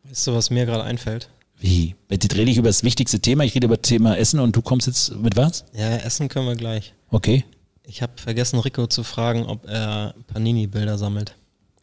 Weißt 0.03 0.27
du, 0.27 0.33
was 0.33 0.51
mir 0.51 0.65
gerade 0.65 0.83
einfällt? 0.83 1.29
Wie? 1.59 1.95
Jetzt 2.09 2.35
rede 2.35 2.51
ich 2.51 2.57
über 2.57 2.69
das 2.69 2.83
wichtigste 2.83 3.19
Thema. 3.19 3.43
Ich 3.43 3.55
rede 3.55 3.65
über 3.65 3.77
das 3.77 3.87
Thema 3.87 4.15
Essen 4.17 4.39
und 4.39 4.55
du 4.55 4.61
kommst 4.61 4.87
jetzt 4.87 5.15
mit 5.15 5.35
was? 5.35 5.65
Ja, 5.73 5.95
essen 5.97 6.27
können 6.29 6.47
wir 6.47 6.55
gleich. 6.55 6.93
Okay. 7.09 7.45
Ich 7.83 8.01
habe 8.01 8.13
vergessen, 8.17 8.59
Rico 8.59 8.85
zu 8.87 9.03
fragen, 9.03 9.45
ob 9.45 9.65
er 9.67 10.13
Panini-Bilder 10.27 10.97
sammelt. 10.97 11.35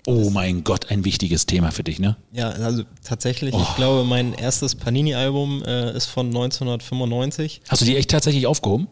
Oh 0.07 0.29
mein 0.29 0.62
Gott, 0.64 0.91
ein 0.91 1.05
wichtiges 1.07 1.47
Thema 1.47 1.70
für 1.70 1.83
dich, 1.83 1.99
ne? 1.99 2.16
Ja, 2.31 2.51
also 2.51 2.83
tatsächlich, 3.03 3.55
Oh. 3.55 3.62
ich 3.62 3.75
glaube, 3.77 4.05
mein 4.05 4.35
erstes 4.35 4.75
Panini-Album 4.75 5.62
äh, 5.64 5.97
ist 5.97 6.07
von 6.07 6.27
1995. 6.27 7.62
Hast 7.68 7.81
du 7.83 7.87
die 7.87 7.97
echt 7.97 8.11
tatsächlich 8.11 8.47
aufgehoben? 8.47 8.89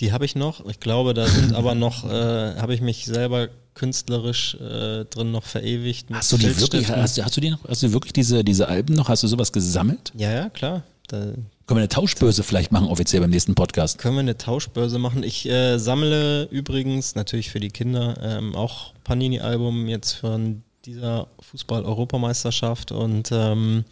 Die 0.00 0.12
habe 0.12 0.24
ich 0.24 0.34
noch. 0.34 0.64
Ich 0.66 0.80
glaube, 0.80 1.14
da 1.14 1.26
sind 1.26 1.54
aber 1.54 1.74
noch, 1.74 2.04
äh, 2.10 2.56
habe 2.56 2.74
ich 2.74 2.80
mich 2.80 3.04
selber 3.04 3.48
künstlerisch 3.74 4.54
äh, 4.56 5.04
drin 5.04 5.30
noch 5.30 5.44
verewigt. 5.44 6.06
Hast 6.12 6.32
du 6.32 6.36
die 6.38 6.58
wirklich, 6.60 6.88
hast, 6.88 7.18
du- 7.18 7.24
hast 7.24 7.36
du 7.36 7.40
die 7.40 7.50
noch, 7.50 7.60
hast 7.68 7.82
du 7.82 7.92
wirklich 7.92 8.12
diese, 8.12 8.42
diese 8.44 8.68
Alben 8.68 8.94
noch? 8.94 9.08
Hast 9.08 9.22
du 9.22 9.26
sowas 9.28 9.52
gesammelt? 9.52 10.12
Ja, 10.16 10.30
ja, 10.32 10.48
klar. 10.50 10.82
Da 11.08 11.18
Können 11.18 11.36
wir 11.66 11.76
eine 11.76 11.88
Tauschbörse 11.88 12.42
vielleicht 12.42 12.72
machen, 12.72 12.86
offiziell 12.88 13.20
beim 13.20 13.30
nächsten 13.30 13.54
Podcast? 13.54 13.98
können 13.98 14.14
wir 14.16 14.20
eine 14.20 14.38
Tauschbörse 14.38 14.98
machen. 14.98 15.22
Ich 15.22 15.48
äh, 15.48 15.78
sammle 15.78 16.44
übrigens 16.44 17.14
natürlich 17.14 17.50
für 17.50 17.60
die 17.60 17.68
Kinder 17.70 18.16
ähm, 18.22 18.54
auch 18.54 18.92
Panini-Album 19.04 19.88
jetzt 19.88 20.12
von 20.12 20.62
dieser 20.84 21.26
Fußball-Europameisterschaft 21.40 22.92
und 22.92 23.30
ähm, 23.32 23.84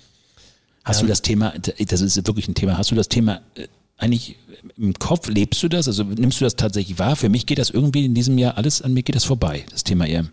Hast 0.85 1.03
du 1.03 1.07
das 1.07 1.21
Thema, 1.21 1.53
das 1.59 2.01
ist 2.01 2.17
wirklich 2.27 2.49
ein 2.49 2.55
Thema, 2.55 2.79
hast 2.79 2.91
du 2.91 2.95
das 2.95 3.09
Thema 3.09 3.43
äh, 3.57 3.69
eigentlich 3.99 4.37
im 4.77 4.95
Kopf, 4.95 5.29
lebst 5.29 5.63
du 5.63 5.69
das? 5.69 5.89
Also 5.89 6.05
nimmst 6.05 6.41
du 6.41 6.45
das 6.45 6.57
tatsächlich 6.57 6.99
wahr? 6.99 7.17
Für 7.17 7.29
mich 7.29 7.47
geht 7.47 7.59
das 7.59 7.71
irgendwie 7.71 8.05
in 8.05 8.15
diesem 8.15 8.39
Jahr 8.39 8.57
alles, 8.57 8.81
an 8.81 8.95
mir 8.95 9.03
geht 9.03 9.17
das 9.17 9.25
vorbei, 9.25 9.65
das 9.71 9.85
Thema 9.85 10.07
EM. 10.07 10.31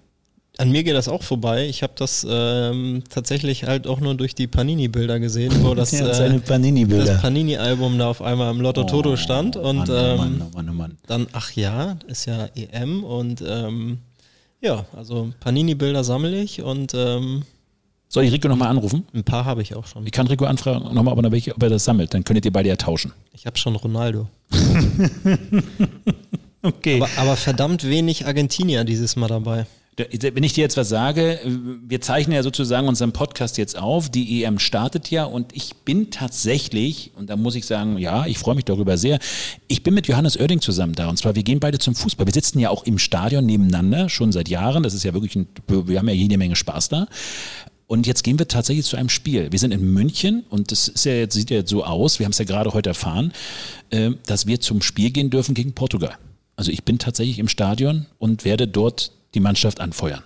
An 0.58 0.72
mir 0.72 0.84
geht 0.84 0.96
das 0.96 1.10
auch 1.10 1.22
vorbei. 1.22 1.68
Ich 1.68 1.84
habe 1.84 1.94
das 1.98 2.26
ähm, 2.30 3.04
tatsächlich 3.10 3.66
halt 3.66 3.88
auch 3.88 4.00
nur 4.00 4.16
durch 4.16 4.36
die 4.36 4.48
Panini-Bilder 4.48 5.20
gesehen, 5.20 5.52
wo 5.64 5.74
das, 5.74 5.92
äh, 5.94 6.06
das 6.06 6.42
Panini-Album 6.44 7.98
da 7.98 8.10
auf 8.10 8.22
einmal 8.22 8.54
im 8.54 8.62
Lotto 8.62 8.86
Toto 8.86 9.18
stand. 9.18 9.58
Und 9.58 9.90
Mann, 9.90 9.90
oh 9.90 9.94
ähm, 9.94 10.18
Mann, 10.18 10.42
oh 10.42 10.56
Mann, 10.56 10.70
oh 10.70 10.74
Mann. 10.74 10.98
dann, 11.08 11.28
ach 11.34 11.52
ja, 11.52 11.98
ist 12.08 12.26
ja 12.26 12.48
EM 12.56 13.04
und 13.04 13.44
ähm, 13.46 13.98
ja, 14.62 14.86
also 14.96 15.34
Panini-Bilder 15.42 16.06
sammle 16.06 16.42
ich 16.42 16.62
und 16.62 16.94
ähm, 16.96 17.44
Soll 18.08 18.24
ich 18.24 18.32
Rico 18.32 18.48
nochmal 18.48 18.70
anrufen? 18.70 19.06
ein 19.14 19.24
paar 19.24 19.46
habe 19.46 19.62
ich 19.62 19.76
auch 19.76 19.88
schon. 19.88 20.06
Ich 20.06 20.12
kann 20.12 20.28
Rico 20.28 20.46
anfragen, 20.46 20.94
nochmal, 20.94 21.14
ob 21.18 21.24
er, 21.24 21.32
welche, 21.32 21.56
ob 21.56 21.64
er 21.64 21.70
das 21.70 21.84
sammelt. 21.84 22.14
Dann 22.14 22.24
könntet 22.24 22.46
ihr 22.46 22.54
beide 22.54 22.70
ja 22.70 22.76
tauschen. 22.76 23.12
Ich 23.34 23.46
habe 23.46 23.58
schon 23.58 23.76
Ronaldo. 23.76 24.28
Okay. 26.66 26.96
Aber, 26.96 27.10
aber 27.18 27.36
verdammt 27.36 27.88
wenig 27.88 28.26
Argentinier 28.26 28.84
dieses 28.84 29.16
Mal 29.16 29.28
dabei. 29.28 29.68
Wenn 29.98 30.44
ich 30.44 30.52
dir 30.52 30.62
jetzt 30.62 30.76
was 30.76 30.90
sage, 30.90 31.40
wir 31.46 32.02
zeichnen 32.02 32.36
ja 32.36 32.44
sozusagen 32.44 32.90
unseren 32.90 33.14
Podcast 33.14 33.58
jetzt 33.58 33.78
auf, 33.78 34.10
die 34.10 34.44
EM 34.44 34.60
startet 34.60 35.10
ja 35.10 35.24
und 35.24 35.56
ich 35.56 35.74
bin 35.86 36.12
tatsächlich, 36.12 37.12
und 37.16 37.30
da 37.30 37.38
muss 37.38 37.56
ich 37.56 37.66
sagen, 37.66 37.98
ja, 37.98 38.26
ich 38.26 38.38
freue 38.38 38.56
mich 38.56 38.66
darüber 38.66 38.98
sehr, 38.98 39.20
ich 39.70 39.84
bin 39.84 39.94
mit 39.94 40.08
Johannes 40.08 40.38
Oerding 40.38 40.60
zusammen 40.60 40.96
da 40.96 41.08
und 41.08 41.18
zwar, 41.18 41.36
wir 41.36 41.44
gehen 41.44 41.62
beide 41.62 41.80
zum 41.80 41.96
Fußball. 41.96 42.26
Wir 42.26 42.34
sitzen 42.34 42.60
ja 42.60 42.72
auch 42.72 42.84
im 42.84 42.98
Stadion 42.98 43.46
nebeneinander, 43.46 44.10
schon 44.10 44.34
seit 44.34 44.50
Jahren, 44.50 44.84
das 44.84 44.94
ist 44.94 45.04
ja 45.04 45.14
wirklich, 45.14 45.38
ein, 45.38 45.48
wir 45.68 45.98
haben 45.98 46.10
ja 46.10 46.16
jede 46.16 46.38
Menge 46.38 46.58
Spaß 46.58 46.90
da. 46.90 47.08
Und 47.88 48.08
jetzt 48.08 48.24
gehen 48.24 48.40
wir 48.40 48.48
tatsächlich 48.48 48.86
zu 48.86 48.98
einem 48.98 49.10
Spiel. 49.10 49.52
Wir 49.52 49.60
sind 49.60 49.72
in 49.72 49.94
München 49.94 50.44
und 50.50 50.72
das 50.72 50.88
ist 50.88 51.06
ja 51.06 51.14
jetzt, 51.14 51.36
sieht 51.36 51.52
ja 51.52 51.58
jetzt 51.58 51.70
so 51.70 51.84
aus, 51.84 52.18
wir 52.20 52.26
haben 52.26 52.32
es 52.32 52.40
ja 52.40 52.46
gerade 52.46 52.74
heute 52.74 52.90
erfahren, 52.90 53.32
äh, 53.92 54.12
dass 54.26 54.48
wir 54.48 54.60
zum 54.60 54.82
Spiel 54.82 55.12
gehen 55.12 55.30
dürfen 55.30 55.54
gegen 55.54 55.74
Portugal. 55.74 56.18
Also 56.56 56.72
ich 56.72 56.84
bin 56.84 56.98
tatsächlich 56.98 57.38
im 57.38 57.48
Stadion 57.48 58.08
und 58.18 58.46
werde 58.46 58.68
dort 58.68 59.12
die 59.36 59.40
Mannschaft 59.40 59.82
anfeuern. 59.82 60.24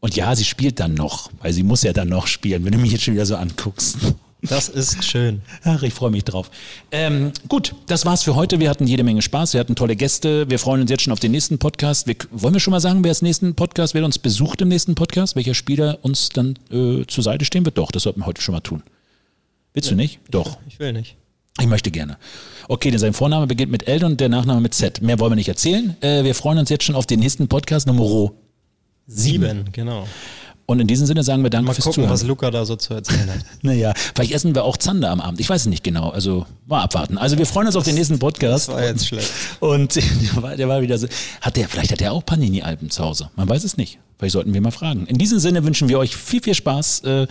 Und 0.00 0.16
ja, 0.16 0.34
sie 0.36 0.44
spielt 0.44 0.80
dann 0.80 0.94
noch, 0.94 1.30
weil 1.40 1.52
sie 1.52 1.62
muss 1.62 1.82
ja 1.82 1.92
dann 1.92 2.08
noch 2.08 2.26
spielen, 2.26 2.64
wenn 2.64 2.72
du 2.72 2.78
mich 2.78 2.92
jetzt 2.92 3.04
schon 3.04 3.14
wieder 3.14 3.26
so 3.26 3.36
anguckst. 3.36 3.98
Das 4.42 4.68
ist 4.68 5.04
schön. 5.04 5.40
Ach, 5.62 5.82
ich 5.82 5.94
freue 5.94 6.10
mich 6.10 6.24
drauf. 6.24 6.50
Ähm, 6.90 7.32
gut, 7.48 7.74
das 7.86 8.04
war's 8.04 8.22
für 8.22 8.34
heute. 8.34 8.58
Wir 8.58 8.70
hatten 8.70 8.88
jede 8.88 9.04
Menge 9.04 9.22
Spaß. 9.22 9.52
Wir 9.54 9.60
hatten 9.60 9.76
tolle 9.76 9.94
Gäste. 9.94 10.50
Wir 10.50 10.58
freuen 10.58 10.80
uns 10.80 10.90
jetzt 10.90 11.02
schon 11.02 11.12
auf 11.12 11.20
den 11.20 11.30
nächsten 11.30 11.58
Podcast. 11.58 12.08
Wir, 12.08 12.16
wollen 12.32 12.52
wir 12.52 12.60
schon 12.60 12.72
mal 12.72 12.80
sagen, 12.80 13.04
wer 13.04 13.10
das 13.10 13.22
nächsten 13.22 13.54
Podcast, 13.54 13.94
wer 13.94 14.04
uns 14.04 14.18
besucht 14.18 14.60
im 14.60 14.68
nächsten 14.68 14.96
Podcast? 14.96 15.36
Welcher 15.36 15.54
Spieler 15.54 15.98
uns 16.02 16.28
dann 16.30 16.58
äh, 16.72 17.06
zur 17.06 17.22
Seite 17.22 17.44
stehen 17.44 17.64
wird? 17.64 17.78
Doch, 17.78 17.92
das 17.92 18.02
sollten 18.02 18.20
wir 18.20 18.26
heute 18.26 18.42
schon 18.42 18.54
mal 18.54 18.60
tun. 18.60 18.82
Willst 19.74 19.90
du 19.90 19.94
nicht? 19.94 20.18
Doch. 20.28 20.58
Ich 20.66 20.80
will 20.80 20.92
nicht. 20.92 21.16
Ich 21.60 21.66
möchte 21.66 21.90
gerne. 21.90 22.16
Okay, 22.68 22.90
denn 22.90 22.98
sein 22.98 23.12
Vorname 23.12 23.46
beginnt 23.46 23.70
mit 23.70 23.86
L 23.86 24.04
und 24.04 24.20
der 24.20 24.28
Nachname 24.28 24.60
mit 24.60 24.74
Z. 24.74 25.02
Mehr 25.02 25.20
wollen 25.20 25.32
wir 25.32 25.36
nicht 25.36 25.48
erzählen. 25.48 25.96
Äh, 26.00 26.24
wir 26.24 26.34
freuen 26.34 26.58
uns 26.58 26.68
jetzt 26.68 26.84
schon 26.84 26.96
auf 26.96 27.06
den 27.06 27.20
nächsten 27.20 27.46
Podcast 27.46 27.86
Nummer 27.86 28.32
Sieben, 29.06 29.66
genau. 29.72 30.06
Und 30.66 30.80
in 30.80 30.86
diesem 30.86 31.06
Sinne 31.06 31.22
sagen 31.22 31.42
wir 31.42 31.50
Danke 31.50 31.66
Mal 31.66 31.74
fürs 31.74 31.84
gucken, 31.84 31.94
Zuhören. 32.04 32.10
was 32.12 32.22
Luca 32.22 32.50
da 32.50 32.64
so 32.64 32.76
zu 32.76 32.94
erzählen 32.94 33.28
hat. 33.30 33.38
Naja, 33.62 33.92
vielleicht 34.14 34.32
essen 34.32 34.54
wir 34.54 34.64
auch 34.64 34.76
Zander 34.76 35.10
am 35.10 35.20
Abend. 35.20 35.40
Ich 35.40 35.48
weiß 35.48 35.62
es 35.62 35.66
nicht 35.66 35.84
genau. 35.84 36.10
Also 36.10 36.46
mal 36.66 36.82
abwarten. 36.82 37.18
Also 37.18 37.38
wir 37.38 37.46
freuen 37.46 37.66
uns 37.66 37.76
auf 37.76 37.84
den 37.84 37.94
nächsten 37.94 38.18
Podcast. 38.18 38.68
Das 38.68 38.74
war 38.74 38.84
jetzt 38.84 39.06
schlecht. 39.06 39.30
Und 39.60 39.96
der 39.96 40.42
war, 40.42 40.56
der 40.56 40.68
war 40.68 40.80
wieder 40.82 40.98
so. 40.98 41.06
Hat 41.40 41.56
der, 41.56 41.68
vielleicht 41.68 41.92
hat 41.92 42.00
der 42.00 42.12
auch 42.12 42.24
Panini-Alben 42.24 42.90
zu 42.90 43.04
Hause. 43.04 43.30
Man 43.36 43.48
weiß 43.48 43.64
es 43.64 43.76
nicht. 43.76 43.98
Vielleicht 44.18 44.32
sollten 44.32 44.54
wir 44.54 44.60
mal 44.60 44.70
fragen. 44.70 45.06
In 45.06 45.18
diesem 45.18 45.38
Sinne 45.38 45.64
wünschen 45.64 45.88
wir 45.88 45.98
euch 45.98 46.16
viel, 46.16 46.42
viel 46.42 46.54
Spaß. 46.54 47.00
Äh, 47.00 47.26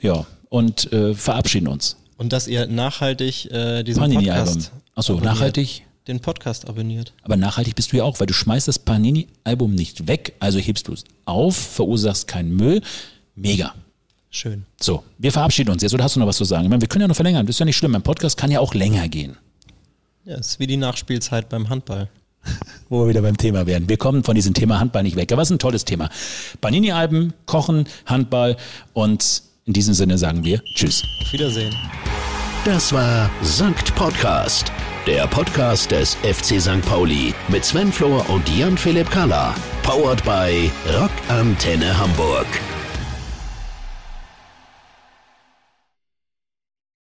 ja, 0.00 0.26
und 0.48 0.92
äh, 0.92 1.14
verabschieden 1.14 1.68
uns. 1.68 1.96
Und 2.16 2.32
dass 2.32 2.48
ihr 2.48 2.66
nachhaltig 2.66 3.50
äh, 3.50 3.82
diesen 3.82 4.00
Panini-Album. 4.00 4.46
Podcast 4.54 4.72
Achso, 4.94 5.20
nachhaltig. 5.20 5.85
Den 6.08 6.20
Podcast 6.20 6.68
abonniert. 6.68 7.12
Aber 7.22 7.36
nachhaltig 7.36 7.74
bist 7.74 7.92
du 7.92 7.96
ja 7.98 8.04
auch, 8.04 8.20
weil 8.20 8.26
du 8.26 8.34
schmeißt 8.34 8.68
das 8.68 8.78
Panini-Album 8.78 9.74
nicht 9.74 10.06
weg, 10.06 10.34
also 10.38 10.58
hebst 10.58 10.88
du 10.88 10.92
es 10.92 11.04
auf, 11.24 11.56
verursachst 11.56 12.28
keinen 12.28 12.54
Müll. 12.54 12.80
Mega. 13.34 13.74
Schön. 14.30 14.66
So, 14.80 15.02
wir 15.18 15.32
verabschieden 15.32 15.70
uns 15.70 15.82
jetzt. 15.82 15.94
Oder 15.94 16.04
hast 16.04 16.16
du 16.16 16.20
noch 16.20 16.26
was 16.26 16.36
zu 16.36 16.44
sagen? 16.44 16.64
Ich 16.64 16.70
meine, 16.70 16.82
wir 16.82 16.88
können 16.88 17.02
ja 17.02 17.08
noch 17.08 17.16
verlängern. 17.16 17.46
Das 17.46 17.56
ist 17.56 17.60
ja 17.60 17.64
nicht 17.64 17.76
schlimm. 17.76 17.92
Mein 17.92 18.02
Podcast 18.02 18.36
kann 18.36 18.50
ja 18.50 18.60
auch 18.60 18.74
länger 18.74 19.08
gehen. 19.08 19.36
Ja, 20.24 20.36
ist 20.36 20.58
wie 20.58 20.66
die 20.66 20.76
Nachspielzeit 20.76 21.48
beim 21.48 21.68
Handball. 21.68 22.08
Wo 22.88 23.02
wir 23.02 23.08
wieder 23.08 23.22
beim 23.22 23.36
Thema 23.36 23.66
werden. 23.66 23.88
Wir 23.88 23.96
kommen 23.96 24.24
von 24.24 24.34
diesem 24.34 24.52
Thema 24.54 24.78
Handball 24.78 25.04
nicht 25.04 25.16
weg. 25.16 25.32
Aber 25.32 25.42
es 25.42 25.48
ist 25.48 25.54
ein 25.54 25.58
tolles 25.58 25.84
Thema. 25.84 26.10
Panini-Alben, 26.60 27.32
Kochen, 27.46 27.86
Handball 28.04 28.56
und 28.92 29.42
in 29.64 29.72
diesem 29.72 29.94
Sinne 29.94 30.18
sagen 30.18 30.44
wir 30.44 30.62
Tschüss. 30.74 31.02
Auf 31.22 31.32
Wiedersehen. 31.32 31.74
Das 32.64 32.92
war 32.92 33.30
Sankt 33.42 33.94
Podcast, 33.94 34.70
der 35.06 35.26
Podcast 35.28 35.90
des 35.90 36.14
FC 36.16 36.60
St. 36.60 36.82
Pauli 36.84 37.32
mit 37.48 37.64
Sven 37.64 37.92
Flohr 37.92 38.28
und 38.28 38.48
Jan 38.48 38.76
Philipp 38.76 39.10
Kalla. 39.10 39.54
Powered 39.82 40.22
by 40.24 40.70
Rock 40.98 41.12
Antenne 41.28 41.96
Hamburg. 41.96 42.46